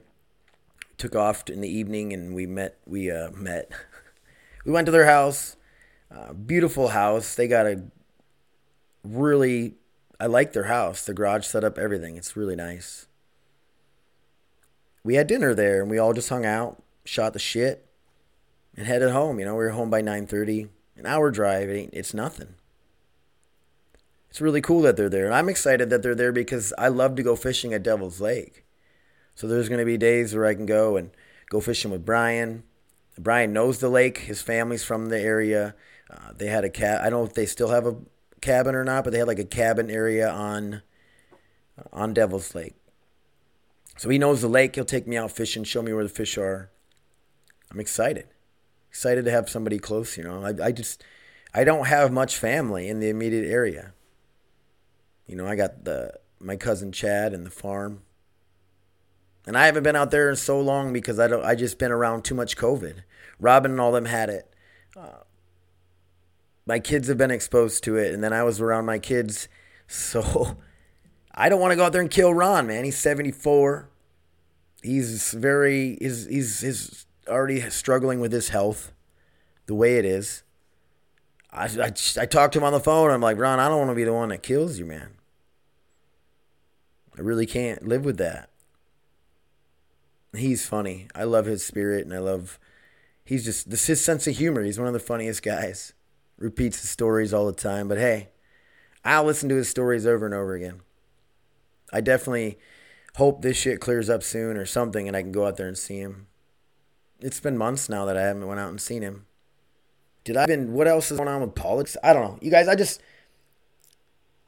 took 0.97 1.15
off 1.15 1.49
in 1.49 1.61
the 1.61 1.69
evening, 1.69 2.13
and 2.13 2.33
we 2.33 2.45
met. 2.45 2.77
We 2.85 3.11
uh, 3.11 3.31
met. 3.31 3.71
we 4.65 4.71
went 4.71 4.85
to 4.85 4.91
their 4.91 5.05
house. 5.05 5.57
Uh, 6.11 6.33
beautiful 6.33 6.89
house. 6.89 7.35
They 7.35 7.47
got 7.47 7.65
a 7.65 7.83
really. 9.03 9.75
I 10.19 10.27
like 10.27 10.53
their 10.53 10.65
house. 10.65 11.05
The 11.05 11.13
garage 11.13 11.45
setup, 11.45 11.77
everything. 11.77 12.17
It's 12.17 12.37
really 12.37 12.55
nice. 12.55 13.07
we 15.03 15.15
had 15.15 15.27
dinner 15.27 15.53
there 15.53 15.81
and 15.81 15.91
we 15.91 15.97
all 15.97 16.13
just 16.13 16.29
hung 16.29 16.45
out, 16.45 16.81
shot 17.03 17.33
the 17.33 17.39
shit, 17.39 17.85
and 18.75 18.87
headed 18.87 19.11
home. 19.11 19.39
You 19.39 19.45
know, 19.45 19.55
we 19.55 19.63
were 19.63 19.71
home 19.71 19.89
by 19.89 20.01
9:30. 20.01 20.69
An 20.95 21.05
hour 21.05 21.31
drive, 21.31 21.69
it 21.69 21.89
it's 21.91 22.13
nothing. 22.13 22.55
It's 24.29 24.41
really 24.41 24.61
cool 24.61 24.81
that 24.81 24.95
they're 24.97 25.09
there. 25.09 25.25
And 25.25 25.33
I'm 25.33 25.49
excited 25.49 25.89
that 25.89 26.01
they're 26.01 26.15
there 26.15 26.31
because 26.31 26.73
I 26.77 26.87
love 26.87 27.15
to 27.15 27.23
go 27.23 27.35
fishing 27.35 27.73
at 27.73 27.83
Devil's 27.83 28.21
Lake. 28.21 28.65
So 29.35 29.47
there's 29.47 29.69
going 29.69 29.79
to 29.79 29.85
be 29.85 29.97
days 29.97 30.33
where 30.33 30.45
I 30.45 30.55
can 30.55 30.65
go 30.65 30.97
and 30.97 31.11
go 31.49 31.59
fishing 31.59 31.91
with 31.91 32.05
Brian. 32.05 32.63
Brian 33.17 33.53
knows 33.53 33.79
the 33.79 33.89
lake. 33.89 34.19
His 34.19 34.41
family's 34.41 34.83
from 34.83 35.09
the 35.09 35.19
area. 35.19 35.75
Uh, 36.09 36.31
they 36.35 36.47
had 36.47 36.63
a 36.63 36.69
cat. 36.69 37.01
I 37.01 37.09
don't 37.09 37.21
know 37.21 37.25
if 37.25 37.33
they 37.33 37.45
still 37.45 37.69
have 37.69 37.85
a 37.85 37.95
cabin 38.43 38.75
or 38.75 38.83
not, 38.83 39.03
but 39.03 39.13
they 39.13 39.19
had 39.19 39.27
like 39.27 39.39
a 39.39 39.45
cabin 39.45 39.89
area 39.89 40.29
on 40.29 40.83
on 41.91 42.13
Devil's 42.13 42.53
Lake. 42.53 42.75
So 43.97 44.09
he 44.09 44.17
knows 44.17 44.41
the 44.41 44.47
lake. 44.47 44.75
He'll 44.75 44.85
take 44.85 45.07
me 45.07 45.17
out 45.17 45.31
fishing, 45.31 45.63
show 45.63 45.81
me 45.81 45.93
where 45.93 46.03
the 46.03 46.09
fish 46.09 46.37
are. 46.37 46.69
I'm 47.71 47.79
excited. 47.79 48.27
Excited 48.89 49.25
to 49.25 49.31
have 49.31 49.49
somebody 49.49 49.79
close, 49.79 50.17
you 50.17 50.23
know. 50.23 50.43
I, 50.43 50.67
I 50.67 50.71
just 50.71 51.03
I 51.53 51.63
don't 51.63 51.87
have 51.87 52.11
much 52.11 52.37
family 52.37 52.87
in 52.87 52.99
the 52.99 53.09
immediate 53.09 53.49
area. 53.49 53.93
You 55.25 55.35
know, 55.35 55.47
I 55.47 55.55
got 55.55 55.85
the 55.85 56.19
my 56.39 56.55
cousin 56.55 56.91
Chad 56.91 57.33
and 57.33 57.45
the 57.45 57.51
farm. 57.51 58.01
And 59.45 59.57
I 59.57 59.65
haven't 59.65 59.83
been 59.83 59.95
out 59.95 60.11
there 60.11 60.29
in 60.29 60.35
so 60.35 60.59
long 60.59 60.93
because 60.93 61.19
I 61.19 61.27
don't 61.27 61.45
I 61.45 61.55
just 61.55 61.79
been 61.79 61.91
around 61.91 62.23
too 62.23 62.35
much 62.35 62.57
COVID. 62.57 63.03
Robin 63.39 63.71
and 63.71 63.81
all 63.81 63.91
them 63.91 64.05
had 64.05 64.29
it. 64.29 64.53
Uh, 64.95 65.23
my 66.65 66.79
kids 66.79 67.07
have 67.07 67.17
been 67.17 67.31
exposed 67.31 67.83
to 67.83 67.97
it 67.97 68.13
and 68.13 68.23
then 68.23 68.33
I 68.33 68.43
was 68.43 68.61
around 68.61 68.85
my 68.85 68.99
kids 68.99 69.47
so 69.87 70.57
I 71.33 71.49
don't 71.49 71.59
want 71.59 71.71
to 71.71 71.75
go 71.75 71.85
out 71.85 71.91
there 71.91 72.01
and 72.01 72.11
kill 72.11 72.33
Ron, 72.33 72.67
man. 72.67 72.83
He's 72.85 72.97
74. 72.97 73.89
He's 74.81 75.31
very 75.31 75.97
he's 76.01 76.25
he's 76.25 76.59
he's 76.59 77.05
already 77.27 77.61
struggling 77.69 78.19
with 78.19 78.31
his 78.31 78.49
health 78.49 78.91
the 79.65 79.75
way 79.75 79.97
it 79.97 80.05
is. 80.05 80.43
I, 81.51 81.65
I, 81.65 81.93
I 82.19 82.25
talked 82.25 82.53
to 82.53 82.59
him 82.59 82.65
on 82.65 82.73
the 82.73 82.79
phone. 82.79 83.11
I'm 83.11 83.21
like, 83.21 83.37
Ron, 83.37 83.59
I 83.59 83.69
don't 83.69 83.77
want 83.77 83.91
to 83.91 83.95
be 83.95 84.03
the 84.03 84.13
one 84.13 84.29
that 84.29 84.43
kills 84.43 84.79
you, 84.79 84.85
man. 84.85 85.11
I 87.17 87.21
really 87.21 87.45
can't 87.45 87.87
live 87.87 88.05
with 88.05 88.17
that. 88.17 88.49
He's 90.35 90.65
funny. 90.65 91.07
I 91.13 91.25
love 91.25 91.45
his 91.45 91.63
spirit, 91.63 92.05
and 92.05 92.13
I 92.13 92.17
love. 92.17 92.59
He's 93.23 93.45
just 93.45 93.69
this 93.69 93.85
his 93.85 94.03
sense 94.03 94.25
of 94.25 94.35
humor. 94.35 94.63
He's 94.63 94.79
one 94.79 94.87
of 94.87 94.93
the 94.93 94.99
funniest 94.99 95.43
guys. 95.43 95.93
Repeats 96.43 96.81
the 96.81 96.87
stories 96.87 97.33
all 97.33 97.45
the 97.45 97.53
time, 97.53 97.87
but 97.87 97.97
hey, 97.97 98.29
I'll 99.05 99.23
listen 99.23 99.47
to 99.47 99.55
his 99.55 99.69
stories 99.69 100.05
over 100.05 100.25
and 100.25 100.35
over 100.35 100.53
again. 100.55 100.81
I 101.93 102.01
definitely 102.01 102.59
hope 103.15 103.41
this 103.41 103.55
shit 103.55 103.79
clears 103.79 104.09
up 104.09 104.23
soon 104.23 104.57
or 104.57 104.65
something, 104.65 105.07
and 105.07 105.15
I 105.15 105.21
can 105.21 105.31
go 105.31 105.47
out 105.47 105.55
there 105.55 105.69
and 105.69 105.77
see 105.77 105.99
him. 105.99 106.27
It's 107.21 107.39
been 107.39 107.57
months 107.57 107.87
now 107.87 108.03
that 108.05 108.17
I 108.17 108.23
haven't 108.23 108.45
went 108.45 108.59
out 108.59 108.69
and 108.69 108.81
seen 108.81 109.03
him. 109.03 109.25
Did 110.25 110.35
I 110.35 110.45
been? 110.45 110.73
What 110.73 110.87
else 110.87 111.11
is 111.11 111.17
going 111.17 111.29
on 111.29 111.39
with 111.39 111.55
politics? 111.55 111.95
I 112.03 112.11
don't 112.11 112.23
know. 112.23 112.39
You 112.41 112.51
guys, 112.51 112.67
I 112.67 112.75
just 112.75 113.01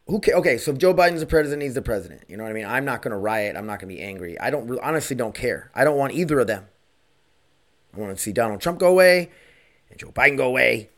who 0.07 0.19
ca- 0.19 0.33
okay 0.33 0.57
so 0.57 0.71
if 0.71 0.77
joe 0.77 0.93
biden's 0.93 1.19
the 1.19 1.25
president 1.25 1.63
he's 1.63 1.73
the 1.73 1.81
president 1.81 2.21
you 2.27 2.37
know 2.37 2.43
what 2.43 2.49
i 2.51 2.53
mean 2.53 2.65
i'm 2.65 2.85
not 2.85 3.01
going 3.01 3.11
to 3.11 3.17
riot 3.17 3.55
i'm 3.55 3.65
not 3.65 3.79
going 3.79 3.89
to 3.89 3.95
be 3.95 4.01
angry 4.01 4.39
i 4.39 4.49
don't 4.49 4.79
honestly 4.81 5.15
don't 5.15 5.33
care 5.33 5.71
i 5.73 5.83
don't 5.83 5.97
want 5.97 6.13
either 6.13 6.39
of 6.39 6.47
them 6.47 6.65
i 7.95 7.99
want 7.99 8.15
to 8.15 8.21
see 8.21 8.31
donald 8.31 8.61
trump 8.61 8.77
go 8.77 8.87
away 8.87 9.31
and 9.89 9.99
joe 9.99 10.11
biden 10.11 10.37
go 10.37 10.45
away 10.45 10.89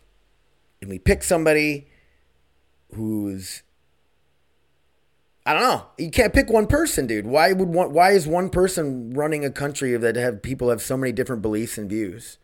and 0.81 0.89
we 0.89 0.99
pick 0.99 1.23
somebody 1.23 1.87
who's 2.93 3.63
i 5.45 5.53
don't 5.53 5.61
know 5.61 5.85
you 5.97 6.09
can't 6.09 6.33
pick 6.33 6.49
one 6.49 6.67
person 6.67 7.07
dude 7.07 7.25
why 7.25 7.53
would 7.53 7.69
one 7.69 7.91
why 7.93 8.11
is 8.11 8.27
one 8.27 8.49
person 8.49 9.11
running 9.13 9.43
a 9.43 9.51
country 9.51 9.95
that 9.97 10.15
have 10.15 10.41
people 10.41 10.69
have 10.69 10.81
so 10.81 10.97
many 10.97 11.11
different 11.11 11.41
beliefs 11.41 11.77
and 11.77 11.89
views 11.89 12.37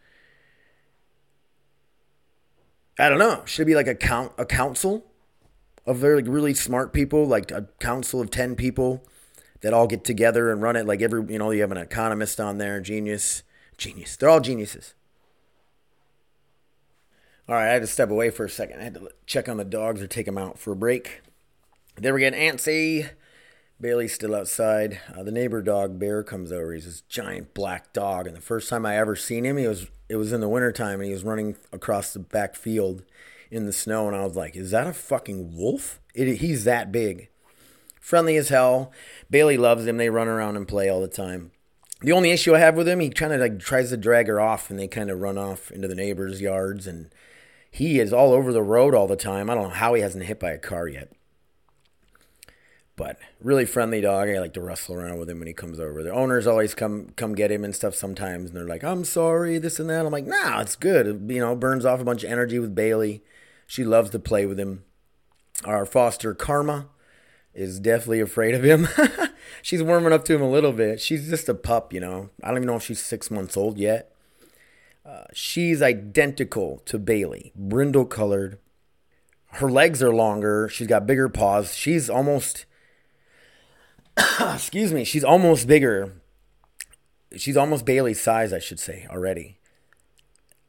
i 3.00 3.10
don't 3.10 3.20
know 3.20 3.42
should 3.46 3.64
it 3.64 3.66
be 3.66 3.76
like 3.76 3.88
a 3.88 3.96
count 3.96 4.32
a 4.38 4.46
council 4.46 5.06
of 5.86 5.98
very 5.98 6.18
like 6.18 6.26
really 6.28 6.54
smart 6.54 6.94
people, 6.94 7.26
like 7.26 7.52
a 7.52 7.68
council 7.80 8.22
of 8.22 8.30
ten 8.32 8.56
people 8.56 9.04
that 9.62 9.74
all 9.74 9.88
get 9.88 10.04
together 10.04 10.52
and 10.52 10.62
run 10.62 10.76
it. 10.76 10.86
Like 10.86 11.02
every 11.02 11.24
you 11.32 11.40
know, 11.40 11.52
you 11.52 11.62
have 11.62 11.72
an 11.72 11.78
economist 11.78 12.40
on 12.40 12.58
there, 12.58 12.80
genius, 12.80 13.44
genius. 13.78 14.16
They're 14.16 14.30
all 14.30 14.40
geniuses. 14.40 14.94
All 17.50 17.56
right, 17.56 17.70
I 17.70 17.74
had 17.74 17.82
to 17.82 17.88
step 17.88 18.10
away 18.10 18.30
for 18.30 18.46
a 18.46 18.50
second. 18.50 18.80
I 18.80 18.84
had 18.84 18.94
to 18.94 19.10
check 19.26 19.50
on 19.50 19.58
the 19.58 19.66
dogs 19.66 20.02
or 20.02 20.08
take 20.08 20.26
them 20.26 20.38
out 20.38 20.58
for 20.58 20.72
a 20.72 20.78
break. 20.78 21.22
There 21.98 22.14
we 22.14 22.22
get 22.22 22.34
Antsy. 22.34 23.10
Bailey's 23.82 24.14
still 24.14 24.34
outside. 24.34 25.02
Uh, 25.14 25.24
the 25.24 25.32
neighbor 25.32 25.62
dog 25.62 26.00
Bear 26.00 26.24
comes 26.24 26.54
over. 26.54 26.72
He's 26.72 26.86
this 26.86 27.02
giant 27.02 27.54
black 27.54 27.92
dog, 27.92 28.28
and 28.28 28.36
the 28.36 28.42
first 28.42 28.70
time 28.70 28.86
I 28.86 28.96
ever 28.96 29.18
seen 29.18 29.46
him, 29.46 29.58
he 29.58 29.68
was 29.68 29.88
it 30.08 30.16
was 30.16 30.32
in 30.32 30.40
the 30.40 30.48
wintertime, 30.48 31.02
and 31.02 31.08
he 31.08 31.14
was 31.14 31.26
running 31.26 31.58
across 31.74 32.14
the 32.14 32.20
back 32.20 32.56
field 32.56 33.04
in 33.52 33.66
the 33.66 33.74
snow, 33.74 34.08
and 34.08 34.16
I 34.16 34.24
was 34.24 34.38
like, 34.38 34.56
"Is 34.56 34.72
that 34.72 34.88
a 34.88 34.94
fucking 34.94 35.58
wolf?" 35.58 36.00
It, 36.16 36.38
he's 36.38 36.64
that 36.64 36.94
big, 36.94 37.28
friendly 38.00 38.38
as 38.38 38.48
hell. 38.48 38.94
Bailey 39.30 39.58
loves 39.58 39.86
him. 39.86 39.98
They 39.98 40.10
run 40.10 40.30
around 40.30 40.56
and 40.56 40.68
play 40.68 40.88
all 40.88 41.02
the 41.02 41.10
time. 41.10 41.52
The 42.04 42.12
only 42.12 42.32
issue 42.32 42.54
I 42.54 42.60
have 42.60 42.76
with 42.76 42.88
him, 42.88 43.00
he 43.00 43.10
kind 43.10 43.32
of 43.32 43.40
like 43.40 43.60
tries 43.60 43.90
to 43.90 43.98
drag 43.98 44.28
her 44.28 44.40
off, 44.40 44.70
and 44.70 44.78
they 44.78 44.88
kind 44.88 45.10
of 45.10 45.22
run 45.22 45.38
off 45.38 45.72
into 45.72 45.88
the 45.88 45.96
neighbors' 45.96 46.42
yards, 46.42 46.86
and 46.86 47.10
he 47.72 48.00
is 48.00 48.12
all 48.12 48.34
over 48.34 48.52
the 48.52 48.62
road 48.62 48.94
all 48.94 49.08
the 49.08 49.16
time. 49.16 49.50
I 49.50 49.56
don't 49.56 49.70
know 49.70 49.70
how 49.70 49.94
he 49.94 50.02
hasn't 50.02 50.26
hit 50.26 50.40
by 50.40 50.52
a 50.52 50.58
car 50.58 50.88
yet. 50.88 51.14
But 52.96 53.18
really 53.42 53.66
friendly 53.66 54.02
dog. 54.02 54.30
I 54.30 54.40
like 54.40 54.54
to 54.54 54.62
wrestle 54.62 54.96
around 54.96 55.18
with 55.18 55.30
him 55.30 55.40
when 55.40 55.48
he 55.48 55.54
comes 55.54 55.80
over. 55.80 56.04
The 56.04 56.14
owners 56.14 56.46
always 56.46 56.76
come 56.76 57.10
come 57.16 57.34
get 57.34 57.52
him 57.52 57.64
and 57.64 57.74
stuff 57.74 57.96
sometimes, 57.96 58.50
and 58.50 58.58
they're 58.58 58.68
like, 58.68 58.84
"I'm 58.84 59.06
sorry, 59.06 59.58
this 59.58 59.80
and 59.80 59.90
that." 59.90 60.06
I'm 60.06 60.12
like, 60.12 60.28
"Nah, 60.28 60.60
it's 60.62 60.76
good. 60.76 61.08
It, 61.08 61.34
you 61.34 61.40
know, 61.40 61.56
burns 61.56 61.86
off 61.86 62.02
a 62.02 62.06
bunch 62.06 62.24
of 62.24 62.32
energy 62.32 62.60
with 62.60 62.76
Bailey. 62.76 63.24
She 63.66 63.84
loves 63.84 64.12
to 64.12 64.20
play 64.20 64.46
with 64.46 64.60
him. 64.60 64.84
Our 65.66 65.86
foster 65.86 66.36
Karma 66.36 66.88
is 67.54 67.80
definitely 67.80 68.20
afraid 68.20 68.54
of 68.54 68.64
him. 68.64 68.88
she's 69.62 69.84
warming 69.84 70.14
up 70.14 70.26
to 70.26 70.36
him 70.36 70.42
a 70.42 70.50
little 70.50 70.72
bit. 70.72 71.00
She's 71.00 71.30
just 71.30 71.50
a 71.50 71.54
pup, 71.54 71.94
you 71.94 72.00
know. 72.00 72.30
I 72.42 72.48
don't 72.48 72.58
even 72.58 72.68
know 72.68 72.76
if 72.76 72.84
she's 72.84 73.04
six 73.04 73.30
months 73.30 73.56
old 73.58 73.78
yet. 73.78 74.14
Uh, 75.06 75.26
she's 75.34 75.82
identical 75.82 76.82
to 76.86 76.98
Bailey, 76.98 77.52
brindle 77.56 78.06
colored. 78.06 78.58
Her 79.54 79.70
legs 79.70 80.02
are 80.02 80.14
longer. 80.14 80.70
She's 80.70 80.88
got 80.88 81.06
bigger 81.06 81.30
paws. 81.30 81.76
She's 81.76 82.10
almost, 82.10 82.66
excuse 84.40 84.94
me, 84.94 85.04
she's 85.04 85.24
almost 85.24 85.68
bigger. 85.68 86.14
She's 87.36 87.58
almost 87.58 87.86
Bailey's 87.86 88.22
size, 88.22 88.54
I 88.54 88.60
should 88.60 88.80
say, 88.80 89.06
already. 89.10 89.58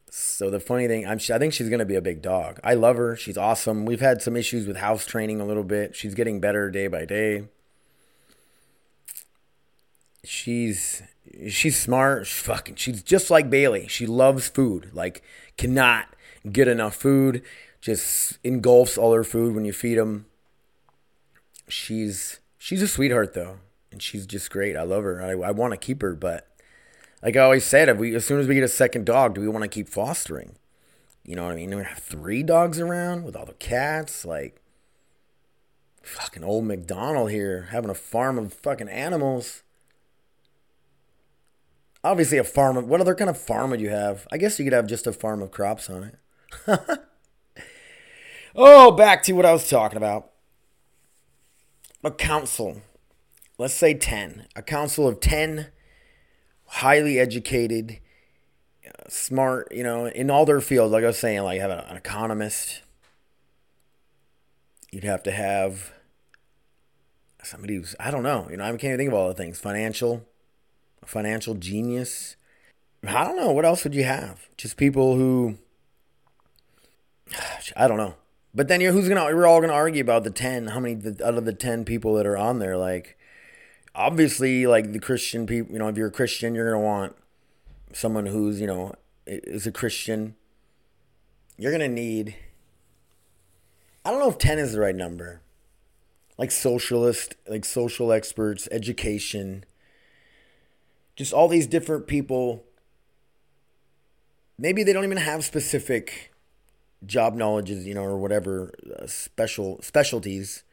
So 0.09 0.49
the 0.49 0.59
funny 0.59 0.87
thing, 0.87 1.05
I'm, 1.05 1.17
I 1.17 1.37
think 1.37 1.53
she's 1.53 1.69
going 1.69 1.79
to 1.79 1.85
be 1.85 1.95
a 1.95 2.01
big 2.01 2.21
dog. 2.21 2.59
I 2.63 2.73
love 2.73 2.97
her. 2.97 3.15
She's 3.15 3.37
awesome. 3.37 3.85
We've 3.85 3.99
had 3.99 4.21
some 4.21 4.35
issues 4.35 4.67
with 4.67 4.77
house 4.77 5.05
training 5.05 5.41
a 5.41 5.45
little 5.45 5.63
bit. 5.63 5.95
She's 5.95 6.13
getting 6.13 6.39
better 6.39 6.69
day 6.69 6.87
by 6.87 7.05
day. 7.05 7.47
She's 10.25 11.03
she's 11.49 11.79
smart. 11.79 12.27
She's 12.27 12.41
fucking. 12.41 12.75
She's 12.75 13.03
just 13.03 13.29
like 13.29 13.49
Bailey. 13.49 13.87
She 13.87 14.05
loves 14.05 14.47
food. 14.47 14.89
Like 14.93 15.23
cannot 15.57 16.07
get 16.51 16.67
enough 16.67 16.95
food. 16.95 17.43
Just 17.81 18.39
engulfs 18.43 18.97
all 18.97 19.13
her 19.13 19.23
food 19.23 19.55
when 19.55 19.65
you 19.65 19.73
feed 19.73 19.97
them. 19.97 20.25
She's 21.67 22.39
she's 22.57 22.81
a 22.81 22.87
sweetheart 22.87 23.33
though, 23.33 23.59
and 23.91 24.01
she's 24.01 24.25
just 24.25 24.49
great. 24.49 24.75
I 24.75 24.83
love 24.83 25.03
her. 25.03 25.21
I, 25.21 25.31
I 25.31 25.51
want 25.51 25.71
to 25.71 25.77
keep 25.77 26.01
her, 26.01 26.15
but 26.15 26.47
like 27.21 27.35
I 27.35 27.41
always 27.41 27.65
said, 27.65 27.89
if 27.89 27.97
we 27.97 28.15
as 28.15 28.25
soon 28.25 28.39
as 28.39 28.47
we 28.47 28.55
get 28.55 28.63
a 28.63 28.67
second 28.67 29.05
dog, 29.05 29.35
do 29.35 29.41
we 29.41 29.47
want 29.47 29.63
to 29.63 29.69
keep 29.69 29.89
fostering? 29.89 30.55
You 31.23 31.35
know 31.35 31.45
what 31.45 31.53
I 31.53 31.55
mean? 31.55 31.75
We 31.75 31.83
have 31.83 31.97
three 31.97 32.43
dogs 32.43 32.79
around 32.79 33.23
with 33.23 33.35
all 33.35 33.45
the 33.45 33.53
cats, 33.53 34.25
like 34.25 34.61
fucking 36.03 36.43
old 36.43 36.65
McDonald 36.65 37.31
here 37.31 37.69
having 37.71 37.89
a 37.89 37.95
farm 37.95 38.37
of 38.37 38.53
fucking 38.53 38.89
animals. 38.89 39.63
Obviously, 42.05 42.37
a 42.37 42.43
farm 42.43 42.77
of 42.77 42.87
what 42.87 43.01
other 43.01 43.15
kind 43.15 43.31
of 43.31 43.37
farm 43.37 43.71
would 43.71 43.81
you 43.81 43.89
have? 43.89 44.27
I 44.31 44.37
guess 44.37 44.59
you 44.59 44.65
could 44.65 44.73
have 44.73 44.85
just 44.85 45.07
a 45.07 45.11
farm 45.11 45.41
of 45.41 45.49
crops 45.49 45.89
on 45.89 46.03
it. 46.03 46.19
oh, 48.55 48.91
back 48.91 49.23
to 49.23 49.33
what 49.33 49.43
I 49.43 49.51
was 49.51 49.67
talking 49.67 49.97
about. 49.97 50.29
A 52.03 52.11
council. 52.11 52.83
Let's 53.57 53.73
say 53.73 53.95
10. 53.95 54.45
A 54.55 54.61
council 54.61 55.07
of 55.07 55.19
10 55.19 55.71
highly 56.67 57.19
educated, 57.19 57.99
smart, 59.07 59.71
you 59.71 59.83
know, 59.83 60.05
in 60.05 60.29
all 60.29 60.45
their 60.45 60.61
fields. 60.61 60.91
Like 60.91 61.03
I 61.03 61.07
was 61.07 61.17
saying, 61.17 61.41
like 61.41 61.55
you 61.55 61.61
have 61.61 61.71
an 61.71 61.97
economist. 61.97 62.83
You'd 64.91 65.05
have 65.05 65.23
to 65.23 65.31
have 65.31 65.91
somebody 67.41 67.77
who's 67.77 67.95
I 67.99 68.11
don't 68.11 68.21
know, 68.21 68.47
you 68.51 68.57
know, 68.57 68.63
I 68.63 68.69
can't 68.69 68.83
even 68.83 68.97
think 68.97 69.07
of 69.07 69.15
all 69.15 69.27
the 69.27 69.33
things. 69.33 69.59
Financial, 69.59 70.23
financial 71.05 71.55
genius. 71.55 72.35
I 73.07 73.23
don't 73.23 73.37
know. 73.37 73.51
What 73.51 73.65
else 73.65 73.83
would 73.83 73.93
you 73.93 74.03
have? 74.03 74.49
Just 74.57 74.77
people 74.77 75.15
who 75.15 75.57
I 77.75 77.87
don't 77.87 77.97
know. 77.97 78.15
But 78.53 78.67
then 78.67 78.79
you're 78.79 78.93
who's 78.93 79.09
gonna 79.09 79.25
we're 79.25 79.45
all 79.45 79.61
gonna 79.61 79.73
argue 79.73 80.01
about 80.01 80.23
the 80.23 80.29
ten, 80.29 80.67
how 80.67 80.79
many 80.79 80.95
out 81.23 81.35
of 81.35 81.45
the 81.45 81.53
ten 81.53 81.83
people 81.83 82.13
that 82.15 82.25
are 82.25 82.37
on 82.37 82.59
there, 82.59 82.77
like 82.77 83.17
obviously 83.93 84.65
like 84.65 84.93
the 84.93 84.99
Christian 84.99 85.45
people, 85.45 85.73
you 85.73 85.79
know, 85.79 85.87
if 85.87 85.97
you're 85.97 86.07
a 86.07 86.11
Christian, 86.11 86.55
you're 86.55 86.71
gonna 86.71 86.83
want 86.83 87.15
someone 87.93 88.27
who's 88.27 88.61
you 88.61 88.67
know 88.67 88.95
is 89.27 89.67
a 89.67 89.71
Christian. 89.71 90.35
You're 91.57 91.71
gonna 91.71 91.87
need. 91.89 92.35
I 94.05 94.11
don't 94.11 94.19
know 94.19 94.29
if 94.29 94.37
ten 94.37 94.57
is 94.59 94.73
the 94.73 94.79
right 94.79 94.95
number. 94.95 95.41
Like 96.37 96.51
socialist, 96.51 97.35
like 97.47 97.65
social 97.65 98.11
experts, 98.11 98.67
education, 98.71 99.65
just 101.15 101.33
all 101.33 101.47
these 101.47 101.67
different 101.67 102.07
people. 102.07 102.63
Maybe 104.57 104.83
they 104.83 104.93
don't 104.93 105.03
even 105.03 105.17
have 105.17 105.43
specific 105.43 106.33
job 107.05 107.35
knowledges, 107.35 107.85
you 107.85 107.93
know, 107.93 108.03
or 108.03 108.17
whatever 108.17 108.73
uh, 108.99 109.07
special 109.07 109.81
specialties. 109.81 110.63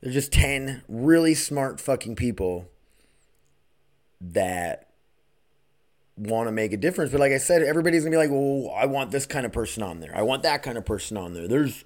They're 0.00 0.12
just 0.12 0.32
10 0.32 0.82
really 0.88 1.34
smart 1.34 1.80
fucking 1.80 2.16
people 2.16 2.68
that 4.20 4.90
want 6.16 6.48
to 6.48 6.52
make 6.52 6.72
a 6.72 6.76
difference. 6.76 7.10
But 7.10 7.20
like 7.20 7.32
I 7.32 7.38
said, 7.38 7.62
everybody's 7.62 8.02
going 8.02 8.12
to 8.12 8.18
be 8.18 8.22
like, 8.22 8.30
"Well, 8.30 8.74
I 8.76 8.86
want 8.86 9.10
this 9.10 9.26
kind 9.26 9.46
of 9.46 9.52
person 9.52 9.82
on 9.82 10.00
there. 10.00 10.14
I 10.14 10.22
want 10.22 10.42
that 10.42 10.62
kind 10.62 10.78
of 10.78 10.84
person 10.84 11.16
on 11.16 11.34
there." 11.34 11.48
There's 11.48 11.84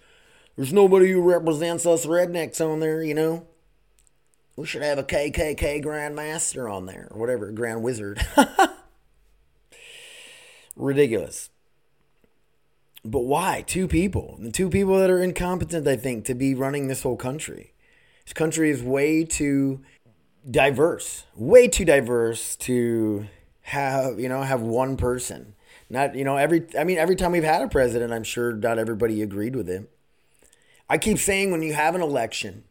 there's 0.57 0.73
nobody 0.73 1.13
who 1.13 1.23
represents 1.23 1.87
us 1.87 2.05
rednecks 2.05 2.61
on 2.61 2.81
there, 2.81 3.03
you 3.03 3.15
know? 3.15 3.47
We 4.59 4.67
should 4.67 4.83
have 4.83 4.99
a 4.99 5.05
KKK 5.05 5.85
Grandmaster 5.85 6.69
on 6.69 6.87
there 6.87 7.07
or 7.13 7.21
whatever, 7.21 7.53
Grand 7.53 7.81
Wizard. 7.81 8.27
Ridiculous. 10.77 11.51
But 13.05 13.21
why? 13.21 13.63
Two 13.65 13.87
people. 13.87 14.37
The 14.41 14.51
two 14.51 14.69
people 14.69 14.99
that 14.99 15.11
are 15.11 15.23
incompetent, 15.23 15.87
I 15.87 15.95
think, 15.95 16.25
to 16.25 16.35
be 16.35 16.57
running 16.57 16.89
this 16.89 17.05
whole 17.05 17.17
country. 17.17 17.73
This 18.25 18.33
country 18.33 18.71
is 18.71 18.83
way 18.83 19.23
too 19.23 19.81
diverse, 20.51 21.23
way 21.37 21.69
too 21.69 21.85
diverse 21.85 22.57
to 22.57 23.29
have, 23.61 24.19
you 24.19 24.29
know, 24.29 24.43
have 24.43 24.61
one 24.61 24.97
person. 24.97 25.55
Not, 25.89 26.17
you 26.17 26.25
know, 26.25 26.37
every, 26.37 26.67
I 26.77 26.83
mean, 26.83 26.99
every 26.99 27.15
time 27.15 27.31
we've 27.31 27.45
had 27.45 27.63
a 27.63 27.69
president, 27.69 28.13
I'm 28.13 28.25
sure 28.25 28.55
not 28.55 28.77
everybody 28.77 29.23
agreed 29.23 29.55
with 29.55 29.69
him. 29.69 29.87
I 30.89 30.99
keep 30.99 31.19
saying 31.19 31.53
when 31.53 31.63
you 31.63 31.75
have 31.75 31.95
an 31.95 32.03
election, 32.03 32.65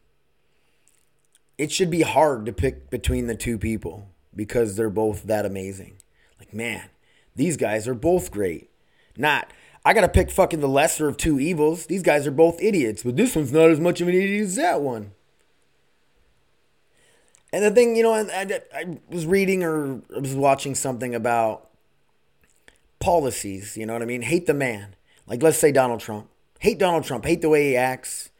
it 1.58 1.72
should 1.72 1.90
be 1.90 2.02
hard 2.02 2.46
to 2.46 2.52
pick 2.52 2.88
between 2.88 3.26
the 3.26 3.34
two 3.34 3.58
people 3.58 4.08
because 4.34 4.76
they're 4.76 4.88
both 4.88 5.24
that 5.24 5.44
amazing. 5.44 5.96
Like, 6.38 6.54
man, 6.54 6.88
these 7.34 7.56
guys 7.56 7.88
are 7.88 7.94
both 7.94 8.30
great. 8.30 8.70
Not, 9.16 9.52
I 9.84 9.92
got 9.92 10.02
to 10.02 10.08
pick 10.08 10.30
fucking 10.30 10.60
the 10.60 10.68
lesser 10.68 11.08
of 11.08 11.16
two 11.16 11.40
evils. 11.40 11.86
These 11.86 12.04
guys 12.04 12.26
are 12.26 12.32
both 12.32 12.62
idiots, 12.62 13.02
but 13.02 13.16
this 13.16 13.34
one's 13.34 13.52
not 13.52 13.70
as 13.70 13.80
much 13.80 14.00
of 14.00 14.06
an 14.06 14.14
idiot 14.14 14.46
as 14.46 14.56
that 14.56 14.80
one. 14.80 15.12
And 17.52 17.64
the 17.64 17.70
thing, 17.72 17.96
you 17.96 18.04
know, 18.04 18.12
I, 18.12 18.20
I, 18.20 18.60
I 18.72 18.98
was 19.08 19.26
reading 19.26 19.64
or 19.64 20.02
I 20.14 20.20
was 20.20 20.34
watching 20.34 20.74
something 20.74 21.14
about 21.14 21.70
policies, 23.00 23.76
you 23.76 23.86
know 23.86 23.94
what 23.94 24.02
I 24.02 24.06
mean? 24.06 24.22
Hate 24.22 24.46
the 24.46 24.54
man. 24.54 24.94
Like, 25.26 25.42
let's 25.42 25.58
say 25.58 25.72
Donald 25.72 26.00
Trump. 26.00 26.28
Hate 26.60 26.78
Donald 26.78 27.04
Trump. 27.04 27.24
Hate 27.24 27.40
the 27.40 27.48
way 27.48 27.70
he 27.70 27.76
acts. 27.76 28.30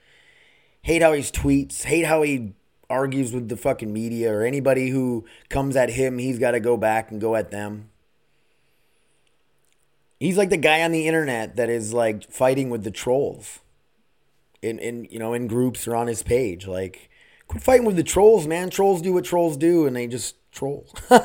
Hate 0.83 1.03
how 1.03 1.13
he 1.13 1.23
tweets. 1.23 1.85
Hate 1.85 2.05
how 2.05 2.23
he 2.23 2.55
argues 2.91 3.33
with 3.33 3.49
the 3.49 3.57
fucking 3.57 3.93
media 3.93 4.33
or 4.33 4.43
anybody 4.45 4.91
who 4.91 5.25
comes 5.49 5.77
at 5.77 5.91
him, 5.91 6.19
he's 6.19 6.39
got 6.39 6.53
to 6.53 6.61
go 6.61 6.77
back 6.77 7.11
and 7.11 7.21
go 7.21 7.37
at 7.37 7.51
them. 7.51 7.91
He's 10.19 10.37
like 10.37 10.51
the 10.51 10.57
guy 10.57 10.83
on 10.83 10.93
the 10.93 11.07
internet 11.07 11.57
that 11.57 11.69
is 11.69 11.93
like 11.93 12.31
fighting 12.31 12.71
with 12.71 12.83
the 12.83 12.91
trolls 12.91 13.61
in 14.61 14.81
in 14.81 15.07
you 15.11 15.19
know 15.21 15.33
in 15.33 15.47
groups 15.47 15.87
or 15.87 15.95
on 15.95 16.09
his 16.09 16.23
page. 16.25 16.67
Like 16.67 17.09
quit 17.47 17.63
fighting 17.63 17.87
with 17.87 17.97
the 17.97 18.03
trolls 18.03 18.47
man. 18.47 18.71
Trolls 18.71 19.01
do 19.01 19.13
what 19.13 19.25
trolls 19.25 19.57
do 19.57 19.87
and 19.87 19.95
they 19.95 20.09
just 20.09 20.35
troll. 20.51 20.87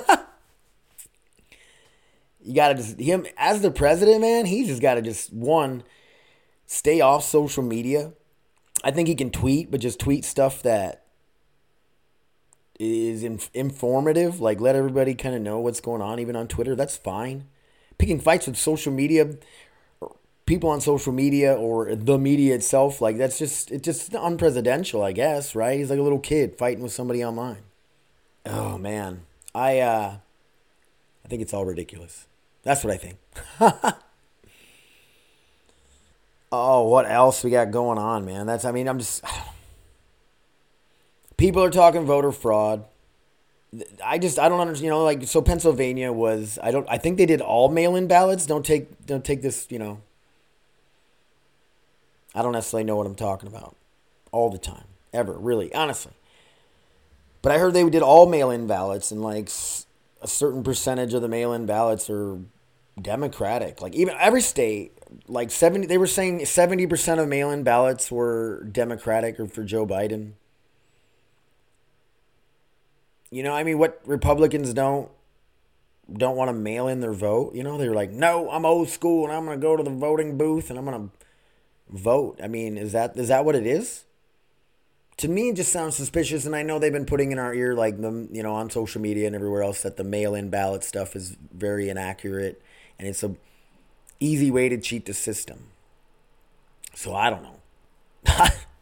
You 2.44 2.54
gotta 2.54 2.76
just 2.76 3.00
him 3.00 3.26
as 3.38 3.62
the 3.62 3.72
president 3.72 4.22
man 4.22 4.46
he's 4.46 4.68
just 4.68 4.82
gotta 4.82 5.02
just 5.02 5.32
one 5.32 5.84
stay 6.66 7.00
off 7.00 7.24
social 7.24 7.64
media. 7.64 8.14
I 8.84 8.92
think 8.92 9.08
he 9.08 9.16
can 9.16 9.32
tweet 9.32 9.72
but 9.72 9.80
just 9.80 10.00
tweet 10.00 10.26
stuff 10.26 10.62
that 10.64 11.03
is 12.80 13.24
inf- 13.24 13.52
informative 13.54 14.40
like 14.40 14.60
let 14.60 14.76
everybody 14.76 15.14
kind 15.14 15.36
of 15.36 15.42
know 15.42 15.60
what's 15.60 15.80
going 15.80 16.02
on 16.02 16.20
even 16.20 16.36
on 16.36 16.48
twitter 16.48 16.76
that's 16.76 16.98
fine. 16.98 17.46
Picking 18.00 18.20
fights 18.20 18.48
with 18.48 18.58
social 18.58 18.92
media 18.92 19.38
people 20.46 20.70
on 20.70 20.82
social 20.82 21.14
media 21.14 21.54
or 21.54 21.96
the 21.96 22.18
media 22.18 22.56
itself 22.56 23.00
like 23.00 23.18
that's 23.18 23.38
just 23.38 23.72
it's 23.72 23.86
just 23.86 24.12
unpresidential 24.12 25.04
i 25.04 25.12
guess 25.12 25.56
right? 25.56 25.78
He's 25.78 25.90
like 25.90 26.00
a 26.00 26.04
little 26.04 26.20
kid 26.20 26.58
fighting 26.58 26.84
with 26.84 26.92
somebody 26.92 27.24
online. 27.24 27.64
Oh 28.46 28.78
man. 28.78 29.22
I 29.56 29.80
uh 29.80 30.16
i 31.24 31.28
think 31.28 31.42
it's 31.42 31.54
all 31.54 31.66
ridiculous. 31.66 32.28
That's 32.64 32.84
what 32.84 32.94
i 32.94 32.98
think. 32.98 33.18
Oh 36.56 36.88
what 36.88 37.10
else 37.10 37.44
we 37.44 37.50
got 37.50 37.72
going 37.72 37.98
on 37.98 38.26
man? 38.26 38.46
That's 38.46 38.64
i 38.64 38.72
mean 38.72 38.88
i'm 38.88 39.00
just 39.00 39.24
people 41.44 41.62
are 41.62 41.70
talking 41.70 42.06
voter 42.06 42.32
fraud 42.32 42.86
I 44.04 44.18
just 44.18 44.38
I 44.40 44.50
don't 44.50 44.60
understand. 44.60 44.86
You 44.86 44.92
know, 44.92 45.04
like 45.04 45.28
so 45.28 45.42
Pennsylvania 45.42 46.12
was 46.12 46.60
I 46.62 46.72
don't 46.72 46.88
I 46.90 46.98
think 46.98 47.18
they 47.18 47.26
did 47.26 47.42
all 47.42 47.70
mail-in 47.70 48.08
ballots. 48.08 48.46
Don't 48.46 48.66
take 48.66 49.06
don't 49.06 49.26
take 49.26 49.42
this. 49.42 49.68
You 49.72 49.80
know, 49.80 50.02
I 52.36 52.42
don't 52.44 52.52
necessarily 52.52 52.84
know 52.84 52.96
what 52.96 53.08
I'm 53.08 53.16
talking 53.16 53.48
about 53.48 53.76
all 54.32 54.50
the 54.50 54.60
time 54.60 54.86
ever 55.12 55.34
really 55.34 55.74
honestly. 55.74 56.14
But 57.42 57.52
I 57.52 57.58
heard 57.58 57.74
they 57.74 57.90
did 57.90 58.04
all 58.04 58.28
mail-in 58.28 58.68
ballots 58.68 59.12
and 59.12 59.22
like 59.22 59.50
a 60.22 60.28
certain 60.28 60.64
percentage 60.64 61.14
of 61.14 61.22
the 61.22 61.28
mail-in 61.28 61.66
ballots 61.66 62.10
are 62.10 62.40
Democratic. 63.02 63.82
Like 63.82 63.96
even 63.96 64.16
every 64.20 64.42
state, 64.42 64.92
like 65.28 65.50
seventy, 65.50 65.88
they 65.88 65.98
were 65.98 66.08
saying 66.08 66.46
seventy 66.46 66.86
percent 66.86 67.20
of 67.20 67.28
mail-in 67.28 67.64
ballots 67.64 68.12
were 68.12 68.64
Democratic 68.72 69.40
or 69.40 69.48
for 69.48 69.64
Joe 69.64 69.88
Biden. 69.88 70.34
You 73.34 73.42
know, 73.42 73.54
I 73.54 73.64
mean, 73.64 73.80
what 73.80 74.00
Republicans 74.06 74.74
don't 74.76 75.10
don't 76.12 76.36
want 76.36 76.50
to 76.50 76.54
mail 76.54 76.88
in 76.88 77.00
their 77.00 77.14
vote. 77.14 77.56
You 77.56 77.64
know, 77.64 77.80
they're 77.80 77.96
like, 77.96 78.12
no, 78.12 78.52
I'm 78.52 78.64
old 78.64 78.90
school 78.90 79.24
and 79.24 79.34
I'm 79.34 79.46
going 79.46 79.60
to 79.60 79.62
go 79.62 79.76
to 79.76 79.82
the 79.82 79.90
voting 79.90 80.38
booth 80.38 80.70
and 80.70 80.78
I'm 80.78 80.86
going 80.86 81.10
to 81.10 81.26
vote. 81.90 82.40
I 82.44 82.48
mean, 82.48 82.78
is 82.78 82.92
that 82.92 83.18
is 83.18 83.30
that 83.30 83.44
what 83.44 83.56
it 83.56 83.66
is? 83.66 84.06
To 85.18 85.28
me, 85.28 85.50
it 85.50 85.56
just 85.56 85.72
sounds 85.72 85.96
suspicious, 85.96 86.46
and 86.46 86.56
I 86.56 86.64
know 86.64 86.80
they've 86.80 86.92
been 86.92 87.06
putting 87.06 87.32
in 87.32 87.40
our 87.40 87.54
ear, 87.54 87.76
like 87.76 88.02
the 88.02 88.28
you 88.32 88.44
know 88.44 88.54
on 88.54 88.70
social 88.70 89.02
media 89.02 89.28
and 89.28 89.36
everywhere 89.36 89.64
else, 89.64 89.84
that 89.84 89.98
the 89.98 90.04
mail-in 90.04 90.50
ballot 90.50 90.84
stuff 90.84 91.16
is 91.16 91.38
very 91.54 91.90
inaccurate, 91.90 92.62
and 92.98 93.08
it's 93.08 93.24
a 93.24 93.36
easy 94.20 94.50
way 94.50 94.70
to 94.70 94.78
cheat 94.78 95.06
the 95.06 95.14
system. 95.14 95.68
So 96.96 97.16
I 97.16 97.30
don't 97.30 97.44
know. 97.44 97.60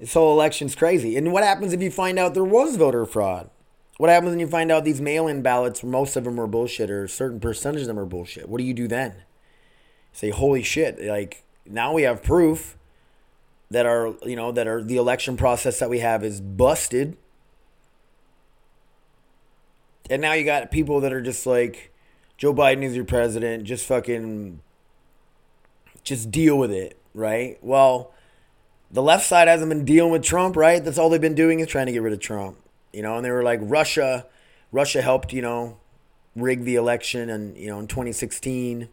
This 0.00 0.14
whole 0.14 0.32
election's 0.32 0.74
crazy. 0.74 1.16
And 1.16 1.30
what 1.30 1.44
happens 1.44 1.74
if 1.74 1.82
you 1.82 1.90
find 1.90 2.18
out 2.18 2.32
there 2.32 2.42
was 2.42 2.76
voter 2.76 3.04
fraud? 3.04 3.50
What 3.98 4.08
happens 4.08 4.30
when 4.30 4.40
you 4.40 4.46
find 4.46 4.72
out 4.72 4.82
these 4.82 5.00
mail 5.00 5.28
in 5.28 5.42
ballots, 5.42 5.84
most 5.84 6.16
of 6.16 6.24
them 6.24 6.40
are 6.40 6.46
bullshit 6.46 6.90
or 6.90 7.04
a 7.04 7.08
certain 7.08 7.38
percentage 7.38 7.82
of 7.82 7.86
them 7.86 7.98
are 7.98 8.06
bullshit? 8.06 8.48
What 8.48 8.56
do 8.56 8.64
you 8.64 8.72
do 8.72 8.88
then? 8.88 9.14
Say, 10.12 10.30
holy 10.30 10.62
shit, 10.62 11.04
like 11.04 11.44
now 11.66 11.92
we 11.92 12.02
have 12.02 12.22
proof 12.22 12.78
that 13.70 13.84
our, 13.84 14.14
you 14.24 14.36
know, 14.36 14.50
that 14.52 14.66
our 14.66 14.82
the 14.82 14.96
election 14.96 15.36
process 15.36 15.78
that 15.80 15.90
we 15.90 15.98
have 15.98 16.24
is 16.24 16.40
busted. 16.40 17.18
And 20.08 20.22
now 20.22 20.32
you 20.32 20.44
got 20.44 20.70
people 20.70 21.00
that 21.00 21.12
are 21.12 21.20
just 21.20 21.46
like, 21.46 21.92
Joe 22.38 22.54
Biden 22.54 22.82
is 22.82 22.96
your 22.96 23.04
president, 23.04 23.64
just 23.64 23.84
fucking 23.84 24.60
just 26.02 26.30
deal 26.30 26.56
with 26.56 26.72
it, 26.72 26.98
right? 27.12 27.58
Well, 27.60 28.12
the 28.90 29.02
left 29.02 29.24
side 29.24 29.48
hasn't 29.48 29.68
been 29.68 29.84
dealing 29.84 30.10
with 30.10 30.22
Trump, 30.22 30.56
right? 30.56 30.84
That's 30.84 30.98
all 30.98 31.08
they've 31.08 31.20
been 31.20 31.34
doing 31.34 31.60
is 31.60 31.68
trying 31.68 31.86
to 31.86 31.92
get 31.92 32.02
rid 32.02 32.12
of 32.12 32.18
Trump. 32.20 32.56
You 32.92 33.02
know, 33.02 33.16
and 33.16 33.24
they 33.24 33.30
were 33.30 33.44
like 33.44 33.60
Russia, 33.62 34.26
Russia 34.72 35.00
helped, 35.00 35.32
you 35.32 35.42
know, 35.42 35.78
rig 36.34 36.64
the 36.64 36.74
election 36.74 37.30
and, 37.30 37.56
you 37.56 37.68
know, 37.68 37.78
in 37.78 37.86
2016. 37.86 38.88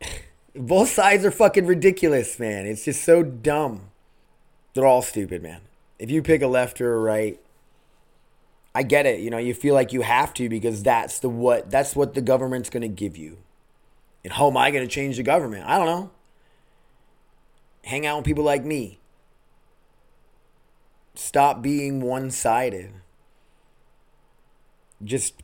Both 0.56 0.90
sides 0.90 1.24
are 1.24 1.30
fucking 1.30 1.66
ridiculous, 1.66 2.38
man. 2.38 2.66
It's 2.66 2.84
just 2.84 3.04
so 3.04 3.22
dumb. 3.22 3.90
They're 4.74 4.86
all 4.86 5.02
stupid, 5.02 5.42
man. 5.42 5.60
If 5.98 6.10
you 6.10 6.20
pick 6.20 6.42
a 6.42 6.48
left 6.48 6.80
or 6.80 6.94
a 6.94 6.98
right, 6.98 7.38
I 8.74 8.82
get 8.82 9.06
it. 9.06 9.20
You 9.20 9.30
know, 9.30 9.38
you 9.38 9.54
feel 9.54 9.74
like 9.74 9.92
you 9.92 10.02
have 10.02 10.34
to 10.34 10.48
because 10.48 10.82
that's 10.82 11.20
the 11.20 11.28
what 11.28 11.70
that's 11.70 11.94
what 11.94 12.14
the 12.14 12.22
government's 12.22 12.70
going 12.70 12.82
to 12.82 12.88
give 12.88 13.16
you. 13.16 13.38
And 14.24 14.32
how 14.32 14.48
am 14.48 14.56
I 14.56 14.70
going 14.72 14.86
to 14.86 14.92
change 14.92 15.16
the 15.16 15.22
government? 15.22 15.64
I 15.66 15.78
don't 15.78 15.86
know 15.86 16.10
hang 17.84 18.06
out 18.06 18.18
with 18.18 18.26
people 18.26 18.44
like 18.44 18.64
me. 18.64 19.00
Stop 21.14 21.62
being 21.62 22.00
one 22.00 22.30
sided. 22.30 22.92
Just, 25.04 25.42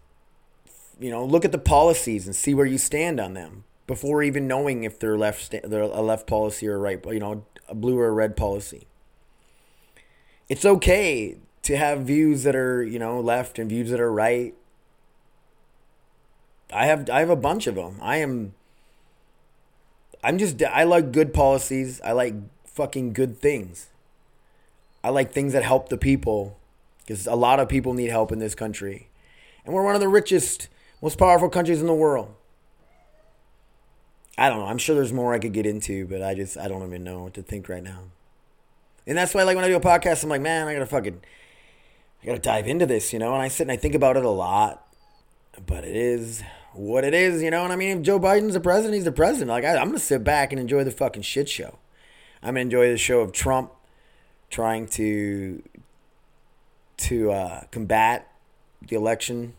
you 0.98 1.10
know, 1.10 1.24
look 1.24 1.44
at 1.44 1.52
the 1.52 1.58
policies 1.58 2.26
and 2.26 2.34
see 2.34 2.54
where 2.54 2.66
you 2.66 2.78
stand 2.78 3.20
on 3.20 3.34
them 3.34 3.64
before 3.86 4.22
even 4.22 4.46
knowing 4.46 4.84
if 4.84 4.98
they're 4.98 5.18
left, 5.18 5.54
they're 5.64 5.82
a 5.82 6.02
left 6.02 6.26
policy 6.26 6.68
or 6.68 6.76
a 6.76 6.78
right, 6.78 7.04
you 7.06 7.18
know, 7.18 7.44
a 7.68 7.74
blue 7.74 7.98
or 7.98 8.08
a 8.08 8.12
red 8.12 8.36
policy. 8.36 8.86
it's 10.48 10.64
okay 10.64 11.36
to 11.62 11.76
have 11.76 12.00
views 12.02 12.44
that 12.44 12.56
are, 12.56 12.82
you 12.82 12.98
know, 12.98 13.20
left 13.20 13.58
and 13.58 13.68
views 13.68 13.90
that 13.90 14.00
are 14.00 14.12
right. 14.12 14.54
I 16.72 16.86
have 16.86 17.10
I 17.10 17.20
have 17.20 17.30
a 17.30 17.36
bunch 17.36 17.66
of 17.66 17.74
them. 17.74 17.98
I 18.00 18.16
am 18.18 18.54
I'm 20.22 20.38
just 20.38 20.62
I 20.62 20.84
like 20.84 21.12
good 21.12 21.32
policies. 21.32 22.00
I 22.02 22.12
like 22.12 22.34
fucking 22.64 23.12
good 23.12 23.38
things. 23.38 23.88
I 25.02 25.10
like 25.10 25.32
things 25.32 25.52
that 25.52 25.62
help 25.62 25.88
the 25.88 25.98
people 25.98 26.58
because 27.00 27.26
a 27.26 27.34
lot 27.34 27.60
of 27.60 27.68
people 27.68 27.94
need 27.94 28.10
help 28.10 28.32
in 28.32 28.38
this 28.38 28.54
country. 28.54 29.08
And 29.64 29.74
we're 29.74 29.84
one 29.84 29.94
of 29.94 30.00
the 30.00 30.08
richest, 30.08 30.68
most 31.00 31.18
powerful 31.18 31.48
countries 31.48 31.80
in 31.80 31.86
the 31.86 31.94
world. 31.94 32.34
I 34.36 34.48
don't 34.48 34.58
know. 34.58 34.66
I'm 34.66 34.78
sure 34.78 34.94
there's 34.94 35.12
more 35.12 35.34
I 35.34 35.38
could 35.38 35.52
get 35.52 35.66
into, 35.66 36.06
but 36.06 36.22
I 36.22 36.34
just 36.34 36.56
I 36.56 36.68
don't 36.68 36.86
even 36.86 37.04
know 37.04 37.24
what 37.24 37.34
to 37.34 37.42
think 37.42 37.68
right 37.68 37.82
now. 37.82 38.04
And 39.06 39.16
that's 39.16 39.34
why 39.34 39.42
like 39.42 39.56
when 39.56 39.64
I 39.64 39.68
do 39.68 39.76
a 39.76 39.80
podcast, 39.80 40.22
I'm 40.22 40.28
like, 40.28 40.40
man, 40.40 40.68
I 40.68 40.74
gotta 40.74 40.86
fucking 40.86 41.20
I 42.22 42.26
gotta 42.26 42.38
dive 42.38 42.66
into 42.68 42.86
this, 42.86 43.12
you 43.12 43.18
know, 43.18 43.32
and 43.32 43.42
I 43.42 43.48
sit 43.48 43.62
and 43.62 43.72
I 43.72 43.76
think 43.76 43.94
about 43.94 44.16
it 44.16 44.24
a 44.24 44.30
lot. 44.30 44.86
But 45.66 45.84
it 45.84 45.96
is 45.96 46.42
what 46.72 47.04
it 47.04 47.14
is, 47.14 47.42
you 47.42 47.50
know. 47.50 47.64
And 47.64 47.72
I 47.72 47.76
mean, 47.76 47.98
if 47.98 48.02
Joe 48.02 48.18
Biden's 48.18 48.54
the 48.54 48.60
president, 48.60 48.94
he's 48.94 49.04
the 49.04 49.12
president. 49.12 49.50
Like 49.50 49.64
I, 49.64 49.76
I'm 49.76 49.88
gonna 49.88 49.98
sit 49.98 50.24
back 50.24 50.52
and 50.52 50.60
enjoy 50.60 50.84
the 50.84 50.90
fucking 50.90 51.22
shit 51.22 51.48
show. 51.48 51.78
I'm 52.42 52.50
gonna 52.50 52.60
enjoy 52.60 52.88
the 52.90 52.98
show 52.98 53.20
of 53.20 53.32
Trump 53.32 53.72
trying 54.50 54.86
to 54.86 55.62
to 56.98 57.30
uh, 57.30 57.62
combat 57.70 58.30
the 58.86 58.96
election. 58.96 59.54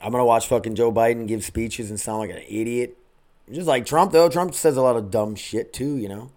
I'm 0.00 0.12
gonna 0.12 0.24
watch 0.24 0.46
fucking 0.46 0.74
Joe 0.74 0.92
Biden 0.92 1.26
give 1.26 1.44
speeches 1.44 1.90
and 1.90 1.98
sound 1.98 2.20
like 2.20 2.30
an 2.30 2.42
idiot. 2.48 2.96
Just 3.50 3.66
like 3.66 3.86
Trump 3.86 4.12
though, 4.12 4.28
Trump 4.28 4.54
says 4.54 4.76
a 4.76 4.82
lot 4.82 4.96
of 4.96 5.10
dumb 5.10 5.34
shit 5.34 5.72
too, 5.72 5.96
you 5.96 6.08
know. 6.08 6.30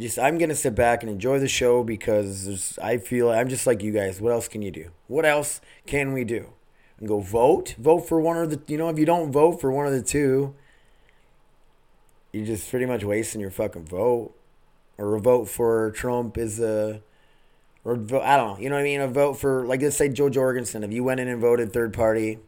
Just 0.00 0.18
I'm 0.18 0.38
gonna 0.38 0.54
sit 0.54 0.74
back 0.74 1.02
and 1.02 1.10
enjoy 1.10 1.38
the 1.38 1.48
show 1.48 1.82
because 1.82 2.78
I 2.78 2.98
feel 2.98 3.30
I'm 3.30 3.48
just 3.48 3.66
like 3.66 3.82
you 3.82 3.92
guys. 3.92 4.20
What 4.20 4.32
else 4.32 4.48
can 4.48 4.62
you 4.62 4.70
do? 4.70 4.90
What 5.06 5.24
else 5.24 5.60
can 5.86 6.12
we 6.12 6.24
do? 6.24 6.52
And 6.98 7.08
go 7.08 7.20
vote, 7.20 7.74
vote 7.78 8.08
for 8.08 8.20
one 8.20 8.36
of 8.36 8.50
the. 8.50 8.60
You 8.66 8.78
know, 8.78 8.88
if 8.88 8.98
you 8.98 9.06
don't 9.06 9.30
vote 9.32 9.60
for 9.60 9.70
one 9.70 9.86
of 9.86 9.92
the 9.92 10.02
two, 10.02 10.54
you're 12.32 12.46
just 12.46 12.70
pretty 12.70 12.86
much 12.86 13.04
wasting 13.04 13.40
your 13.40 13.50
fucking 13.50 13.84
vote. 13.84 14.34
Or 14.96 15.14
a 15.14 15.20
vote 15.20 15.48
for 15.48 15.92
Trump 15.92 16.36
is 16.36 16.58
a 16.58 17.02
or 17.88 17.96
vote, 17.96 18.22
I 18.22 18.36
don't 18.36 18.58
know, 18.58 18.62
you 18.62 18.68
know 18.68 18.76
what 18.76 18.82
I 18.82 18.84
mean? 18.84 19.00
A 19.00 19.08
vote 19.08 19.34
for, 19.34 19.66
like, 19.66 19.80
let's 19.80 19.96
say 19.96 20.08
Jo 20.08 20.28
Jorgensen. 20.28 20.84
If 20.84 20.92
you 20.92 21.04
went 21.04 21.20
in 21.20 21.28
and 21.28 21.40
voted 21.40 21.72
third 21.72 21.94
party, 21.94 22.38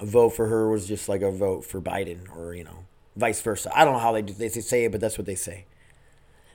a 0.00 0.06
vote 0.06 0.30
for 0.30 0.46
her 0.46 0.70
was 0.70 0.86
just 0.86 1.08
like 1.08 1.22
a 1.22 1.30
vote 1.30 1.64
for 1.64 1.80
Biden, 1.80 2.34
or 2.36 2.54
you 2.54 2.64
know, 2.64 2.84
vice 3.16 3.40
versa. 3.40 3.70
I 3.76 3.84
don't 3.84 3.94
know 3.94 3.98
how 3.98 4.12
they 4.12 4.22
do, 4.22 4.32
they 4.32 4.48
say 4.48 4.84
it, 4.84 4.92
but 4.92 5.00
that's 5.00 5.18
what 5.18 5.26
they 5.26 5.34
say. 5.34 5.66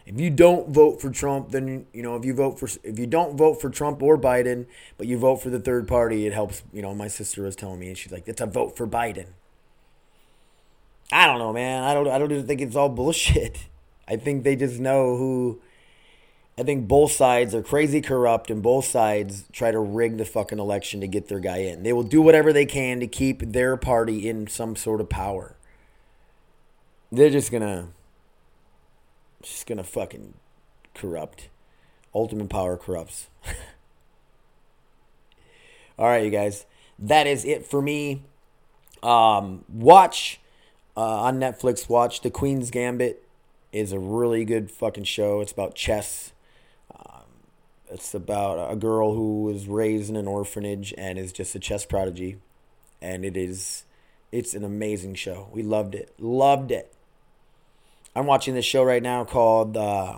If 0.07 0.21
you 0.21 0.29
don't 0.29 0.69
vote 0.69 1.01
for 1.01 1.09
Trump, 1.09 1.51
then 1.51 1.85
you 1.91 2.01
know 2.01 2.15
if 2.15 2.23
you 2.23 2.33
vote 2.33 2.57
for 2.57 2.69
if 2.81 2.97
you 2.97 3.05
don't 3.05 3.37
vote 3.37 3.59
for 3.59 3.69
Trump 3.69 4.01
or 4.01 4.17
Biden, 4.17 4.65
but 4.97 5.05
you 5.05 5.17
vote 5.17 5.41
for 5.41 5.49
the 5.49 5.59
third 5.59 5.85
party, 5.85 6.25
it 6.25 6.31
helps. 6.31 6.63
You 6.71 6.81
know, 6.81 6.95
my 6.95 7.09
sister 7.09 7.43
was 7.43 7.57
telling 7.57 7.81
me, 7.81 7.89
and 7.89 7.97
she's 7.97 8.13
like, 8.13 8.25
"It's 8.25 8.39
a 8.39 8.45
vote 8.45 8.77
for 8.77 8.87
Biden." 8.87 9.27
I 11.11 11.27
don't 11.27 11.39
know, 11.39 11.51
man. 11.51 11.83
I 11.83 11.93
don't. 11.93 12.07
I 12.07 12.17
don't 12.19 12.31
even 12.31 12.47
think 12.47 12.61
it's 12.61 12.75
all 12.77 12.87
bullshit. 12.87 13.67
I 14.07 14.15
think 14.15 14.45
they 14.45 14.55
just 14.55 14.79
know 14.79 15.17
who. 15.17 15.59
I 16.57 16.63
think 16.63 16.87
both 16.87 17.11
sides 17.11 17.53
are 17.53 17.61
crazy 17.61 17.99
corrupt, 17.99 18.49
and 18.49 18.63
both 18.63 18.85
sides 18.85 19.43
try 19.51 19.71
to 19.71 19.79
rig 19.79 20.17
the 20.17 20.25
fucking 20.25 20.57
election 20.57 21.01
to 21.01 21.07
get 21.07 21.27
their 21.27 21.41
guy 21.41 21.57
in. 21.57 21.83
They 21.83 21.91
will 21.91 22.03
do 22.03 22.21
whatever 22.21 22.53
they 22.53 22.65
can 22.65 23.01
to 23.01 23.07
keep 23.07 23.41
their 23.41 23.75
party 23.75 24.29
in 24.29 24.47
some 24.47 24.77
sort 24.77 25.01
of 25.01 25.09
power. 25.09 25.57
They're 27.11 27.29
just 27.29 27.51
gonna, 27.51 27.89
just 29.41 29.65
gonna 29.67 29.83
fucking 29.83 30.33
corrupt. 30.93 31.49
Ultimate 32.13 32.49
power 32.49 32.77
corrupts. 32.77 33.27
All 35.99 36.07
right, 36.07 36.23
you 36.23 36.31
guys. 36.31 36.65
That 36.99 37.27
is 37.27 37.45
it 37.45 37.65
for 37.65 37.81
me. 37.81 38.23
Um, 39.03 39.63
watch 39.69 40.39
uh, 40.95 41.21
on 41.21 41.39
Netflix. 41.39 41.87
Watch 41.87 42.21
The 42.21 42.31
Queen's 42.31 42.71
Gambit 42.71 43.23
is 43.71 43.91
a 43.91 43.99
really 43.99 44.45
good 44.45 44.71
fucking 44.71 45.03
show. 45.03 45.41
It's 45.41 45.51
about 45.51 45.75
chess. 45.75 46.31
Um, 46.95 47.23
it's 47.89 48.13
about 48.13 48.71
a 48.71 48.75
girl 48.75 49.13
who 49.13 49.43
was 49.43 49.67
raised 49.67 50.09
in 50.09 50.15
an 50.15 50.27
orphanage 50.27 50.93
and 50.97 51.19
is 51.19 51.31
just 51.31 51.55
a 51.55 51.59
chess 51.59 51.85
prodigy, 51.85 52.37
and 53.01 53.23
it 53.23 53.37
is 53.37 53.83
it's 54.31 54.53
an 54.53 54.63
amazing 54.63 55.15
show. 55.15 55.49
We 55.51 55.63
loved 55.63 55.95
it, 55.95 56.13
loved 56.19 56.71
it. 56.71 56.93
I'm 58.17 58.25
watching 58.25 58.55
this 58.55 58.65
show 58.65 58.83
right 58.83 59.03
now 59.03 59.23
called 59.25 59.77
uh, 59.77 60.17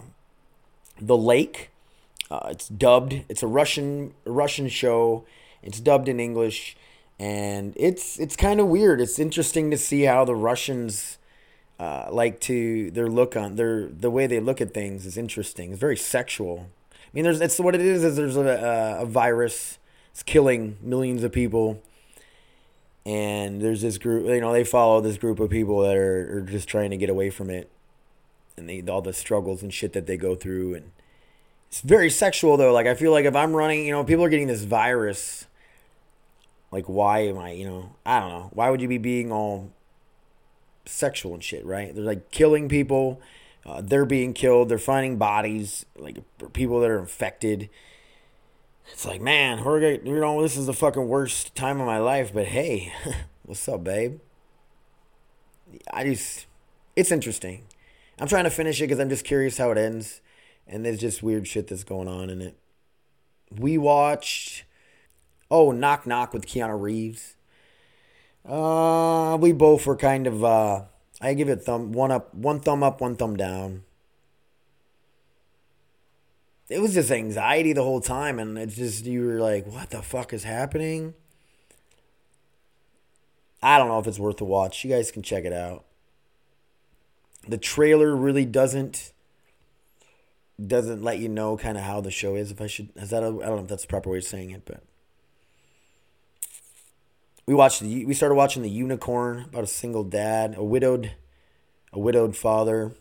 The 1.02 1.18
Lake. 1.18 1.70
Uh, 2.32 2.48
it's 2.52 2.70
dubbed. 2.70 3.26
It's 3.28 3.44
a 3.44 3.48
Russian 3.48 4.14
Russian 4.24 4.70
show. 4.70 5.26
It's 5.62 5.82
dubbed 5.82 6.08
in 6.08 6.18
English, 6.18 6.78
and 7.20 7.74
it's 7.76 8.18
it's 8.18 8.38
kind 8.38 8.62
of 8.62 8.68
weird. 8.68 9.02
It's 9.02 9.20
interesting 9.20 9.70
to 9.72 9.78
see 9.78 10.04
how 10.04 10.24
the 10.24 10.34
Russians 10.34 11.18
uh, 11.78 12.08
like 12.10 12.40
to 12.42 12.90
their 12.92 13.10
look 13.10 13.36
on 13.36 13.58
their 13.58 13.88
the 13.88 14.10
way 14.10 14.28
they 14.28 14.40
look 14.40 14.62
at 14.62 14.74
things 14.74 15.06
is 15.06 15.18
interesting. 15.18 15.72
It's 15.72 15.80
very 15.82 15.98
sexual. 15.98 16.70
I 16.94 16.96
mean, 17.12 17.26
there's 17.26 17.42
it's 17.42 17.60
what 17.60 17.76
it 17.76 17.82
is. 17.82 18.06
Is 18.06 18.16
there's 18.16 18.38
a, 18.38 19.00
a 19.02 19.06
virus. 19.06 19.78
It's 20.12 20.24
killing 20.24 20.78
millions 20.82 21.22
of 21.24 21.34
people, 21.34 21.82
and 23.06 23.62
there's 23.62 23.82
this 23.82 23.98
group. 23.98 24.26
You 24.26 24.40
know, 24.40 24.54
they 24.54 24.64
follow 24.64 25.02
this 25.02 25.18
group 25.18 25.42
of 25.42 25.50
people 25.50 25.82
that 25.82 25.98
are, 25.98 26.38
are 26.38 26.42
just 26.42 26.70
trying 26.70 26.92
to 26.92 26.98
get 26.98 27.10
away 27.10 27.30
from 27.30 27.50
it, 27.50 27.70
and 28.60 28.70
they 28.70 28.84
all 28.92 29.02
the 29.02 29.14
struggles 29.14 29.64
and 29.64 29.74
shit 29.74 29.94
that 29.94 30.06
they 30.06 30.18
go 30.18 30.36
through, 30.36 30.76
and 30.76 30.92
it's 31.70 31.82
very 31.82 32.10
sexual 32.10 32.58
though. 32.58 32.74
Like 32.74 32.86
I 32.86 32.94
feel 32.94 33.12
like 33.12 33.26
if 33.26 33.36
I'm 33.36 33.56
running, 33.56 33.86
you 33.86 33.92
know, 33.92 34.04
people 34.04 34.24
are 34.24 34.30
getting 34.30 34.48
this 34.48 34.64
virus. 34.64 35.48
Like 36.72 36.86
why 36.86 37.22
am 37.22 37.40
I? 37.40 37.52
You 37.52 37.66
know, 37.66 37.96
I 38.06 38.20
don't 38.20 38.30
know. 38.30 38.50
Why 38.54 38.70
would 38.70 38.82
you 38.82 38.88
be 38.88 39.00
being 39.00 39.32
all 39.32 39.72
sexual 40.86 41.34
and 41.34 41.44
shit, 41.44 41.66
right? 41.66 41.94
They're 41.94 42.04
like 42.04 42.32
killing 42.32 42.70
people. 42.70 43.22
Uh, 43.66 43.82
they're 43.82 44.06
being 44.06 44.34
killed. 44.34 44.70
They're 44.70 44.78
finding 44.78 45.18
bodies, 45.18 45.86
like 45.98 46.18
people 46.54 46.80
that 46.82 46.90
are 46.90 47.00
infected. 47.00 47.70
It's 48.92 49.06
like, 49.06 49.22
man, 49.22 49.64
we're 49.64 49.80
you 49.80 50.20
know, 50.20 50.42
this 50.42 50.58
is 50.58 50.66
the 50.66 50.74
fucking 50.74 51.08
worst 51.08 51.56
time 51.56 51.80
of 51.80 51.86
my 51.86 52.00
life. 52.00 52.34
But 52.34 52.48
hey, 52.48 52.94
what's 53.44 53.68
up, 53.68 53.84
babe? 53.84 54.20
I 55.94 56.04
just, 56.04 56.48
it's 56.96 57.12
interesting. 57.12 57.64
I'm 58.20 58.28
trying 58.28 58.44
to 58.44 58.50
finish 58.50 58.80
it 58.80 58.84
because 58.84 59.00
I'm 59.00 59.10
just 59.10 59.24
curious 59.24 59.58
how 59.58 59.72
it 59.72 59.78
ends, 59.78 60.22
and 60.68 60.86
there's 60.86 61.00
just 61.00 61.24
weird 61.24 61.48
shit 61.48 61.68
that's 61.68 61.86
going 61.86 62.08
on 62.08 62.30
in 62.30 62.42
it. 62.42 62.58
We 63.58 63.78
watched, 63.78 64.66
oh, 65.50 65.72
Knock 65.72 66.06
Knock 66.06 66.34
with 66.34 66.46
Keanu 66.46 66.80
Reeves. 66.80 67.36
Uh, 68.46 69.38
we 69.40 69.54
both 69.54 69.86
were 69.86 69.96
kind 69.96 70.28
of. 70.28 70.44
Uh, 70.44 70.84
I 71.22 71.34
give 71.34 71.50
it 71.50 71.64
thumb 71.64 71.92
one 71.92 72.12
up, 72.12 72.34
one 72.34 72.60
thumb 72.60 72.84
up, 72.84 73.00
one 73.02 73.16
thumb 73.16 73.38
down. 73.38 73.84
It 76.70 76.82
was 76.82 76.94
just 76.94 77.12
anxiety 77.12 77.74
the 77.74 77.84
whole 77.84 78.02
time, 78.02 78.38
and 78.38 78.58
it's 78.58 78.76
just 78.76 79.06
you 79.06 79.26
were 79.26 79.40
like, 79.40 79.66
"What 79.66 79.90
the 79.90 80.02
fuck 80.02 80.34
is 80.34 80.44
happening?" 80.44 81.14
I 83.62 83.78
don't 83.78 83.88
know 83.88 84.00
if 84.00 84.08
it's 84.08 84.20
worth 84.20 84.40
a 84.42 84.46
watch. 84.46 84.84
You 84.84 84.92
guys 84.92 85.12
can 85.12 85.22
check 85.22 85.44
it 85.46 85.54
out. 85.54 85.84
The 87.48 87.58
trailer 87.58 88.16
really 88.16 88.46
doesn't 88.46 89.14
doesn't 90.66 91.02
let 91.02 91.20
you 91.20 91.30
know 91.30 91.56
kind 91.56 91.78
of 91.78 91.84
how 91.84 92.02
the 92.02 92.12
show 92.12 92.36
is. 92.36 92.52
If 92.52 92.62
I 92.62 92.68
should, 92.68 92.90
is 92.96 93.10
that 93.12 93.24
I 93.24 93.28
don't 93.28 93.40
know 93.40 93.60
if 93.60 93.68
that's 93.68 93.84
the 93.84 93.88
proper 93.88 94.10
way 94.10 94.18
of 94.18 94.24
saying 94.26 94.52
it, 94.52 94.64
but 94.66 94.84
we 97.50 97.56
watched 97.56 97.82
the, 97.82 98.06
we 98.06 98.14
started 98.14 98.36
watching 98.36 98.62
the 98.62 98.70
unicorn 98.70 99.40
about 99.40 99.64
a 99.64 99.68
single 99.68 100.04
dad 100.04 100.54
a 100.56 100.64
widowed 100.64 101.14
a 101.92 101.98
widowed 101.98 102.38
father 102.38 102.92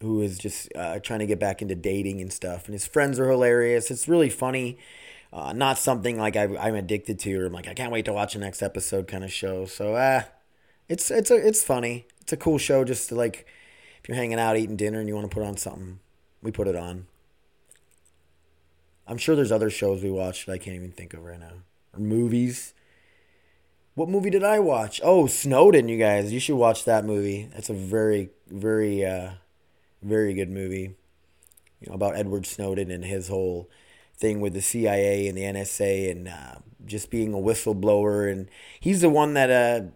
who 0.00 0.22
is 0.22 0.38
just 0.38 0.74
uh, 0.74 0.98
trying 1.00 1.18
to 1.18 1.26
get 1.26 1.38
back 1.38 1.60
into 1.60 1.74
dating 1.74 2.22
and 2.22 2.32
stuff 2.32 2.64
and 2.64 2.72
his 2.72 2.86
friends 2.86 3.20
are 3.20 3.28
hilarious 3.28 3.90
it's 3.90 4.08
really 4.08 4.30
funny 4.30 4.78
uh, 5.30 5.52
not 5.52 5.76
something 5.76 6.18
like 6.18 6.36
I, 6.36 6.44
i'm 6.56 6.74
addicted 6.74 7.18
to 7.18 7.38
or 7.38 7.44
i'm 7.44 7.52
like 7.52 7.68
i 7.68 7.74
can't 7.74 7.92
wait 7.92 8.06
to 8.06 8.14
watch 8.14 8.32
the 8.32 8.38
next 8.38 8.62
episode 8.62 9.06
kind 9.06 9.22
of 9.22 9.30
show 9.30 9.66
so 9.66 9.94
uh 9.94 10.22
it's 10.88 11.10
it's 11.10 11.30
a, 11.30 11.36
it's 11.36 11.62
funny 11.62 12.06
it's 12.28 12.32
a 12.34 12.36
cool 12.36 12.58
show 12.58 12.84
just 12.84 13.08
to 13.08 13.14
like 13.14 13.46
if 14.02 14.06
you're 14.06 14.14
hanging 14.14 14.38
out 14.38 14.58
eating 14.58 14.76
dinner 14.76 15.00
and 15.00 15.08
you 15.08 15.14
want 15.14 15.28
to 15.28 15.34
put 15.34 15.42
on 15.42 15.56
something 15.56 15.98
we 16.42 16.50
put 16.50 16.68
it 16.68 16.76
on 16.76 17.06
i'm 19.06 19.16
sure 19.16 19.34
there's 19.34 19.50
other 19.50 19.70
shows 19.70 20.02
we 20.02 20.10
watch 20.10 20.44
that 20.44 20.52
i 20.52 20.58
can't 20.58 20.76
even 20.76 20.92
think 20.92 21.14
of 21.14 21.24
right 21.24 21.40
now 21.40 21.52
or 21.94 22.00
movies 22.00 22.74
what 23.94 24.08
movie 24.08 24.30
did 24.30 24.44
I 24.44 24.60
watch? 24.60 25.00
Oh, 25.02 25.26
Snowden, 25.26 25.88
you 25.88 25.98
guys. 25.98 26.32
You 26.32 26.38
should 26.38 26.54
watch 26.54 26.84
that 26.84 27.04
movie. 27.04 27.48
That's 27.52 27.68
a 27.68 27.74
very, 27.74 28.30
very, 28.46 29.04
uh, 29.04 29.30
very 30.02 30.34
good 30.34 30.50
movie. 30.50 30.94
You 31.80 31.88
know, 31.88 31.94
about 31.94 32.14
Edward 32.14 32.46
Snowden 32.46 32.92
and 32.92 33.04
his 33.04 33.26
whole 33.26 33.68
thing 34.16 34.40
with 34.40 34.52
the 34.52 34.62
CIA 34.62 35.26
and 35.26 35.36
the 35.36 35.42
NSA 35.42 36.12
and 36.12 36.28
uh, 36.28 36.54
just 36.86 37.10
being 37.10 37.34
a 37.34 37.38
whistleblower. 37.38 38.30
And 38.30 38.48
he's 38.78 39.00
the 39.00 39.10
one 39.10 39.34
that 39.34 39.50
uh, 39.50 39.88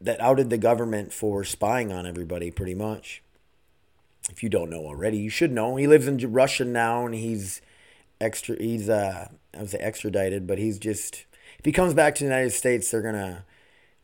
that 0.00 0.20
outed 0.20 0.50
the 0.50 0.58
government 0.58 1.12
for 1.12 1.44
spying 1.44 1.92
on 1.92 2.06
everybody, 2.06 2.50
pretty 2.50 2.74
much. 2.74 3.22
If 4.30 4.42
you 4.42 4.48
don't 4.48 4.70
know 4.70 4.84
already, 4.84 5.18
you 5.18 5.30
should 5.30 5.52
know. 5.52 5.76
He 5.76 5.86
lives 5.86 6.06
in 6.06 6.18
Russia 6.32 6.64
now, 6.64 7.06
and 7.06 7.14
he's 7.14 7.60
extra. 8.20 8.56
He's 8.60 8.88
uh, 8.88 9.28
I 9.54 9.58
would 9.58 9.70
say 9.70 9.78
extradited, 9.78 10.46
but 10.46 10.58
he's 10.58 10.78
just. 10.78 11.24
If 11.58 11.64
he 11.64 11.72
comes 11.72 11.94
back 11.94 12.14
to 12.16 12.24
the 12.24 12.30
United 12.30 12.50
States, 12.50 12.90
they're 12.90 13.02
gonna 13.02 13.44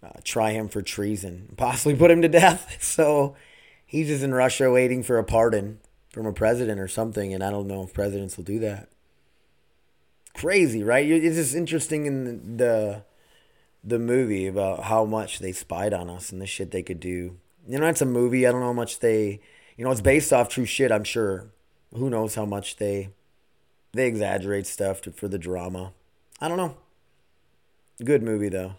uh, 0.02 0.20
try 0.24 0.52
him 0.52 0.68
for 0.68 0.82
treason, 0.82 1.52
possibly 1.56 1.94
put 1.94 2.10
him 2.10 2.22
to 2.22 2.28
death. 2.28 2.76
So 2.80 3.36
he's 3.84 4.08
just 4.08 4.24
in 4.24 4.34
Russia 4.34 4.70
waiting 4.70 5.02
for 5.02 5.18
a 5.18 5.24
pardon 5.24 5.78
from 6.10 6.26
a 6.26 6.32
president 6.32 6.80
or 6.80 6.88
something, 6.88 7.34
and 7.34 7.42
I 7.42 7.50
don't 7.50 7.66
know 7.66 7.82
if 7.82 7.92
presidents 7.92 8.36
will 8.36 8.44
do 8.44 8.58
that. 8.60 8.88
Crazy, 10.34 10.82
right? 10.82 11.08
It's 11.08 11.36
just 11.36 11.54
interesting 11.54 12.06
in 12.06 12.56
the 12.56 13.04
the 13.84 13.98
movie 13.98 14.46
about 14.46 14.84
how 14.84 15.04
much 15.04 15.38
they 15.38 15.52
spied 15.52 15.92
on 15.92 16.08
us 16.08 16.32
and 16.32 16.40
the 16.40 16.46
shit 16.46 16.70
they 16.70 16.82
could 16.82 17.00
do. 17.00 17.36
You 17.68 17.78
know, 17.78 17.86
it's 17.86 18.00
a 18.00 18.06
movie. 18.06 18.46
I 18.46 18.52
don't 18.52 18.60
know 18.60 18.68
how 18.68 18.72
much 18.72 19.00
they, 19.00 19.40
you 19.76 19.84
know, 19.84 19.90
it's 19.90 20.00
based 20.00 20.32
off 20.32 20.48
true 20.48 20.64
shit. 20.64 20.90
I'm 20.90 21.04
sure. 21.04 21.50
Who 21.94 22.10
knows 22.10 22.34
how 22.34 22.44
much 22.44 22.76
they 22.76 23.10
they 23.92 24.08
exaggerate 24.08 24.66
stuff 24.66 25.02
to, 25.02 25.12
for 25.12 25.28
the 25.28 25.38
drama. 25.38 25.92
I 26.40 26.48
don't 26.48 26.56
know. 26.56 26.76
Good 28.02 28.22
movie 28.22 28.48
though. 28.48 28.74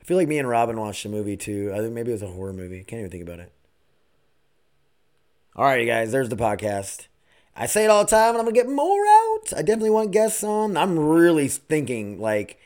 I 0.00 0.04
feel 0.04 0.16
like 0.16 0.28
me 0.28 0.38
and 0.38 0.48
Robin 0.48 0.78
watched 0.78 1.04
a 1.04 1.08
movie 1.08 1.36
too. 1.36 1.72
I 1.74 1.78
think 1.78 1.92
maybe 1.92 2.10
it 2.10 2.14
was 2.14 2.22
a 2.22 2.28
horror 2.28 2.52
movie. 2.52 2.84
Can't 2.84 3.00
even 3.00 3.10
think 3.10 3.24
about 3.24 3.40
it. 3.40 3.52
All 5.56 5.64
right, 5.64 5.80
you 5.80 5.86
guys. 5.86 6.12
There's 6.12 6.28
the 6.28 6.36
podcast. 6.36 7.08
I 7.56 7.66
say 7.66 7.84
it 7.84 7.90
all 7.90 8.04
the 8.04 8.10
time, 8.10 8.30
and 8.30 8.38
I'm 8.38 8.44
gonna 8.44 8.52
get 8.52 8.68
more 8.68 9.04
out. 9.04 9.52
I 9.56 9.62
definitely 9.62 9.90
want 9.90 10.12
guests 10.12 10.44
on. 10.44 10.76
I'm 10.76 10.96
really 10.96 11.48
thinking 11.48 12.20
like, 12.20 12.60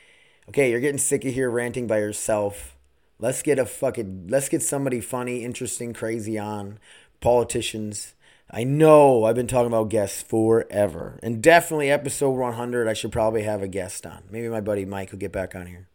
okay, 0.49 0.71
you're 0.71 0.81
getting 0.81 0.99
sick 0.99 1.25
of 1.25 1.35
here 1.35 1.51
ranting 1.51 1.87
by 1.87 1.99
yourself. 1.99 2.77
Let's 3.19 3.43
get 3.43 3.59
a 3.59 3.67
fucking 3.67 4.27
let's 4.29 4.49
get 4.49 4.63
somebody 4.63 5.01
funny, 5.01 5.45
interesting, 5.45 5.93
crazy 5.93 6.39
on. 6.39 6.79
Politicians. 7.21 8.15
I 8.51 8.65
know 8.65 9.25
I've 9.25 9.37
been 9.37 9.47
talking 9.47 9.69
about 9.69 9.89
guests 9.89 10.23
forever. 10.23 11.19
And 11.23 11.43
definitely 11.43 11.91
episode 11.91 12.33
100, 12.33 12.87
I 12.87 12.93
should 12.93 13.13
probably 13.13 13.45
have 13.45 13.63
a 13.63 13.69
guest 13.69 14.05
on. 14.05 14.25
Maybe 14.31 14.49
my 14.49 14.61
buddy 14.61 14.85
Mike 14.85 15.13
will 15.13 15.19
get 15.19 15.33
back 15.33 15.55
on 15.55 15.67
here. 15.67 15.89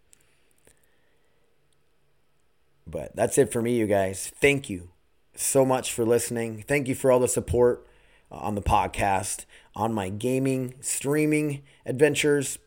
But 2.87 3.15
that's 3.15 3.37
it 3.37 3.51
for 3.51 3.61
me, 3.61 3.77
you 3.77 3.85
guys. 3.85 4.31
Thank 4.39 4.69
you 4.69 4.89
so 5.35 5.65
much 5.65 5.91
for 5.91 6.05
listening. 6.05 6.63
Thank 6.67 6.87
you 6.87 6.95
for 6.95 7.11
all 7.11 7.19
the 7.19 7.27
support 7.27 7.85
uh, 8.31 8.35
on 8.37 8.55
the 8.55 8.61
podcast, 8.61 9.45
on 9.75 9.93
my 9.93 10.09
gaming, 10.09 10.75
streaming 10.79 11.63
adventures, 11.85 12.57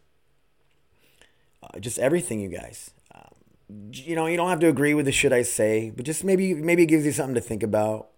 uh, 1.73 1.79
just 1.79 1.99
everything, 1.99 2.41
you 2.41 2.49
guys. 2.49 2.91
Um, 3.15 3.35
you 3.93 4.15
know, 4.15 4.27
you 4.27 4.37
don't 4.37 4.51
have 4.51 4.61
to 4.61 4.69
agree 4.69 4.95
with 4.95 5.07
the 5.07 5.13
shit 5.13 5.33
I 5.33 5.43
say, 5.43 5.93
but 5.95 6.05
just 6.05 6.25
maybe 6.25 6.55
maybe 6.55 6.85
it 6.85 6.87
gives 6.87 7.05
you 7.05 7.13
something 7.13 7.35
to 7.35 7.41
think 7.41 7.63
about. 7.63 8.09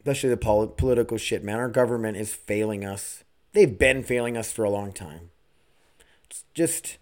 Especially 0.00 0.30
the 0.30 0.36
pol- 0.36 0.68
political 0.68 1.16
shit, 1.16 1.42
man. 1.42 1.58
Our 1.58 1.68
government 1.68 2.18
is 2.18 2.34
failing 2.34 2.84
us. 2.84 3.24
They've 3.52 3.78
been 3.78 4.02
failing 4.02 4.36
us 4.36 4.52
for 4.52 4.64
a 4.64 4.70
long 4.70 4.92
time. 4.92 5.30
It's 6.28 6.44
just 6.54 6.98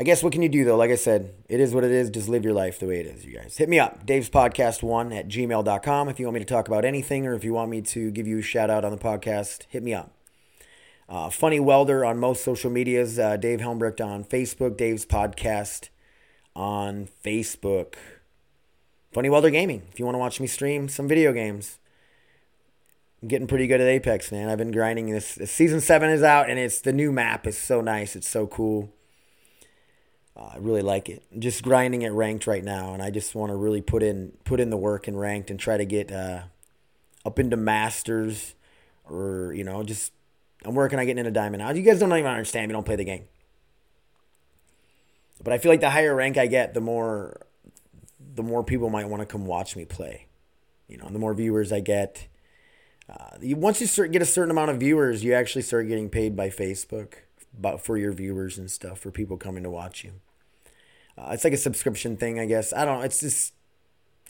I 0.00 0.02
guess 0.02 0.22
what 0.22 0.32
can 0.32 0.40
you 0.40 0.48
do 0.48 0.64
though? 0.64 0.76
Like 0.76 0.90
I 0.90 0.94
said, 0.94 1.34
it 1.48 1.60
is 1.60 1.74
what 1.74 1.84
it 1.84 1.90
is. 1.90 2.08
Just 2.08 2.26
live 2.28 2.42
your 2.42 2.54
life 2.54 2.78
the 2.78 2.86
way 2.86 3.00
it 3.00 3.06
is, 3.06 3.24
you 3.26 3.36
guys. 3.36 3.58
Hit 3.58 3.68
me 3.68 3.78
up, 3.78 4.06
Dave's 4.06 4.30
Podcast 4.30 4.82
One 4.82 5.12
at 5.12 5.28
gmail.com. 5.28 6.08
If 6.08 6.18
you 6.18 6.26
want 6.26 6.34
me 6.34 6.40
to 6.40 6.46
talk 6.46 6.68
about 6.68 6.86
anything 6.86 7.26
or 7.26 7.34
if 7.34 7.44
you 7.44 7.52
want 7.52 7.70
me 7.70 7.82
to 7.82 8.10
give 8.10 8.26
you 8.26 8.38
a 8.38 8.42
shout 8.42 8.70
out 8.70 8.82
on 8.82 8.92
the 8.92 8.98
podcast, 8.98 9.64
hit 9.68 9.82
me 9.82 9.92
up. 9.92 10.12
Uh, 11.10 11.28
Funny 11.28 11.58
Welder 11.58 12.04
on 12.04 12.18
most 12.18 12.44
social 12.44 12.70
medias. 12.70 13.18
Uh, 13.18 13.36
Dave 13.36 13.58
Helmbrecht 13.58 14.00
on 14.00 14.22
Facebook. 14.22 14.76
Dave's 14.76 15.04
Podcast 15.04 15.88
on 16.54 17.08
Facebook. 17.24 17.94
Funny 19.12 19.28
Welder 19.28 19.50
Gaming. 19.50 19.82
If 19.90 19.98
you 19.98 20.04
want 20.04 20.14
to 20.14 20.20
watch 20.20 20.38
me 20.38 20.46
stream 20.46 20.88
some 20.88 21.08
video 21.08 21.32
games, 21.32 21.80
I'm 23.20 23.26
getting 23.26 23.48
pretty 23.48 23.66
good 23.66 23.80
at 23.80 23.88
Apex, 23.88 24.30
man. 24.30 24.48
I've 24.48 24.58
been 24.58 24.70
grinding 24.70 25.10
this. 25.10 25.36
Season 25.46 25.80
seven 25.80 26.10
is 26.10 26.22
out, 26.22 26.48
and 26.48 26.60
it's 26.60 26.80
the 26.80 26.92
new 26.92 27.10
map 27.10 27.44
is 27.44 27.58
so 27.58 27.80
nice. 27.80 28.14
It's 28.14 28.28
so 28.28 28.46
cool. 28.46 28.94
Uh, 30.36 30.50
I 30.54 30.58
really 30.58 30.82
like 30.82 31.08
it. 31.08 31.24
I'm 31.34 31.40
just 31.40 31.64
grinding 31.64 32.04
at 32.04 32.12
ranked 32.12 32.46
right 32.46 32.62
now, 32.62 32.94
and 32.94 33.02
I 33.02 33.10
just 33.10 33.34
want 33.34 33.50
to 33.50 33.56
really 33.56 33.80
put 33.80 34.04
in 34.04 34.34
put 34.44 34.60
in 34.60 34.70
the 34.70 34.76
work 34.76 35.08
in 35.08 35.16
ranked 35.16 35.50
and 35.50 35.58
try 35.58 35.76
to 35.76 35.84
get 35.84 36.12
uh, 36.12 36.42
up 37.24 37.40
into 37.40 37.56
masters, 37.56 38.54
or 39.08 39.52
you 39.56 39.64
know, 39.64 39.82
just 39.82 40.12
I'm 40.64 40.74
working 40.74 40.98
on 40.98 41.06
getting 41.06 41.18
into 41.18 41.30
diamond. 41.30 41.62
Now 41.62 41.70
you 41.70 41.82
guys 41.82 42.00
don't 42.00 42.12
even 42.12 42.26
understand. 42.26 42.70
You 42.70 42.74
don't 42.74 42.86
play 42.86 42.96
the 42.96 43.04
game, 43.04 43.24
but 45.42 45.52
I 45.52 45.58
feel 45.58 45.72
like 45.72 45.80
the 45.80 45.90
higher 45.90 46.14
rank 46.14 46.36
I 46.36 46.46
get, 46.46 46.74
the 46.74 46.80
more 46.80 47.46
the 48.34 48.42
more 48.42 48.62
people 48.62 48.90
might 48.90 49.08
want 49.08 49.20
to 49.20 49.26
come 49.26 49.46
watch 49.46 49.76
me 49.76 49.84
play. 49.84 50.26
You 50.88 50.96
know, 50.96 51.06
and 51.06 51.14
the 51.14 51.20
more 51.20 51.34
viewers 51.34 51.72
I 51.72 51.80
get. 51.80 52.26
Uh, 53.08 53.36
you, 53.40 53.56
once 53.56 53.80
you 53.80 53.86
start 53.88 54.12
get 54.12 54.22
a 54.22 54.26
certain 54.26 54.52
amount 54.52 54.70
of 54.70 54.78
viewers, 54.78 55.24
you 55.24 55.34
actually 55.34 55.62
start 55.62 55.88
getting 55.88 56.08
paid 56.08 56.36
by 56.36 56.48
Facebook 56.48 57.14
but 57.58 57.80
for 57.80 57.96
your 57.96 58.12
viewers 58.12 58.58
and 58.58 58.70
stuff 58.70 58.98
for 58.98 59.10
people 59.10 59.36
coming 59.36 59.62
to 59.62 59.70
watch 59.70 60.04
you. 60.04 60.12
Uh, 61.18 61.30
it's 61.32 61.44
like 61.44 61.52
a 61.52 61.58
subscription 61.58 62.16
thing, 62.16 62.38
I 62.38 62.46
guess. 62.46 62.72
I 62.72 62.84
don't 62.84 62.98
know. 62.98 63.04
It's 63.04 63.20
just 63.20 63.54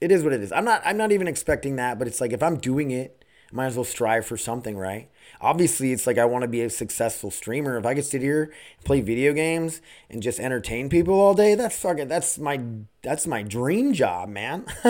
it 0.01 0.11
is 0.11 0.23
what 0.23 0.33
it 0.33 0.43
is. 0.43 0.53
I'm 0.53 0.65
not 0.65 0.83
I'm 0.85 0.97
not 0.97 1.13
even 1.13 1.29
expecting 1.29 1.77
that, 1.77 1.99
but 1.99 2.09
it's 2.09 2.21
like 2.21 2.33
if 2.33 2.43
I'm 2.43 2.57
doing 2.57 2.91
it, 2.91 3.20
might 3.53 3.67
as 3.67 3.77
well 3.77 3.85
strive 3.85 4.27
for 4.27 4.37
something, 4.37 4.77
right? 4.77 5.11
Obviously, 5.41 5.93
it's 5.93 6.07
like 6.07 6.19
I 6.19 6.25
want 6.25 6.43
to 6.43 6.49
be 6.49 6.61
a 6.63 6.71
successful 6.71 7.31
streamer. 7.31 7.77
If 7.77 7.87
I 7.87 7.95
could 7.95 8.05
sit 8.05 8.23
here, 8.23 8.53
play 8.85 9.01
video 9.01 9.33
games, 9.33 9.81
and 10.09 10.23
just 10.23 10.41
entertain 10.41 10.89
people 10.89 11.21
all 11.21 11.35
day, 11.35 11.55
that's 11.55 11.79
fucking 11.79 12.09
that's 12.09 12.39
my 12.39 12.61
that's 13.03 13.27
my 13.27 13.43
dream 13.43 13.93
job, 13.93 14.29
man. 14.29 14.67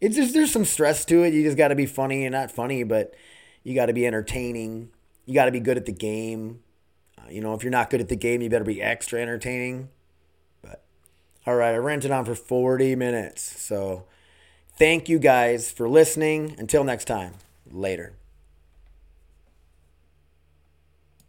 it's 0.00 0.16
just 0.16 0.34
there's 0.34 0.52
some 0.52 0.64
stress 0.64 1.04
to 1.06 1.22
it. 1.22 1.34
You 1.34 1.42
just 1.42 1.58
got 1.58 1.68
to 1.68 1.74
be 1.74 1.86
funny 1.86 2.24
and 2.24 2.32
not 2.32 2.50
funny, 2.50 2.82
but 2.82 3.14
you 3.62 3.74
got 3.74 3.86
to 3.86 3.92
be 3.92 4.06
entertaining 4.06 4.90
you 5.28 5.34
got 5.34 5.44
to 5.44 5.52
be 5.52 5.60
good 5.60 5.76
at 5.76 5.84
the 5.84 5.92
game. 5.92 6.60
Uh, 7.18 7.28
you 7.28 7.42
know, 7.42 7.52
if 7.52 7.62
you're 7.62 7.70
not 7.70 7.90
good 7.90 8.00
at 8.00 8.08
the 8.08 8.16
game, 8.16 8.40
you 8.40 8.48
better 8.48 8.64
be 8.64 8.80
extra 8.80 9.20
entertaining. 9.20 9.90
But 10.62 10.82
all 11.46 11.54
right, 11.54 11.74
I 11.74 11.76
ranted 11.76 12.10
on 12.10 12.24
for 12.24 12.34
40 12.34 12.96
minutes. 12.96 13.42
So 13.42 14.06
thank 14.78 15.08
you 15.08 15.18
guys 15.18 15.70
for 15.70 15.88
listening. 15.88 16.54
Until 16.58 16.84
next 16.84 17.06
time, 17.06 17.34
later. 17.70 18.12